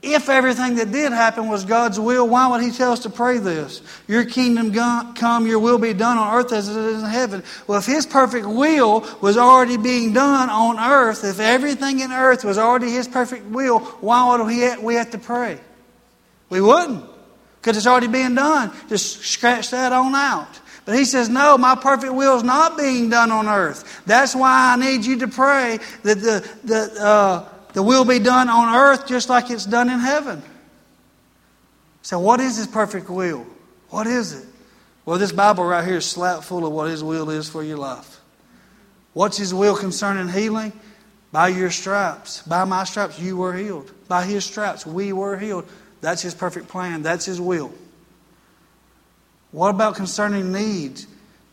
If 0.00 0.28
everything 0.28 0.76
that 0.76 0.90
did 0.90 1.12
happen 1.12 1.48
was 1.48 1.64
God's 1.64 2.00
will, 2.00 2.26
why 2.26 2.48
would 2.48 2.60
He 2.60 2.70
tell 2.70 2.92
us 2.92 3.00
to 3.00 3.10
pray 3.10 3.38
this? 3.38 3.82
Your 4.08 4.24
kingdom 4.24 4.72
come, 5.14 5.46
your 5.46 5.58
will 5.58 5.78
be 5.78 5.94
done 5.94 6.16
on 6.18 6.34
earth 6.34 6.52
as 6.52 6.68
it 6.68 6.76
is 6.76 7.02
in 7.02 7.08
heaven. 7.08 7.44
Well, 7.66 7.78
if 7.78 7.86
His 7.86 8.06
perfect 8.06 8.46
will 8.46 9.06
was 9.20 9.36
already 9.36 9.76
being 9.76 10.12
done 10.12 10.48
on 10.48 10.78
earth, 10.78 11.22
if 11.22 11.38
everything 11.38 12.00
in 12.00 12.10
earth 12.10 12.44
was 12.44 12.58
already 12.58 12.90
His 12.90 13.06
perfect 13.06 13.46
will, 13.46 13.78
why 13.78 14.36
would 14.36 14.46
we 14.82 14.94
have 14.94 15.10
to 15.10 15.18
pray? 15.18 15.60
We 16.50 16.60
wouldn't, 16.60 17.04
because 17.60 17.76
it's 17.76 17.86
already 17.86 18.08
being 18.08 18.34
done. 18.34 18.72
Just 18.88 19.20
scratch 19.20 19.70
that 19.70 19.92
on 19.92 20.14
out. 20.14 20.60
But 20.84 20.96
he 20.96 21.04
says, 21.04 21.28
No, 21.28 21.56
my 21.58 21.74
perfect 21.74 22.12
will 22.12 22.36
is 22.36 22.42
not 22.42 22.76
being 22.76 23.08
done 23.08 23.30
on 23.30 23.46
earth. 23.46 24.02
That's 24.06 24.34
why 24.34 24.72
I 24.72 24.76
need 24.76 25.04
you 25.04 25.20
to 25.20 25.28
pray 25.28 25.78
that 26.02 26.20
the, 26.20 26.48
the, 26.64 27.02
uh, 27.02 27.48
the 27.72 27.82
will 27.82 28.04
be 28.04 28.18
done 28.18 28.48
on 28.48 28.74
earth 28.74 29.06
just 29.06 29.28
like 29.28 29.50
it's 29.50 29.66
done 29.66 29.88
in 29.88 30.00
heaven. 30.00 30.42
So, 32.02 32.18
what 32.18 32.40
is 32.40 32.56
his 32.56 32.66
perfect 32.66 33.08
will? 33.08 33.46
What 33.90 34.06
is 34.06 34.32
it? 34.32 34.46
Well, 35.04 35.18
this 35.18 35.32
Bible 35.32 35.64
right 35.64 35.84
here 35.84 35.96
is 35.96 36.06
slap 36.06 36.42
full 36.42 36.66
of 36.66 36.72
what 36.72 36.90
his 36.90 37.02
will 37.02 37.30
is 37.30 37.48
for 37.48 37.62
your 37.62 37.78
life. 37.78 38.20
What's 39.12 39.36
his 39.36 39.52
will 39.52 39.76
concerning 39.76 40.28
healing? 40.28 40.72
By 41.32 41.48
your 41.48 41.70
stripes, 41.70 42.42
by 42.42 42.64
my 42.64 42.84
stripes, 42.84 43.18
you 43.18 43.38
were 43.38 43.54
healed. 43.54 43.90
By 44.06 44.24
his 44.24 44.44
stripes, 44.44 44.84
we 44.84 45.14
were 45.14 45.38
healed. 45.38 45.66
That's 46.02 46.20
his 46.20 46.34
perfect 46.34 46.68
plan. 46.68 47.02
That's 47.02 47.24
his 47.24 47.40
will. 47.40 47.72
What 49.52 49.68
about 49.68 49.94
concerning 49.94 50.50
needs? 50.50 51.06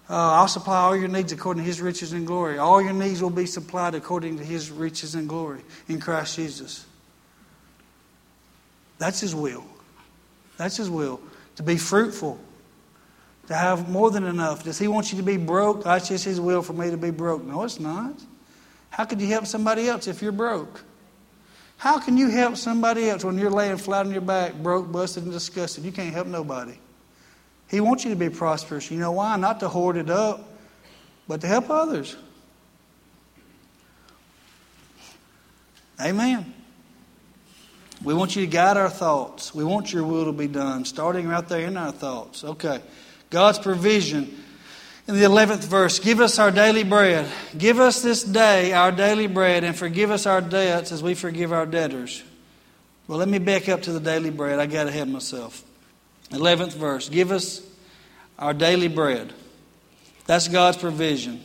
Uh, 0.09 0.15
I'll 0.15 0.47
supply 0.47 0.77
all 0.77 0.95
your 0.95 1.07
needs 1.07 1.31
according 1.31 1.63
to 1.63 1.67
his 1.67 1.81
riches 1.81 2.13
and 2.13 2.25
glory. 2.25 2.57
All 2.57 2.81
your 2.81 2.93
needs 2.93 3.21
will 3.21 3.29
be 3.29 3.45
supplied 3.45 3.93
according 3.93 4.37
to 4.39 4.43
his 4.43 4.71
riches 4.71 5.13
and 5.13 5.29
glory 5.29 5.61
in 5.87 5.99
Christ 5.99 6.35
Jesus. 6.35 6.85
That's 8.97 9.19
his 9.19 9.35
will. 9.35 9.63
That's 10.57 10.77
his 10.77 10.89
will. 10.89 11.19
To 11.57 11.63
be 11.63 11.77
fruitful, 11.77 12.39
to 13.47 13.53
have 13.53 13.89
more 13.89 14.09
than 14.09 14.23
enough. 14.23 14.63
Does 14.63 14.79
he 14.79 14.87
want 14.87 15.11
you 15.11 15.17
to 15.17 15.23
be 15.23 15.37
broke? 15.37 15.83
That's 15.83 16.07
just 16.07 16.25
his 16.25 16.39
will 16.39 16.61
for 16.61 16.73
me 16.73 16.89
to 16.89 16.97
be 16.97 17.11
broke. 17.11 17.43
No, 17.43 17.63
it's 17.63 17.79
not. 17.79 18.13
How 18.89 19.05
could 19.05 19.21
you 19.21 19.27
help 19.27 19.45
somebody 19.45 19.87
else 19.87 20.07
if 20.07 20.21
you're 20.21 20.31
broke? 20.31 20.83
How 21.77 21.99
can 21.99 22.17
you 22.17 22.29
help 22.29 22.57
somebody 22.57 23.09
else 23.09 23.23
when 23.23 23.37
you're 23.37 23.51
laying 23.51 23.77
flat 23.77 24.05
on 24.05 24.11
your 24.11 24.21
back, 24.21 24.55
broke, 24.55 24.91
busted, 24.91 25.23
and 25.23 25.31
disgusted? 25.31 25.83
You 25.83 25.91
can't 25.91 26.13
help 26.13 26.27
nobody. 26.27 26.77
He 27.69 27.79
wants 27.79 28.03
you 28.03 28.09
to 28.09 28.15
be 28.15 28.29
prosperous. 28.29 28.89
You 28.89 28.99
know 28.99 29.11
why? 29.11 29.35
Not 29.37 29.59
to 29.59 29.69
hoard 29.69 29.97
it 29.97 30.09
up, 30.09 30.43
but 31.27 31.41
to 31.41 31.47
help 31.47 31.69
others. 31.69 32.15
Amen. 36.01 36.53
We 38.03 38.13
want 38.13 38.35
you 38.35 38.45
to 38.45 38.51
guide 38.51 38.77
our 38.77 38.89
thoughts. 38.89 39.53
We 39.53 39.63
want 39.63 39.91
your 39.91 40.03
will 40.03 40.25
to 40.25 40.31
be 40.31 40.47
done, 40.47 40.85
starting 40.85 41.27
right 41.27 41.47
there 41.47 41.67
in 41.67 41.75
our 41.75 41.91
thoughts. 41.91 42.43
Okay. 42.43 42.81
God's 43.29 43.59
provision. 43.59 44.43
In 45.07 45.15
the 45.15 45.25
11th 45.25 45.65
verse, 45.65 45.99
give 45.99 46.19
us 46.19 46.39
our 46.39 46.51
daily 46.51 46.83
bread. 46.83 47.29
Give 47.57 47.79
us 47.79 48.01
this 48.01 48.23
day 48.23 48.73
our 48.73 48.91
daily 48.91 49.27
bread 49.27 49.63
and 49.63 49.75
forgive 49.75 50.11
us 50.11 50.25
our 50.25 50.39
debts 50.39 50.91
as 50.91 51.03
we 51.03 51.15
forgive 51.15 51.51
our 51.51 51.65
debtors. 51.65 52.23
Well, 53.07 53.17
let 53.17 53.27
me 53.27 53.39
back 53.39 53.67
up 53.69 53.81
to 53.83 53.91
the 53.91 53.99
daily 53.99 54.29
bread. 54.29 54.59
I 54.59 54.67
got 54.67 54.87
ahead 54.87 55.07
of 55.07 55.09
myself. 55.09 55.63
11th 56.31 56.73
verse, 56.73 57.09
give 57.09 57.31
us 57.31 57.61
our 58.37 58.53
daily 58.53 58.87
bread. 58.87 59.33
That's 60.25 60.47
God's 60.47 60.77
provision. 60.77 61.41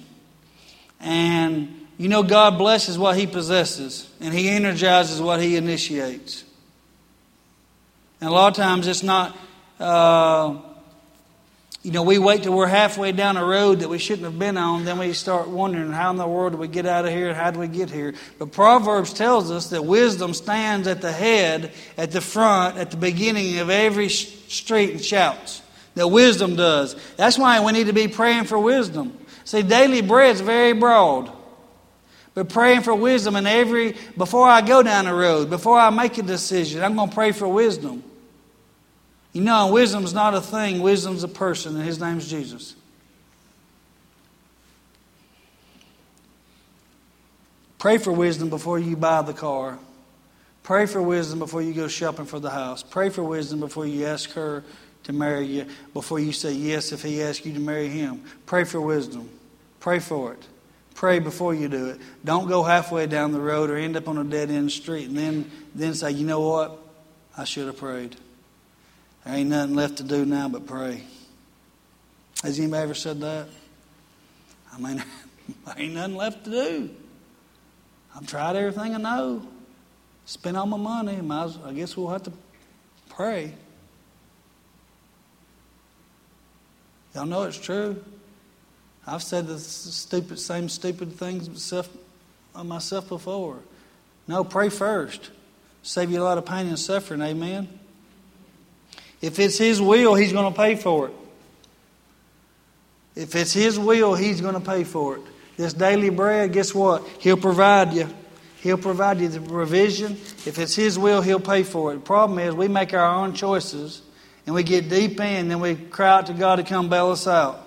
And 1.01 1.87
you 1.97 2.09
know, 2.09 2.23
God 2.23 2.59
blesses 2.59 2.99
what 2.99 3.17
He 3.17 3.27
possesses, 3.27 4.11
and 4.21 4.35
He 4.35 4.49
energizes 4.49 5.21
what 5.21 5.41
He 5.41 5.57
initiates. 5.57 6.45
And 8.21 8.31
a 8.31 8.33
lot 8.33 8.49
of 8.49 8.57
times 8.57 8.87
it's 8.87 9.03
not. 9.03 9.37
Uh, 9.79 10.59
you 11.85 11.91
know, 11.91 12.03
we 12.03 12.17
wait 12.17 12.43
till 12.43 12.55
we're 12.55 12.67
halfway 12.67 13.13
down 13.13 13.37
a 13.37 13.45
road 13.45 13.81
that 13.81 13.91
we 13.91 13.99
shouldn't 13.99 14.25
have 14.25 14.39
been 14.39 14.57
on, 14.57 14.87
then 14.87 14.99
we 14.99 15.13
start 15.13 15.49
wondering 15.49 15.93
how 15.93 16.11
in 16.11 16.17
the 16.17 16.27
world 16.27 16.53
do 16.55 16.59
we 16.59 16.67
get 16.67 16.87
out 16.87 17.05
of 17.05 17.11
here 17.11 17.29
and 17.29 17.37
how 17.37 17.51
do 17.51 17.61
we 17.61 17.69
get 17.69 17.91
here. 17.91 18.15
But 18.39 18.53
Proverbs 18.53 19.13
tells 19.13 19.51
us 19.51 19.69
that 19.69 19.85
wisdom 19.85 20.33
stands 20.33 20.89
at 20.89 21.03
the 21.03 21.13
head, 21.13 21.73
at 21.99 22.11
the 22.11 22.23
front, 22.23 22.79
at 22.79 22.91
the 22.91 22.97
beginning 22.97 23.59
of 23.59 23.69
every 23.69 24.09
street 24.09 24.93
and 24.93 25.05
shouts. 25.05 25.61
That 25.95 26.09
wisdom 26.09 26.57
does. 26.57 26.97
That's 27.17 27.37
why 27.37 27.63
we 27.63 27.73
need 27.73 27.89
to 27.89 27.93
be 27.93 28.09
praying 28.09 28.45
for 28.45 28.59
wisdom. 28.59 29.19
See, 29.45 29.63
daily 29.63 30.01
bread 30.01 30.37
is 30.37 30.41
very 30.41 30.73
broad. 30.73 31.31
But 32.33 32.49
praying 32.49 32.81
for 32.81 32.95
wisdom 32.95 33.37
in 33.37 33.47
every, 33.47 33.95
before 34.17 34.49
I 34.49 34.63
go 34.63 34.83
down 34.83 35.05
the 35.05 35.15
road, 35.15 35.51
before 35.51 35.79
I 35.79 35.91
make 35.91 36.17
a 36.17 36.23
decision, 36.23 36.83
I'm 36.83 36.97
going 36.97 37.11
to 37.11 37.15
pray 37.15 37.33
for 37.33 37.47
wisdom. 37.47 38.03
You 39.35 39.43
know, 39.43 39.73
wisdom's 39.73 40.15
not 40.15 40.35
a 40.35 40.41
thing, 40.41 40.81
wisdom's 40.81 41.25
a 41.25 41.29
person, 41.29 41.75
and 41.77 41.85
his 41.85 42.01
name's 42.01 42.31
Jesus. 42.31 42.77
Pray 47.79 47.99
for 47.99 48.13
wisdom 48.13 48.49
before 48.49 48.79
you 48.79 48.97
buy 48.97 49.23
the 49.23 49.35
car. 49.35 49.79
Pray 50.63 50.87
for 50.87 51.03
wisdom 51.03 51.41
before 51.41 51.61
you 51.61 51.75
go 51.75 51.89
shopping 51.89 52.25
for 52.25 52.39
the 52.39 52.49
house. 52.49 52.83
Pray 52.83 53.11
for 53.11 53.23
wisdom 53.23 53.61
before 53.61 53.85
you 53.87 54.07
ask 54.07 54.31
her 54.31 54.65
to 55.03 55.13
marry 55.13 55.45
you, 55.45 55.67
before 55.93 56.21
you 56.21 56.33
say 56.33 56.53
yes 56.53 56.93
if 56.93 57.03
he 57.03 57.21
asks 57.21 57.45
you 57.45 57.53
to 57.53 57.61
marry 57.61 57.89
him. 57.89 58.23
Pray 58.47 58.65
for 58.65 58.81
wisdom. 58.81 59.29
Pray 59.81 59.99
for 59.99 60.33
it. 60.33 60.47
Pray 60.95 61.19
before 61.19 61.53
you 61.53 61.69
do 61.69 61.89
it. 61.89 62.01
Don't 62.25 62.49
go 62.49 62.63
halfway 62.63 63.07
down 63.07 63.33
the 63.33 63.41
road 63.41 63.69
or 63.69 63.77
end 63.77 63.97
up 63.97 64.09
on 64.09 64.17
a 64.17 64.25
dead 64.25 64.49
end 64.49 64.71
street 64.71 65.09
and 65.09 65.19
then, 65.19 65.51
then 65.75 65.93
say, 65.93 66.13
you 66.13 66.25
know 66.25 66.41
what? 66.41 66.79
I 67.37 67.45
should 67.45 67.67
have 67.67 67.77
prayed. 67.77 68.17
There 69.25 69.35
ain't 69.35 69.51
nothing 69.51 69.75
left 69.75 69.97
to 69.97 70.03
do 70.03 70.25
now 70.25 70.49
but 70.49 70.67
pray. 70.67 71.03
Has 72.43 72.59
anybody 72.59 72.83
ever 72.83 72.95
said 72.95 73.21
that? 73.21 73.49
I 74.73 74.79
mean, 74.79 75.03
ain't 75.77 75.95
nothing 75.95 76.17
left 76.17 76.45
to 76.45 76.51
do. 76.51 76.91
I've 78.15 78.27
tried 78.27 78.57
everything 78.57 78.95
I 78.95 78.99
know. 78.99 79.47
Spent 80.27 80.57
all 80.57 80.67
my 80.67 80.77
money. 80.77 81.21
I 81.31 81.73
guess 81.73 81.97
we'll 81.97 82.11
have 82.11 82.23
to 82.25 82.33
pray. 83.09 83.55
Y'all 87.15 87.27
know 87.27 87.45
it's 87.45 87.59
true. 87.59 88.03
I've 89.07 89.23
said 89.23 89.47
the 89.47 89.59
stupid, 89.59 90.39
same 90.39 90.69
stupid 90.69 91.13
things 91.13 91.49
myself, 91.49 91.89
myself 92.55 93.09
before. 93.09 93.59
No, 94.27 94.45
pray 94.45 94.69
first. 94.71 95.31
Save 95.83 96.11
you 96.11 96.23
a 96.23 96.25
lot 96.25 96.39
of 96.39 96.47
pain 96.47 96.67
and 96.67 96.79
suffering. 96.79 97.21
Amen. 97.21 97.69
If 99.25 99.39
it's 99.39 99.57
His 99.57 99.81
will, 99.81 100.15
He's 100.15 100.35
going 100.35 100.53
to 100.53 100.57
pay 100.57 100.75
for 100.75 101.09
it. 101.09 101.15
If 103.17 103.35
it's 103.35 103.55
His 103.55 103.79
will, 103.79 104.15
He's 104.15 104.43
going 104.43 104.53
to 104.53 104.61
pay 104.61 104.85
for 104.85 105.17
it. 105.17 105.23
This 105.57 105.73
daily 105.73 106.11
bread, 106.11 106.53
guess 106.53 106.75
what? 106.75 107.09
He'll 107.21 107.39
provide 107.39 107.95
you. 107.95 108.07
He'll 108.61 108.77
provide 108.77 109.21
you 109.21 109.29
the 109.29 109.41
provision. 109.41 110.13
If 110.13 110.59
it's 110.59 110.75
His 110.75 110.99
will, 110.99 111.23
He'll 111.23 111.41
pay 111.41 111.63
for 111.63 111.93
it. 111.93 111.95
The 111.95 112.01
problem 112.03 112.39
is 112.39 112.55
we 112.55 112.69
make 112.69 112.93
our 112.93 113.07
own 113.07 113.33
choices 113.33 114.03
and 114.45 114.55
we 114.55 114.63
get 114.63 114.91
deep 114.91 115.19
in 115.19 115.49
then 115.49 115.59
we 115.59 115.75
cry 115.75 116.19
out 116.19 116.27
to 116.27 116.35
God 116.35 116.57
to 116.57 116.63
come 116.63 116.91
bail 116.91 117.11
us 117.11 117.27
out. 117.27 117.67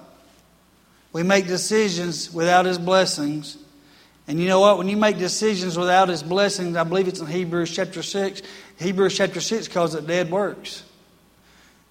We 1.11 1.23
make 1.23 1.47
decisions 1.47 2.31
without 2.31 2.67
His 2.67 2.77
blessings. 2.77 3.57
And 4.27 4.39
you 4.39 4.47
know 4.47 4.59
what? 4.59 4.77
When 4.77 4.89
you 4.89 4.97
make 4.97 5.17
decisions 5.17 5.75
without 5.75 6.09
His 6.09 6.21
blessings, 6.21 6.75
I 6.75 6.83
believe 6.83 7.07
it's 7.07 7.19
in 7.19 7.25
Hebrews 7.25 7.75
chapter 7.75 8.03
6. 8.03 8.43
Hebrews 8.77 9.17
chapter 9.17 9.41
6 9.41 9.69
calls 9.69 9.95
it 9.95 10.05
dead 10.05 10.29
works. 10.29 10.83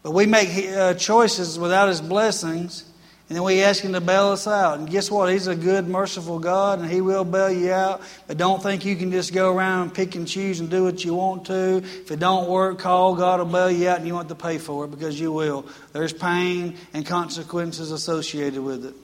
But 0.06 0.12
we 0.12 0.26
make 0.26 0.68
uh, 0.68 0.94
choices 0.94 1.58
without 1.58 1.88
His 1.88 2.00
blessings, 2.00 2.84
and 3.28 3.34
then 3.34 3.42
we 3.42 3.64
ask 3.64 3.82
Him 3.82 3.92
to 3.94 4.00
bail 4.00 4.28
us 4.28 4.46
out. 4.46 4.78
And 4.78 4.88
guess 4.88 5.10
what? 5.10 5.32
He's 5.32 5.48
a 5.48 5.56
good, 5.56 5.88
merciful 5.88 6.38
God, 6.38 6.78
and 6.78 6.88
He 6.88 7.00
will 7.00 7.24
bail 7.24 7.50
you 7.50 7.72
out. 7.72 8.02
But 8.28 8.36
don't 8.36 8.62
think 8.62 8.84
you 8.84 8.94
can 8.94 9.10
just 9.10 9.34
go 9.34 9.52
around 9.52 9.82
and 9.82 9.92
pick 9.92 10.14
and 10.14 10.24
choose 10.28 10.60
and 10.60 10.70
do 10.70 10.84
what 10.84 11.04
you 11.04 11.14
want 11.14 11.46
to. 11.46 11.78
If 11.78 12.12
it 12.12 12.20
don't 12.20 12.48
work, 12.48 12.78
call 12.78 13.16
God 13.16 13.40
will 13.40 13.46
bail 13.46 13.68
you 13.68 13.88
out, 13.88 13.98
and 13.98 14.06
you 14.06 14.14
want 14.14 14.28
to 14.28 14.36
pay 14.36 14.58
for 14.58 14.84
it 14.84 14.92
because 14.92 15.18
you 15.18 15.32
will. 15.32 15.66
There's 15.92 16.12
pain 16.12 16.76
and 16.94 17.04
consequences 17.04 17.90
associated 17.90 18.62
with 18.62 18.86
it. 18.86 18.94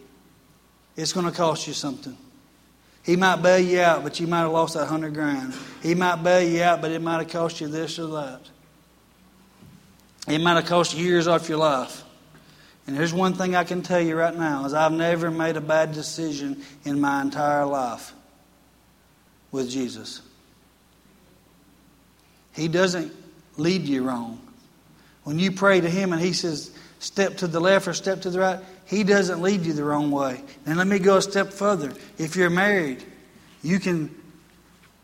It's 0.94 1.12
going 1.12 1.26
to 1.26 1.32
cost 1.32 1.66
you 1.66 1.72
something. 1.72 2.16
He 3.02 3.16
might 3.16 3.42
bail 3.42 3.58
you 3.58 3.80
out, 3.80 4.04
but 4.04 4.20
you 4.20 4.28
might 4.28 4.42
have 4.42 4.52
lost 4.52 4.74
that 4.74 4.86
hundred 4.86 5.14
grand. 5.14 5.52
He 5.82 5.96
might 5.96 6.22
bail 6.22 6.48
you 6.48 6.62
out, 6.62 6.80
but 6.80 6.92
it 6.92 7.02
might 7.02 7.18
have 7.18 7.28
cost 7.28 7.60
you 7.60 7.66
this 7.66 7.98
or 7.98 8.06
that. 8.06 8.51
It 10.28 10.40
might 10.40 10.54
have 10.54 10.66
cost 10.66 10.94
years 10.94 11.26
off 11.26 11.48
your 11.48 11.58
life. 11.58 12.04
And 12.86 12.96
here's 12.96 13.12
one 13.12 13.34
thing 13.34 13.54
I 13.54 13.64
can 13.64 13.82
tell 13.82 14.00
you 14.00 14.16
right 14.16 14.36
now 14.36 14.64
is 14.64 14.74
I've 14.74 14.92
never 14.92 15.30
made 15.30 15.56
a 15.56 15.60
bad 15.60 15.92
decision 15.92 16.62
in 16.84 17.00
my 17.00 17.22
entire 17.22 17.64
life 17.64 18.12
with 19.50 19.70
Jesus. 19.70 20.20
He 22.54 22.68
doesn't 22.68 23.12
lead 23.56 23.82
you 23.82 24.02
wrong. 24.04 24.40
When 25.24 25.38
you 25.38 25.52
pray 25.52 25.80
to 25.80 25.88
him 25.88 26.12
and 26.12 26.20
he 26.20 26.32
says, 26.32 26.72
step 26.98 27.38
to 27.38 27.46
the 27.46 27.60
left 27.60 27.86
or 27.86 27.94
step 27.94 28.22
to 28.22 28.30
the 28.30 28.40
right, 28.40 28.60
he 28.86 29.04
doesn't 29.04 29.40
lead 29.40 29.62
you 29.62 29.72
the 29.72 29.84
wrong 29.84 30.10
way. 30.10 30.42
And 30.66 30.76
let 30.76 30.86
me 30.86 30.98
go 30.98 31.16
a 31.16 31.22
step 31.22 31.52
further. 31.52 31.92
If 32.18 32.36
you're 32.36 32.50
married, 32.50 33.02
you 33.62 33.78
can 33.78 34.14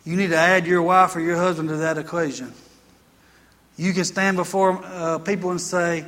you 0.05 0.17
need 0.17 0.29
to 0.31 0.37
add 0.37 0.67
your 0.67 0.83
wife 0.83 1.17
or 1.17 1.21
your 1.21 1.37
husband 1.37 1.69
to 1.69 1.77
that 1.77 1.99
equation. 1.99 2.53
You 3.79 3.93
can 3.93 4.05
stand 4.05 4.37
before 4.37 4.81
uh, 4.85 5.19
people 5.19 5.53
and 5.53 5.61
say, 5.61 6.05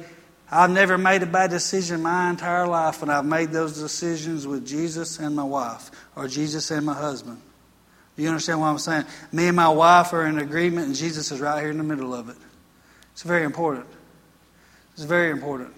I've 0.50 0.70
never 0.70 0.98
made 0.98 1.22
a 1.22 1.26
bad 1.26 1.50
decision 1.50 1.96
in 1.98 2.02
my 2.02 2.28
entire 2.28 2.66
life, 2.66 3.00
and 3.02 3.10
I've 3.10 3.24
made 3.24 3.52
those 3.52 3.80
decisions 3.80 4.44
with 4.44 4.66
Jesus 4.66 5.20
and 5.20 5.36
my 5.36 5.44
wife, 5.44 5.92
or 6.16 6.26
Jesus 6.26 6.72
and 6.72 6.84
my 6.84 6.94
husband. 6.94 7.40
You 8.16 8.28
understand 8.28 8.60
what 8.60 8.66
I'm 8.66 8.78
saying? 8.78 9.04
Me 9.32 9.46
and 9.46 9.56
my 9.56 9.68
wife 9.68 10.12
are 10.12 10.26
in 10.26 10.38
agreement, 10.38 10.88
and 10.88 10.96
Jesus 10.96 11.30
is 11.30 11.40
right 11.40 11.60
here 11.60 11.70
in 11.70 11.78
the 11.78 11.84
middle 11.84 12.12
of 12.12 12.28
it. 12.28 12.36
It's 13.12 13.22
very 13.22 13.44
important. 13.44 13.86
It's 14.94 15.04
very 15.04 15.30
important. 15.30 15.72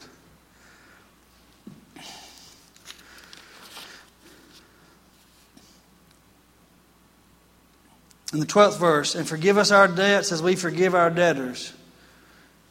In 8.32 8.40
the 8.40 8.46
12th 8.46 8.78
verse, 8.78 9.14
and 9.14 9.28
forgive 9.28 9.58
us 9.58 9.70
our 9.70 9.86
debts 9.86 10.32
as 10.32 10.42
we 10.42 10.56
forgive 10.56 10.94
our 10.94 11.10
debtors. 11.10 11.74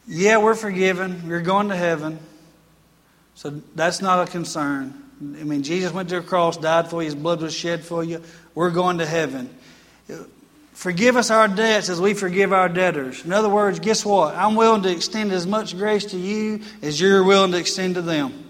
Yeah, 0.06 0.38
we're 0.38 0.54
forgiven. 0.54 1.28
We're 1.28 1.42
going 1.42 1.68
to 1.68 1.76
heaven. 1.76 2.18
So 3.34 3.50
that's 3.74 4.02
not 4.02 4.28
a 4.28 4.30
concern. 4.30 5.02
I 5.20 5.44
mean, 5.44 5.62
Jesus 5.62 5.92
went 5.92 6.08
to 6.08 6.20
the 6.20 6.26
cross, 6.26 6.56
died 6.56 6.88
for 6.90 7.02
you, 7.02 7.06
his 7.06 7.14
blood 7.14 7.40
was 7.40 7.54
shed 7.54 7.84
for 7.84 8.02
you. 8.02 8.22
We're 8.54 8.70
going 8.70 8.98
to 8.98 9.06
heaven. 9.06 9.48
Forgive 10.72 11.16
us 11.16 11.30
our 11.30 11.46
debts 11.48 11.88
as 11.88 12.00
we 12.00 12.14
forgive 12.14 12.52
our 12.52 12.68
debtors. 12.68 13.24
In 13.24 13.32
other 13.32 13.48
words, 13.48 13.78
guess 13.78 14.04
what? 14.04 14.34
I'm 14.34 14.56
willing 14.56 14.82
to 14.82 14.90
extend 14.90 15.30
as 15.30 15.46
much 15.46 15.76
grace 15.76 16.06
to 16.06 16.18
you 16.18 16.60
as 16.82 17.00
you're 17.00 17.22
willing 17.22 17.52
to 17.52 17.58
extend 17.58 17.94
to 17.94 18.02
them. 18.02 18.48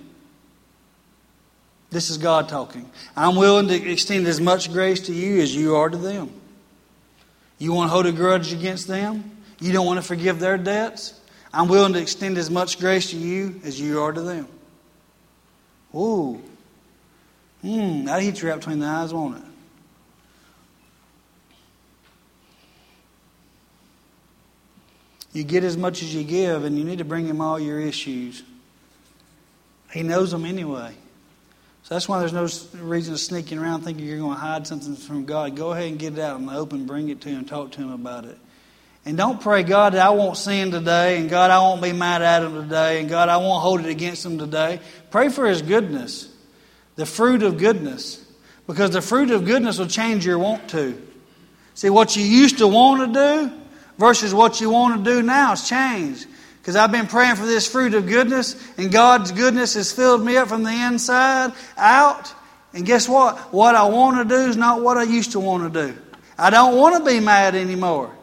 This 1.91 2.09
is 2.09 2.17
God 2.17 2.49
talking. 2.49 2.91
I'm 3.15 3.37
willing 3.37 3.69
to 3.69 3.91
extend 3.91 4.27
as 4.27 4.41
much 4.41 4.73
grace 4.73 5.01
to 5.09 5.13
you 5.13 5.43
as 5.43 5.55
you 5.55 5.77
are 5.77 5.91
to 5.91 5.99
them. 5.99 6.33
You 7.59 7.75
want 7.75 7.91
to 7.91 7.93
hold 7.93 8.07
a 8.07 8.13
grudge 8.13 8.53
against 8.53 8.89
them? 8.89 9.31
You 9.61 9.73
don't 9.73 9.85
want 9.85 9.99
to 9.99 10.03
forgive 10.03 10.41
their 10.41 10.57
debts? 10.57 11.21
I'm 11.53 11.69
willing 11.69 11.93
to 11.93 12.01
extend 12.01 12.39
as 12.39 12.51
much 12.51 12.79
grace 12.79 13.11
to 13.11 13.17
you 13.17 13.61
as 13.65 13.79
you 13.79 14.01
are 14.01 14.13
to 14.13 14.23
them. 14.23 14.49
Ooh. 15.95 16.41
Hmm, 17.61 18.07
that 18.07 18.23
hit 18.23 18.41
you 18.41 18.49
right 18.49 18.59
between 18.59 18.79
the 18.79 18.87
eyes, 18.87 19.13
won't 19.13 19.37
it? 19.37 19.43
You 25.33 25.45
get 25.45 25.65
as 25.65 25.77
much 25.77 26.03
as 26.03 26.15
you 26.15 26.25
give, 26.25 26.65
and 26.65 26.77
you 26.77 26.85
need 26.85 26.99
to 26.99 27.05
bring 27.05 27.27
him 27.27 27.41
all 27.41 27.59
your 27.59 27.81
issues. 27.81 28.43
He 29.93 30.03
knows 30.03 30.31
them 30.31 30.45
anyway. 30.45 30.95
So 31.85 31.95
that's 31.95 32.09
why 32.09 32.21
there's 32.21 32.33
no 32.33 32.49
reason 32.83 33.15
to 33.15 33.19
sneaking 33.19 33.59
around 33.59 33.83
thinking 33.83 34.07
you're 34.07 34.19
going 34.19 34.35
to 34.35 34.41
hide 34.41 34.67
something 34.67 34.95
from 34.95 35.25
God. 35.25 35.57
Go 35.57 35.73
ahead 35.73 35.89
and 35.89 35.99
get 35.99 36.15
it 36.15 36.19
out 36.19 36.39
in 36.39 36.47
the 36.47 36.55
open, 36.55 36.87
bring 36.87 37.09
it 37.09 37.21
to 37.23 37.29
him, 37.29 37.45
talk 37.45 37.73
to 37.73 37.81
him 37.81 37.93
about 37.93 38.25
it. 38.25 38.39
And 39.05 39.17
don't 39.17 39.41
pray, 39.41 39.65
God, 39.65 39.97
I 39.97 40.11
won't 40.11 40.37
sin 40.37 40.71
today, 40.71 41.19
and 41.19 41.29
God, 41.29 41.51
I 41.51 41.59
won't 41.59 41.83
be 41.83 41.93
mad 41.93 42.23
at 42.23 42.43
him 42.43 42.55
today, 42.63 43.01
and 43.01 43.09
God, 43.09 43.29
I 43.29 43.37
won't 43.39 43.61
hold 43.61 43.81
it 43.81 43.87
against 43.87 44.25
him 44.25 44.39
today. 44.39 44.81
Pray 45.11 45.29
for 45.29 45.47
his 45.47 45.61
goodness. 45.61 46.29
The 46.95 47.07
fruit 47.07 47.43
of 47.43 47.59
goodness. 47.59 48.25
Because 48.67 48.91
the 48.91 49.03
fruit 49.03 49.33
of 49.33 49.45
goodness 49.45 49.79
will 49.79 49.89
change 49.89 50.25
your 50.25 50.39
want 50.39 50.69
to. 50.71 51.01
See, 51.75 51.91
what 51.91 52.15
you 52.15 52.23
used 52.23 52.59
to 52.59 52.69
want 52.69 53.13
to 53.13 53.49
do 53.49 53.61
versus 53.99 54.33
what 54.33 54.61
you 54.61 54.71
want 54.71 55.05
to 55.05 55.11
do 55.11 55.23
now 55.23 55.49
has 55.49 55.69
changed. 55.69 56.27
Because 56.61 56.77
I've 56.77 56.93
been 56.93 57.09
praying 57.09 57.35
for 57.35 57.47
this 57.47 57.67
fruit 57.67 57.95
of 57.95 58.07
goodness, 58.07 58.55
and 58.79 58.93
God's 58.93 59.33
goodness 59.33 59.75
has 59.75 59.91
filled 59.91 60.25
me 60.25 60.37
up 60.37 60.47
from 60.47 60.63
the 60.63 60.71
inside 60.71 61.53
out. 61.77 62.33
And 62.73 62.87
guess 62.87 63.09
what? 63.09 63.37
What 63.53 63.75
I 63.75 63.85
want 63.89 64.17
to 64.19 64.25
do 64.25 64.49
is 64.49 64.57
not 64.57 64.81
what 64.81 64.97
I 64.97 65.03
used 65.03 65.33
to 65.33 65.41
want 65.41 65.73
to 65.73 65.89
do. 65.89 65.99
I 66.39 66.51
don't 66.51 66.77
want 66.77 67.05
to 67.05 67.11
be 67.11 67.19
mad 67.19 67.57
anymore. 67.57 68.15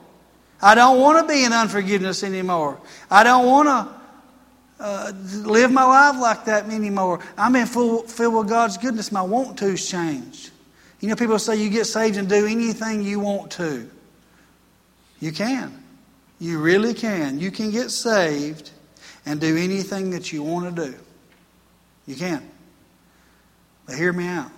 I 0.62 0.76
don't 0.76 1.00
want 1.00 1.26
to 1.26 1.34
be 1.34 1.44
in 1.44 1.54
unforgiveness 1.54 2.24
anymore. 2.24 2.80
I 3.10 3.24
don't 3.24 3.46
want 3.46 3.68
to 3.68 4.84
uh, 4.84 5.12
live 5.46 5.72
my 5.72 5.84
life 5.84 6.20
like 6.20 6.46
that 6.46 6.66
anymore. 6.70 7.20
I'm 7.38 7.56
in 7.56 7.66
full, 7.66 8.04
filled 8.04 8.36
with 8.36 8.50
God's 8.50 8.78
goodness. 8.78 9.12
My 9.12 9.22
want 9.22 9.58
to's 9.58 9.88
changed. 9.88 10.52
You 11.00 11.10
know, 11.10 11.16
people 11.16 11.40
say 11.40 11.56
you 11.56 11.70
get 11.70 11.86
saved 11.86 12.18
and 12.18 12.28
do 12.28 12.46
anything 12.46 13.04
you 13.04 13.20
want 13.20 13.52
to. 13.52 13.90
You 15.20 15.32
can. 15.32 15.84
You 16.40 16.60
really 16.60 16.94
can. 16.94 17.40
You 17.40 17.52
can 17.52 17.72
get 17.72 17.92
saved 17.92 18.72
and 19.26 19.40
do 19.40 19.58
anything 19.58 20.12
that 20.12 20.32
you 20.32 20.44
want 20.44 20.76
to 20.76 20.86
do. 20.86 20.98
You 22.06 22.16
can. 22.16 22.50
But 23.86 23.96
hear 23.96 24.12
me 24.14 24.28
out. 24.28 24.52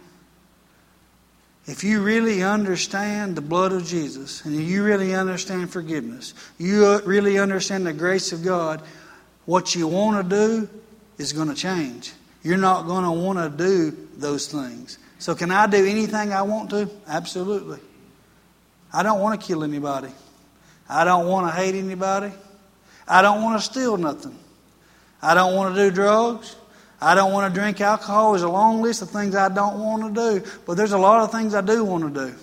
If 1.68 1.84
you 1.84 2.02
really 2.02 2.44
understand 2.44 3.36
the 3.36 3.42
blood 3.42 3.72
of 3.72 3.86
Jesus 3.86 4.44
and 4.46 4.56
you 4.56 4.84
really 4.84 5.14
understand 5.14 5.72
forgiveness, 5.72 6.34
you 6.58 6.86
uh, 6.86 7.02
really 7.06 7.38
understand 7.38 7.86
the 7.86 7.94
grace 7.94 8.32
of 8.32 8.44
God, 8.44 8.82
what 9.46 9.76
you 9.76 9.88
want 9.88 10.28
to 10.28 10.36
do 10.36 10.70
is 11.18 11.34
going 11.34 11.50
to 11.50 11.56
change. 11.56 12.14
You're 12.44 12.58
not 12.58 12.88
going 12.88 13.04
to 13.04 13.12
want 13.12 13.38
to 13.38 13.50
do 13.50 13.96
those 14.18 14.48
things. 14.48 14.98
So, 15.20 15.36
can 15.36 15.52
I 15.52 15.68
do 15.68 15.86
anything 15.86 16.34
I 16.34 16.42
want 16.42 16.72
to? 16.72 16.90
Absolutely. 17.08 17.80
I 18.92 19.04
don't 19.04 19.20
want 19.20 19.40
to 19.40 19.46
kill 19.46 19.64
anybody. 19.64 20.10
I 20.90 21.04
don't 21.04 21.28
want 21.28 21.48
to 21.48 21.56
hate 21.56 21.76
anybody. 21.76 22.32
I 23.08 23.22
don't 23.22 23.44
want 23.44 23.62
to 23.62 23.66
steal 23.66 23.98
nothing. 23.98 24.38
I 25.22 25.36
don't 25.36 25.56
want 25.56 25.76
to 25.76 25.90
do 25.90 25.94
drugs. 25.94 26.56
I 27.02 27.16
don't 27.16 27.34
want 27.34 27.52
to 27.52 27.60
drink 27.60 27.82
alcohol. 27.82 28.34
There's 28.34 28.44
a 28.44 28.50
long 28.50 28.82
list 28.82 29.02
of 29.02 29.10
things 29.10 29.36
I 29.36 29.50
don't 29.50 29.80
want 29.80 30.14
to 30.14 30.40
do, 30.40 30.52
but 30.68 30.76
there's 30.78 30.92
a 30.92 30.98
lot 30.98 31.24
of 31.24 31.32
things 31.32 31.56
I 31.56 31.62
do 31.62 31.84
want 31.84 32.14
to 32.14 32.28
do. 32.28 32.36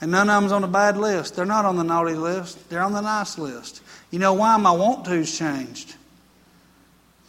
And 0.00 0.10
none 0.10 0.28
of 0.28 0.42
them's 0.42 0.52
on 0.52 0.62
the 0.62 0.68
bad 0.68 0.96
list. 0.96 1.34
They're 1.34 1.44
not 1.44 1.64
on 1.64 1.76
the 1.76 1.82
naughty 1.82 2.14
list. 2.14 2.68
They're 2.68 2.82
on 2.82 2.92
the 2.92 3.00
nice 3.00 3.38
list. 3.38 3.82
You 4.10 4.18
know 4.18 4.34
why 4.34 4.56
my 4.58 4.70
want 4.70 5.04
to's 5.04 5.36
changed? 5.36 5.96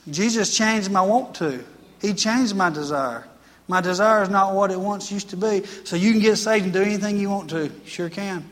Jesus 0.10 0.56
changed 0.56 0.92
my 0.92 1.02
want 1.02 1.34
to. 1.36 1.64
He 2.02 2.14
changed 2.14 2.56
my 2.56 2.70
desire. 2.70 3.28
My 3.68 3.82
desire 3.82 4.22
is 4.24 4.30
not 4.30 4.54
what 4.54 4.72
it 4.72 4.80
once 4.80 5.12
used 5.12 5.30
to 5.32 5.38
be. 5.38 5.66
So 5.86 5.96
you 5.96 6.12
can 6.12 6.22
get 6.22 6.36
saved 6.38 6.66
and 6.66 6.74
do 6.74 6.82
anything 6.82 7.18
you 7.18 7.30
want 7.30 7.50
to. 7.50 7.72
Sure 7.86 8.10
can. 8.10 8.48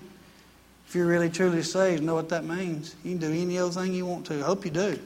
If 0.88 0.96
you're 0.96 1.06
really 1.06 1.30
truly 1.30 1.62
saved, 1.62 2.04
know 2.04 2.16
what 2.16 2.30
that 2.30 2.44
means. 2.44 2.96
You 3.04 3.18
can 3.18 3.20
do 3.20 3.42
any 3.42 3.58
other 3.58 3.72
thing 3.72 3.94
you 3.94 4.06
want 4.06 4.26
to. 4.28 4.40
I 4.40 4.44
hope 4.44 4.66
you 4.66 4.72
do. 4.72 5.00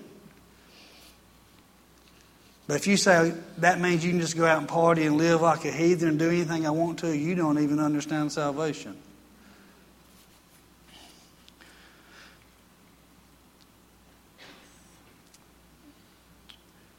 But 2.70 2.76
if 2.76 2.86
you 2.86 2.98
say 2.98 3.34
that 3.58 3.82
means 3.82 4.06
you 4.06 4.12
can 4.12 4.20
just 4.20 4.38
go 4.38 4.46
out 4.46 4.60
and 4.60 4.68
party 4.68 5.08
and 5.08 5.18
live 5.18 5.42
like 5.42 5.66
a 5.66 5.72
heathen 5.72 6.08
and 6.08 6.20
do 6.20 6.30
anything 6.30 6.68
I 6.68 6.70
want 6.70 7.00
to, 7.00 7.18
you 7.18 7.34
don't 7.34 7.58
even 7.58 7.80
understand 7.80 8.32
salvation. 8.32 8.96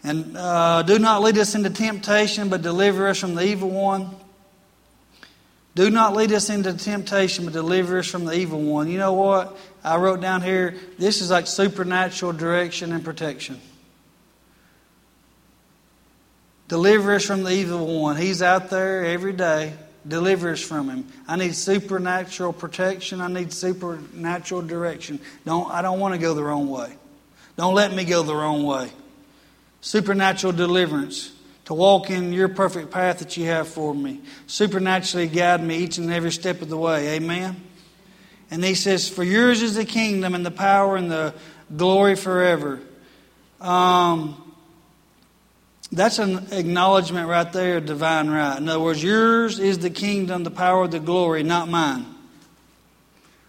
And 0.03 0.37
uh, 0.37 0.83
do 0.83 0.99
not 0.99 1.23
lead 1.23 1.39
us 1.39 1.55
into 1.55 1.71
temptation, 1.71 2.49
but 2.49 2.63
deliver 2.63 3.07
us 3.07 3.21
from 3.21 3.37
the 3.37 3.47
evil 3.47 3.71
one. 3.71 4.11
Do 5.77 5.89
not 5.89 6.17
lead 6.17 6.33
us 6.33 6.51
into 6.51 6.73
temptation, 6.75 7.45
but 7.45 7.53
deliver 7.53 8.01
us 8.01 8.09
from 8.09 8.25
the 8.25 8.33
evil 8.33 8.61
one. 8.61 8.89
You 8.89 8.99
know 8.99 9.13
what? 9.13 9.57
I 9.85 9.99
wrote 9.99 10.21
down 10.21 10.43
here 10.43 10.75
this 10.99 11.23
is 11.23 11.31
like 11.31 11.47
supernatural 11.47 12.33
direction 12.33 12.93
and 12.93 13.05
protection. 13.05 13.61
Deliver 16.71 17.17
us 17.17 17.25
from 17.25 17.43
the 17.43 17.51
evil 17.51 18.01
one. 18.01 18.17
He's 18.17 18.43
out 18.43 18.71
there 18.71 19.05
every 19.05 19.33
day. 19.33 19.75
Deliver 20.07 20.53
us 20.53 20.63
from 20.63 20.89
him. 20.89 21.09
I 21.27 21.35
need 21.35 21.57
supernatural 21.57 22.53
protection. 22.53 23.21
I 23.21 23.27
need 23.27 23.53
supernatural 23.53 24.63
direction. 24.63 25.19
Don't, 25.45 25.69
I 25.69 25.83
don't 25.83 25.99
want 25.99 26.15
to 26.15 26.21
go 26.21 26.33
the 26.33 26.45
wrong 26.45 26.71
way. 26.71 26.93
Don't 27.57 27.75
let 27.75 27.93
me 27.93 28.05
go 28.05 28.23
the 28.23 28.37
wrong 28.37 28.63
way. 28.63 28.93
Supernatural 29.81 30.53
deliverance 30.53 31.33
to 31.65 31.75
walk 31.75 32.09
in 32.09 32.33
your 32.33 32.49
perfect 32.49 32.93
path 32.93 33.19
that 33.19 33.37
you 33.37 33.47
have 33.47 33.67
for 33.67 33.93
me. 33.93 34.21
Supernaturally 34.47 35.27
guide 35.27 35.65
me 35.65 35.79
each 35.79 35.99
and 35.99 36.13
every 36.13 36.31
step 36.31 36.63
of 36.63 36.69
the 36.69 36.79
way. 36.79 37.17
Amen. 37.17 37.61
And 38.49 38.63
he 38.63 38.77
says, 38.77 39.09
For 39.09 39.25
yours 39.25 39.61
is 39.61 39.75
the 39.75 39.85
kingdom 39.85 40.37
and 40.37 40.47
the 40.47 40.53
power 40.53 40.95
and 40.97 41.11
the 41.11 41.35
glory 41.77 42.15
forever. 42.15 42.79
Um, 43.61 44.40
that's 45.93 46.19
an 46.19 46.47
acknowledgement 46.53 47.29
right 47.29 47.53
there 47.53 47.81
divine 47.81 48.31
right. 48.31 48.59
In 48.59 48.69
other 48.69 48.81
words, 48.81 49.03
yours 49.03 49.59
is 49.59 49.79
the 49.79 49.91
kingdom, 49.91 50.45
the 50.45 50.51
power, 50.51 50.87
the 50.87 51.01
glory, 51.01 51.43
not 51.43 51.69
mine. 51.69 52.07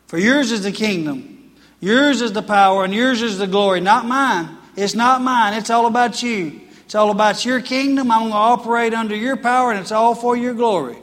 For 0.08 0.18
yours 0.18 0.52
is 0.52 0.64
the 0.64 0.72
kingdom, 0.72 1.54
yours 1.80 2.22
is 2.22 2.34
the 2.34 2.42
power, 2.42 2.84
and 2.84 2.94
yours 2.94 3.22
is 3.22 3.38
the 3.38 3.48
glory, 3.48 3.80
not 3.80 4.06
mine. 4.06 4.58
It's 4.76 4.96
not 4.96 5.22
mine, 5.22 5.54
it's 5.54 5.70
all 5.70 5.86
about 5.86 6.24
you. 6.24 6.62
It's 6.86 6.96
all 6.96 7.12
about 7.12 7.46
your 7.46 7.62
kingdom. 7.62 8.12
I'm 8.12 8.20
going 8.20 8.32
to 8.32 8.38
operate 8.38 8.94
under 8.94 9.16
your 9.16 9.38
power, 9.38 9.72
and 9.72 9.80
it's 9.80 9.94
all 9.94 10.14
for 10.14 10.36
your 10.36 10.54
glory. 10.54 10.98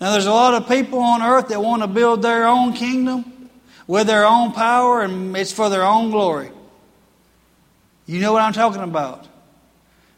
Now, 0.00 0.12
there's 0.12 0.26
a 0.26 0.32
lot 0.32 0.54
of 0.54 0.68
people 0.68 1.00
on 1.00 1.20
earth 1.20 1.48
that 1.48 1.60
want 1.60 1.82
to 1.82 1.88
build 1.88 2.22
their 2.22 2.46
own 2.46 2.74
kingdom 2.74 3.50
with 3.88 4.06
their 4.06 4.24
own 4.24 4.52
power, 4.52 5.02
and 5.02 5.36
it's 5.36 5.50
for 5.50 5.68
their 5.68 5.82
own 5.82 6.10
glory. 6.10 6.50
You 8.06 8.20
know 8.20 8.32
what 8.32 8.42
I'm 8.42 8.52
talking 8.52 8.82
about. 8.82 9.26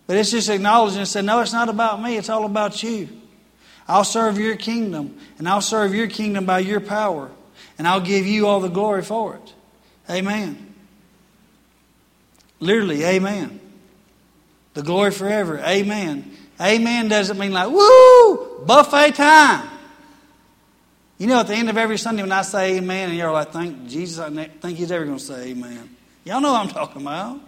But 0.09 0.17
it's 0.17 0.31
just 0.31 0.49
acknowledging 0.49 1.01
and 1.01 1.07
saying, 1.07 1.27
no, 1.27 1.41
it's 1.41 1.53
not 1.53 1.69
about 1.69 2.03
me, 2.03 2.17
it's 2.17 2.31
all 2.31 2.47
about 2.47 2.83
you. 2.83 3.11
I'll 3.87 4.05
serve 4.05 4.39
your 4.39 4.57
kingdom, 4.57 5.19
and 5.37 5.47
I'll 5.47 5.61
serve 5.61 5.95
your 5.95 6.09
kingdom 6.09 6.47
by 6.47 6.61
your 6.61 6.81
power, 6.81 7.31
and 7.79 7.87
I'll 7.87 8.01
give 8.01 8.27
you 8.27 8.47
all 8.47 8.61
the 8.61 8.69
glory 8.69 9.03
for 9.03 9.37
it. 9.37 9.55
Amen. 10.11 10.75
Literally, 12.59 13.05
amen. 13.05 13.61
The 14.73 14.83
glory 14.83 15.11
forever. 15.11 15.59
Amen. 15.59 16.35
Amen 16.59 17.09
doesn't 17.09 17.39
mean 17.39 17.53
like, 17.53 17.69
woo, 17.69 18.65
buffet 18.65 19.15
time. 19.15 19.69
You 21.19 21.27
know, 21.27 21.41
at 21.41 21.49
the 21.49 21.55
end 21.55 21.69
of 21.69 21.77
every 21.77 21.99
Sunday 21.99 22.23
when 22.23 22.33
I 22.33 22.43
say 22.43 22.79
amen, 22.79 23.11
and 23.11 23.19
you're 23.19 23.31
like, 23.31 23.51
thank 23.51 23.89
Jesus, 23.89 24.19
I 24.19 24.31
think 24.31 24.79
he's 24.79 24.91
ever 24.91 25.05
going 25.05 25.19
to 25.19 25.23
say 25.23 25.49
amen. 25.49 25.97
Y'all 26.25 26.41
know 26.41 26.53
what 26.53 26.63
I'm 26.63 26.69
talking 26.69 27.03
about. 27.03 27.41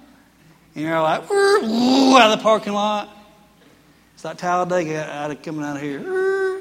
And 0.74 0.84
you're 0.84 1.00
like, 1.02 1.28
woo, 1.28 2.16
out 2.16 2.30
of 2.30 2.38
the 2.38 2.42
parking 2.42 2.72
lot. 2.72 3.08
It's 4.14 4.24
like 4.24 4.38
Talladega 4.38 5.10
out 5.10 5.30
of 5.30 5.42
coming 5.42 5.64
out 5.64 5.76
of 5.76 5.82
here. 5.82 6.60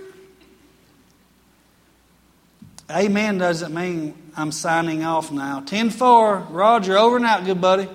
Amen 2.92 3.38
doesn't 3.38 3.74
mean 3.74 4.16
I'm 4.36 4.52
signing 4.52 5.04
off 5.04 5.32
now. 5.32 5.60
10 5.60 5.92
4, 5.92 6.48
Roger, 6.50 6.98
over 6.98 7.18
and 7.18 7.26
out, 7.26 7.46
good 7.46 7.62
buddy. 7.62 7.88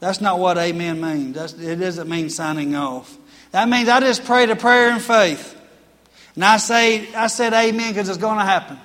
That's 0.00 0.20
not 0.20 0.38
what 0.38 0.56
amen 0.56 1.00
means. 1.00 1.34
That's, 1.34 1.54
it 1.54 1.76
doesn't 1.76 2.08
mean 2.08 2.30
signing 2.30 2.76
off. 2.76 3.16
That 3.50 3.68
means 3.68 3.88
I 3.88 3.98
just 4.00 4.24
prayed 4.24 4.50
a 4.50 4.56
prayer 4.56 4.90
in 4.92 5.00
faith. 5.00 5.56
And 6.36 6.44
I 6.44 6.58
say, 6.58 7.12
I 7.14 7.26
said 7.26 7.52
amen 7.52 7.92
because 7.92 8.08
it's 8.08 8.18
going 8.18 8.38
to 8.38 8.44
happen. 8.44 8.78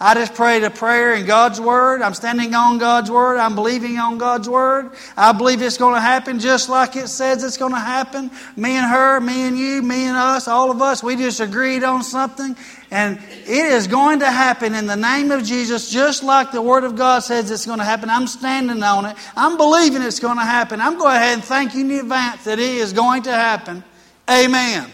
I 0.00 0.14
just 0.14 0.34
prayed 0.34 0.64
a 0.64 0.70
prayer 0.70 1.14
in 1.14 1.24
God's 1.24 1.60
Word. 1.60 2.02
I'm 2.02 2.14
standing 2.14 2.52
on 2.54 2.78
God's 2.78 3.10
Word. 3.10 3.38
I'm 3.38 3.54
believing 3.54 3.96
on 3.98 4.18
God's 4.18 4.48
Word. 4.48 4.90
I 5.16 5.32
believe 5.32 5.62
it's 5.62 5.78
going 5.78 5.94
to 5.94 6.00
happen 6.00 6.40
just 6.40 6.68
like 6.68 6.96
it 6.96 7.08
says 7.08 7.44
it's 7.44 7.56
going 7.56 7.72
to 7.72 7.78
happen. 7.78 8.30
Me 8.56 8.72
and 8.72 8.86
her, 8.86 9.20
me 9.20 9.42
and 9.42 9.56
you, 9.56 9.82
me 9.82 10.06
and 10.06 10.16
us, 10.16 10.48
all 10.48 10.70
of 10.70 10.82
us, 10.82 11.02
we 11.02 11.14
just 11.14 11.38
agreed 11.38 11.84
on 11.84 12.02
something. 12.02 12.56
And 12.90 13.18
it 13.46 13.48
is 13.48 13.86
going 13.86 14.18
to 14.18 14.30
happen 14.30 14.74
in 14.74 14.86
the 14.86 14.96
name 14.96 15.30
of 15.30 15.44
Jesus, 15.44 15.90
just 15.90 16.24
like 16.24 16.50
the 16.50 16.62
Word 16.62 16.82
of 16.82 16.96
God 16.96 17.20
says 17.20 17.50
it's 17.50 17.66
going 17.66 17.78
to 17.78 17.84
happen. 17.84 18.10
I'm 18.10 18.26
standing 18.26 18.82
on 18.82 19.06
it. 19.06 19.16
I'm 19.36 19.56
believing 19.56 20.02
it's 20.02 20.20
going 20.20 20.38
to 20.38 20.44
happen. 20.44 20.80
I'm 20.80 20.98
going 20.98 21.16
ahead 21.16 21.34
and 21.34 21.44
thank 21.44 21.74
you 21.74 21.80
in 21.84 21.90
advance 22.00 22.44
that 22.44 22.58
it 22.58 22.68
is 22.68 22.92
going 22.92 23.22
to 23.22 23.32
happen. 23.32 23.84
Amen. 24.28 24.90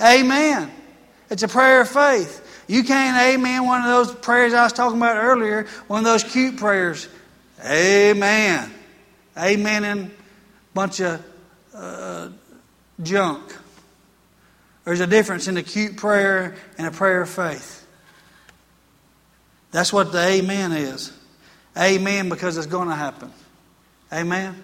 Amen. 0.00 0.70
It's 1.30 1.42
a 1.42 1.48
prayer 1.48 1.82
of 1.82 1.88
faith. 1.88 2.44
You 2.68 2.84
can't 2.84 3.34
amen 3.34 3.66
one 3.66 3.80
of 3.80 3.86
those 3.86 4.14
prayers 4.14 4.52
I 4.52 4.62
was 4.62 4.74
talking 4.74 4.98
about 4.98 5.16
earlier, 5.16 5.66
one 5.86 6.00
of 6.00 6.04
those 6.04 6.22
cute 6.22 6.58
prayers. 6.58 7.08
Amen. 7.64 8.70
Amen 9.36 9.84
and 9.84 10.10
bunch 10.74 11.00
of 11.00 11.24
uh, 11.74 12.28
junk. 13.02 13.56
There's 14.84 15.00
a 15.00 15.06
difference 15.06 15.48
in 15.48 15.56
a 15.56 15.62
cute 15.62 15.96
prayer 15.96 16.56
and 16.76 16.86
a 16.86 16.90
prayer 16.90 17.22
of 17.22 17.30
faith. 17.30 17.86
That's 19.70 19.92
what 19.92 20.12
the 20.12 20.20
amen 20.20 20.72
is. 20.72 21.12
Amen 21.76 22.28
because 22.28 22.56
it's 22.56 22.66
going 22.66 22.88
to 22.88 22.94
happen. 22.94 23.32
Amen. 24.12 24.62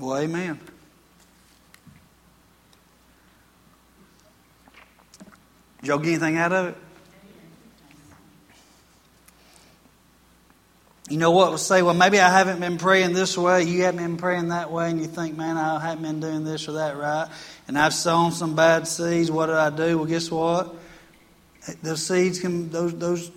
Well, 0.00 0.16
amen. 0.16 0.58
Did 5.80 5.88
y'all 5.88 5.98
get 5.98 6.08
anything 6.08 6.38
out 6.38 6.52
of 6.54 6.68
it? 6.68 6.76
You 11.10 11.18
know 11.18 11.32
what? 11.32 11.50
We'll 11.50 11.58
say, 11.58 11.82
well, 11.82 11.92
maybe 11.92 12.18
I 12.18 12.30
haven't 12.30 12.60
been 12.60 12.78
praying 12.78 13.12
this 13.12 13.36
way, 13.36 13.64
you 13.64 13.82
haven't 13.82 14.02
been 14.02 14.16
praying 14.16 14.48
that 14.48 14.72
way, 14.72 14.88
and 14.88 15.00
you 15.00 15.06
think, 15.06 15.36
man, 15.36 15.58
I 15.58 15.78
haven't 15.78 16.02
been 16.02 16.20
doing 16.20 16.44
this 16.44 16.66
or 16.66 16.72
that 16.72 16.96
right, 16.96 17.28
and 17.68 17.76
I've 17.76 17.92
sown 17.92 18.32
some 18.32 18.56
bad 18.56 18.88
seeds. 18.88 19.30
What 19.30 19.46
did 19.46 19.56
I 19.56 19.68
do? 19.68 19.98
Well, 19.98 20.06
guess 20.06 20.30
what? 20.30 20.74
Those 21.82 22.06
seeds 22.06 22.40
can, 22.40 22.70
those, 22.70 22.96
those, 22.96 23.30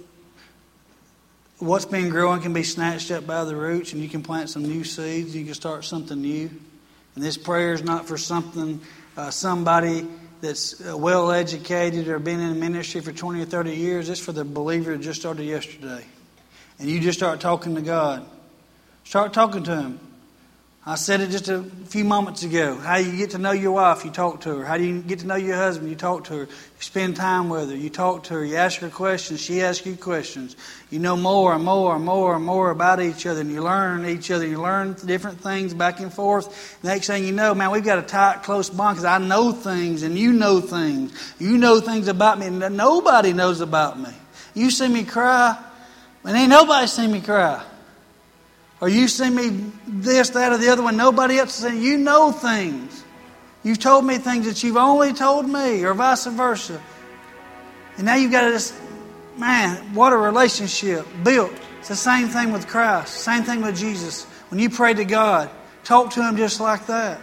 what's 1.64 1.86
been 1.86 2.09
growing 2.09 2.41
can 2.41 2.53
be 2.53 2.64
snatched 2.64 3.11
up 3.11 3.26
by 3.26 3.43
the 3.43 3.55
roots, 3.55 3.93
and 3.93 4.01
you 4.01 4.09
can 4.09 4.24
plant 4.24 4.49
some 4.49 4.64
new 4.64 4.84
seeds. 4.84 5.36
You 5.36 5.45
can 5.45 5.53
start 5.53 5.86
something 5.86 6.22
new. 6.22 6.49
And 7.16 7.24
this 7.24 7.38
prayer 7.38 7.74
is 7.74 7.84
not 7.84 8.07
for 8.07 8.18
something, 8.18 8.82
uh, 9.18 9.32
somebody 9.32 10.07
that's 10.41 10.86
uh, 10.86 10.97
well 10.97 11.32
educated 11.32 12.07
or 12.07 12.20
been 12.20 12.39
in 12.39 12.59
ministry 12.59 13.01
for 13.01 13.11
20 13.11 13.41
or 13.41 13.45
30 13.45 13.76
years. 13.76 14.09
It's 14.09 14.20
for 14.20 14.32
the 14.32 14.43
believer 14.43 14.91
that 14.91 15.03
just 15.03 15.22
started 15.22 15.43
yesterday 15.43 16.03
and 16.80 16.89
you 16.89 16.99
just 16.99 17.20
start 17.20 17.39
talking 17.39 17.76
to 17.76 17.82
God. 17.82 18.26
Start 19.03 19.34
talking 19.34 19.64
to 19.64 19.76
Him. 19.76 19.99
I 20.86 20.96
said 20.96 21.22
it 21.22 21.30
just 21.30 21.48
a 21.48 21.64
few 21.86 22.04
moments 22.04 22.44
ago. 22.44 22.76
How 22.76 22.98
you 22.98 23.16
get 23.16 23.30
to 23.30 23.38
know 23.38 23.54
your 23.54 23.72
wife, 23.72 24.04
you 24.04 24.12
talk 24.12 24.42
to 24.42 24.58
her. 24.58 24.66
How 24.66 24.78
do 24.78 24.84
you 24.84 25.02
get 25.02 25.20
to 25.20 25.28
know 25.28 25.38
your 25.38 25.56
husband, 25.56 25.90
you 25.90 25.96
talk 25.96 26.26
to 26.26 26.34
her. 26.34 26.40
You 26.42 26.48
spend 26.80 27.16
time 27.16 27.48
with 27.48 27.70
her, 27.70 27.76
you 27.76 27.90
talk 27.90 28.24
to 28.24 28.34
her, 28.34 28.44
you 28.44 28.58
ask 28.58 28.82
her 28.82 28.90
questions, 28.90 29.40
she 29.40 29.62
asks 29.62 29.86
you 29.86 29.96
questions. 29.96 30.58
You 30.90 31.00
know 31.00 31.16
more 31.16 31.54
and 31.54 31.64
more 31.64 31.96
and 31.96 32.04
more 32.04 32.36
and 32.36 32.44
more 32.44 32.70
about 32.70 33.00
each 33.00 33.26
other, 33.26 33.40
and 33.40 33.50
you 33.50 33.64
learn 33.64 34.06
each 34.06 34.30
other. 34.30 34.46
You 34.46 34.62
learn 34.62 34.98
different 35.06 35.40
things 35.40 35.74
back 35.74 36.02
and 36.02 36.12
forth. 36.14 36.78
Next 36.84 37.08
thing 37.08 37.24
you 37.24 37.32
know, 37.32 37.56
man, 37.56 37.72
we've 37.72 37.86
got 37.86 38.00
a 38.00 38.02
tight, 38.02 38.44
close 38.44 38.70
bond 38.70 38.98
because 38.98 39.06
I 39.06 39.20
know 39.20 39.54
things 39.54 40.04
and 40.04 40.20
you 40.20 40.34
know 40.34 40.60
things. 40.60 41.34
You 41.40 41.58
know 41.58 41.80
things 41.80 42.10
about 42.10 42.40
me 42.40 42.50
that 42.60 42.74
nobody 42.74 43.32
knows 43.32 43.62
about 43.62 43.98
me. 43.98 44.12
You 44.54 44.70
see 44.70 44.90
me 44.90 45.06
cry, 45.06 45.58
and 46.26 46.36
ain't 46.36 46.50
nobody 46.50 46.88
seen 46.88 47.10
me 47.10 47.22
cry. 47.22 47.64
Or 48.84 48.90
you 48.90 49.08
seen 49.08 49.34
me 49.34 49.72
this, 49.88 50.32
that, 50.32 50.52
or 50.52 50.58
the 50.58 50.68
other 50.68 50.84
one. 50.84 50.98
Nobody 50.98 51.38
else 51.38 51.52
is 51.52 51.64
saying, 51.64 51.82
You 51.82 51.98
know 51.98 52.34
things. 52.34 53.06
You've 53.64 53.80
told 53.80 54.04
me 54.04 54.18
things 54.18 54.46
that 54.46 54.62
you've 54.62 54.76
only 54.76 55.14
told 55.14 55.48
me, 55.48 55.86
or 55.86 55.94
vice 55.94 56.26
versa. 56.26 56.84
And 57.96 58.06
now 58.06 58.16
you've 58.16 58.34
got 58.34 58.50
this, 58.50 58.78
man, 59.38 59.78
what 59.94 60.12
a 60.12 60.18
relationship 60.18 61.08
built. 61.24 61.54
It's 61.80 61.88
the 61.88 61.96
same 61.96 62.28
thing 62.28 62.52
with 62.52 62.68
Christ, 62.68 63.14
same 63.14 63.44
thing 63.44 63.62
with 63.62 63.78
Jesus. 63.78 64.26
When 64.50 64.60
you 64.60 64.70
pray 64.70 64.94
to 64.94 65.06
God, 65.06 65.50
talk 65.86 66.12
to 66.16 66.22
Him 66.22 66.36
just 66.36 66.60
like 66.60 66.86
that. 66.88 67.22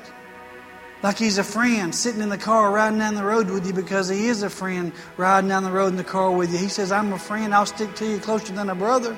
Like 1.03 1.19
he's 1.19 1.37
a 1.37 1.45
friend 1.45 1.95
sitting 1.95 2.23
in 2.23 2.31
the 2.31 2.39
car 2.39 2.71
riding 2.71 3.01
down 3.01 3.17
the 3.17 3.25
road 3.25 3.51
with 3.51 3.67
you 3.67 3.75
because 3.75 4.09
he 4.09 4.29
is 4.29 4.43
a 4.43 4.49
friend 4.49 4.93
riding 5.19 5.49
down 5.49 5.65
the 5.65 5.71
road 5.71 5.89
in 5.89 5.97
the 5.97 6.05
car 6.05 6.31
with 6.31 6.53
you. 6.53 6.59
He 6.59 6.69
says, 6.69 6.91
I'm 6.91 7.13
a 7.13 7.19
friend. 7.19 7.55
I'll 7.55 7.67
stick 7.67 7.95
to 7.97 8.07
you 8.07 8.19
closer 8.19 8.55
than 8.55 8.71
a 8.71 8.75
brother. 8.75 9.15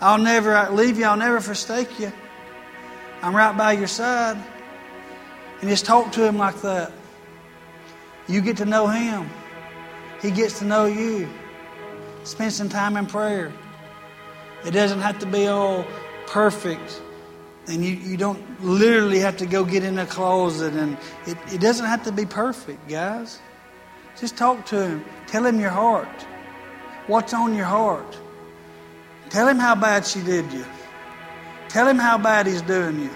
I'll 0.00 0.18
never 0.18 0.68
leave 0.70 0.98
you. 0.98 1.04
I'll 1.04 1.16
never 1.16 1.40
forsake 1.40 1.98
you. 1.98 2.12
I'm 3.22 3.34
right 3.34 3.56
by 3.56 3.72
your 3.72 3.88
side. 3.88 4.36
And 5.60 5.68
just 5.68 5.84
talk 5.84 6.12
to 6.12 6.24
him 6.24 6.38
like 6.38 6.60
that. 6.62 6.92
You 8.28 8.40
get 8.40 8.58
to 8.58 8.64
know 8.64 8.86
him, 8.86 9.28
he 10.22 10.30
gets 10.30 10.58
to 10.60 10.64
know 10.64 10.86
you. 10.86 11.28
Spend 12.24 12.52
some 12.52 12.68
time 12.68 12.96
in 12.96 13.06
prayer. 13.06 13.52
It 14.66 14.72
doesn't 14.72 15.00
have 15.00 15.18
to 15.20 15.26
be 15.26 15.46
all 15.46 15.86
perfect 16.26 17.00
and 17.68 17.84
you, 17.84 17.92
you 17.92 18.16
don't 18.16 18.42
literally 18.64 19.18
have 19.18 19.36
to 19.36 19.46
go 19.46 19.64
get 19.64 19.84
in 19.84 19.98
a 19.98 20.06
closet 20.06 20.72
and 20.74 20.96
it, 21.26 21.36
it 21.52 21.60
doesn't 21.60 21.86
have 21.86 22.02
to 22.04 22.12
be 22.12 22.24
perfect 22.24 22.88
guys 22.88 23.38
just 24.18 24.36
talk 24.36 24.64
to 24.66 24.88
him 24.88 25.04
tell 25.26 25.44
him 25.44 25.60
your 25.60 25.70
heart 25.70 26.26
what's 27.06 27.32
on 27.34 27.54
your 27.54 27.66
heart 27.66 28.18
tell 29.30 29.48
him 29.48 29.58
how 29.58 29.74
bad 29.74 30.06
she 30.06 30.20
did 30.22 30.50
you 30.52 30.64
tell 31.68 31.86
him 31.86 31.98
how 31.98 32.18
bad 32.18 32.46
he's 32.46 32.62
doing 32.62 32.98
you 33.00 33.10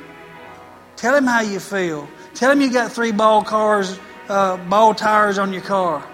tell 0.96 1.14
him 1.14 1.24
how 1.24 1.40
you 1.40 1.58
feel 1.58 2.08
tell 2.34 2.50
him 2.50 2.60
you 2.60 2.72
got 2.72 2.92
three 2.92 3.12
ball 3.12 3.42
cars 3.42 3.98
uh, 4.28 4.56
ball 4.68 4.94
tires 4.94 5.38
on 5.38 5.52
your 5.52 5.62
car 5.62 6.06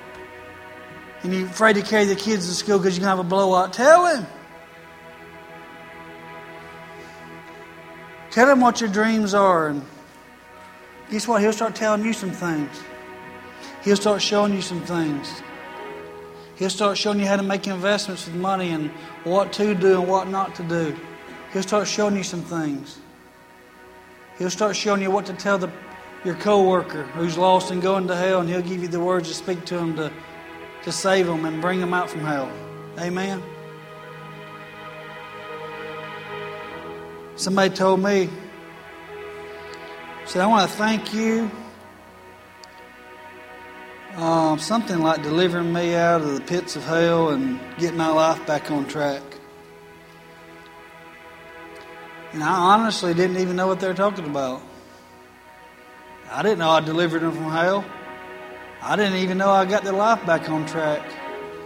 and 1.23 1.35
you're 1.35 1.47
afraid 1.47 1.75
to 1.75 1.83
carry 1.83 2.05
the 2.05 2.17
kids 2.17 2.49
to 2.49 2.55
school 2.55 2.79
because 2.79 2.97
you're 2.97 3.05
to 3.05 3.09
have 3.09 3.19
a 3.19 3.25
blowout 3.25 3.73
tell 3.73 4.07
him 4.07 4.27
Tell 8.31 8.51
him 8.51 8.61
what 8.61 8.81
your 8.81 8.91
dreams 8.91 9.33
are, 9.33 9.69
and 9.69 9.83
guess 11.11 11.27
what? 11.27 11.41
He'll 11.41 11.53
start 11.53 11.75
telling 11.75 12.05
you 12.05 12.13
some 12.13 12.31
things. 12.31 12.71
He'll 13.83 13.97
start 13.97 14.21
showing 14.21 14.55
you 14.55 14.61
some 14.61 14.83
things. 14.83 15.43
He'll 16.59 16.71
start 16.71 16.99
showing 16.99 17.21
you 17.21 17.27
how 17.27 17.37
to 17.37 17.43
make 17.45 17.69
investments 17.69 18.27
with 18.27 18.35
money 18.35 18.71
and 18.71 18.91
what 19.23 19.53
to 19.55 19.77
do 19.77 20.01
and 20.01 20.09
what 20.09 20.27
not 20.27 20.57
to 20.57 20.65
do. 20.65 20.97
He'll 21.53 21.63
start 21.63 21.87
showing 21.87 22.17
you 22.17 22.25
some 22.25 22.43
things. 22.43 22.99
He'll 24.39 24.51
start 24.51 24.75
showing 24.75 25.01
you 25.01 25.11
what 25.11 25.27
to 25.27 25.35
tell 25.35 25.59
the, 25.59 25.71
your 26.25 26.35
coworker 26.35 27.05
who's 27.05 27.39
lost 27.39 27.71
and 27.71 27.81
going 27.81 28.09
to 28.09 28.17
hell, 28.17 28.41
and 28.41 28.49
he'll 28.49 28.61
give 28.61 28.83
you 28.83 28.89
the 28.89 28.99
words 28.99 29.29
to 29.29 29.35
speak 29.35 29.65
to 29.67 29.79
him 29.79 29.95
to, 29.97 30.13
to 30.83 30.91
save 30.91 31.27
them 31.27 31.45
and 31.45 31.63
bring 31.63 31.79
them 31.79 31.95
out 31.95 32.11
from 32.11 32.23
hell. 32.23 32.51
Amen. 32.99 33.41
Somebody 37.37 37.73
told 37.73 38.03
me, 38.03 38.29
said, 40.27 40.43
I 40.43 40.47
want 40.49 40.69
to 40.69 40.77
thank 40.77 41.15
you. 41.15 41.49
Um, 44.19 44.59
something 44.59 44.99
like 44.99 45.23
delivering 45.23 45.73
me 45.73 45.95
out 45.95 46.23
of 46.23 46.35
the 46.35 46.41
pits 46.41 46.75
of 46.75 46.85
hell 46.85 47.29
and 47.29 47.61
getting 47.79 47.97
my 47.97 48.09
life 48.09 48.45
back 48.49 48.69
on 48.69 48.85
track. 48.85 49.23
And 52.33 52.43
I 52.43 52.53
honestly 52.53 53.15
didn't 53.15 53.37
even 53.37 53.55
know 53.55 53.69
what 53.69 53.79
they 53.79 53.87
were 53.87 53.95
talking 53.95 54.25
about. 54.25 54.61
I 56.33 56.43
didn't 56.43 56.59
know 56.59 56.69
I 56.69 56.81
delivered 56.81 57.21
them 57.21 57.31
from 57.31 57.49
hell. 57.49 57.85
I 58.83 58.97
didn't 58.97 59.19
even 59.19 59.39
know 59.39 59.51
I 59.51 59.65
got 59.67 59.85
their 59.85 59.93
life 59.93 60.27
back 60.27 60.51
on 60.51 60.67
track. 60.67 61.09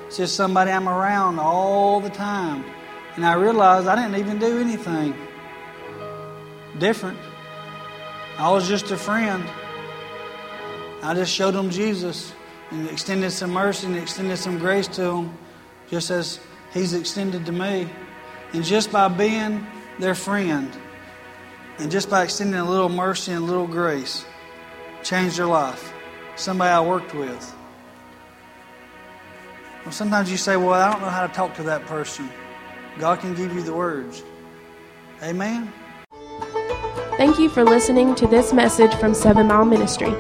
It's 0.09 0.18
just 0.18 0.36
somebody 0.36 0.72
I'm 0.72 0.90
around 0.90 1.38
all 1.38 2.00
the 2.00 2.11
time. 2.11 2.66
And 3.16 3.24
I 3.24 3.32
realized 3.32 3.86
I 3.86 3.96
didn't 3.96 4.20
even 4.20 4.38
do 4.38 4.61
anything 4.61 5.14
different. 6.78 7.16
I 8.36 8.50
was 8.50 8.68
just 8.68 8.90
a 8.90 8.98
friend. 8.98 9.42
I 11.03 11.14
just 11.14 11.32
showed 11.32 11.53
them 11.55 11.70
Jesus 11.70 12.34
and 12.72 12.88
extended 12.88 13.30
some 13.30 13.50
mercy 13.52 13.86
and 13.86 13.96
extended 13.96 14.38
some 14.38 14.58
grace 14.58 14.88
to 14.88 15.02
them, 15.02 15.38
just 15.88 16.10
as 16.10 16.40
He's 16.72 16.94
extended 16.94 17.44
to 17.46 17.52
me. 17.52 17.88
And 18.54 18.64
just 18.64 18.90
by 18.90 19.08
being 19.08 19.66
their 19.98 20.14
friend, 20.14 20.70
and 21.78 21.90
just 21.90 22.08
by 22.08 22.24
extending 22.24 22.58
a 22.58 22.68
little 22.68 22.88
mercy 22.88 23.32
and 23.32 23.42
a 23.42 23.46
little 23.46 23.66
grace, 23.66 24.24
changed 25.02 25.36
their 25.38 25.46
life. 25.46 25.92
Somebody 26.36 26.70
I 26.70 26.80
worked 26.80 27.14
with. 27.14 27.54
Well, 29.84 29.92
sometimes 29.92 30.30
you 30.30 30.36
say, 30.36 30.56
Well, 30.56 30.72
I 30.72 30.90
don't 30.90 31.02
know 31.02 31.08
how 31.08 31.26
to 31.26 31.32
talk 31.32 31.54
to 31.56 31.62
that 31.64 31.84
person. 31.86 32.28
God 32.98 33.20
can 33.20 33.34
give 33.34 33.54
you 33.54 33.62
the 33.62 33.72
words. 33.72 34.22
Amen. 35.22 35.72
Thank 37.16 37.38
you 37.38 37.48
for 37.48 37.64
listening 37.64 38.14
to 38.16 38.26
this 38.26 38.52
message 38.52 38.94
from 38.94 39.14
Seven 39.14 39.46
Mile 39.48 39.64
Ministry. 39.64 40.14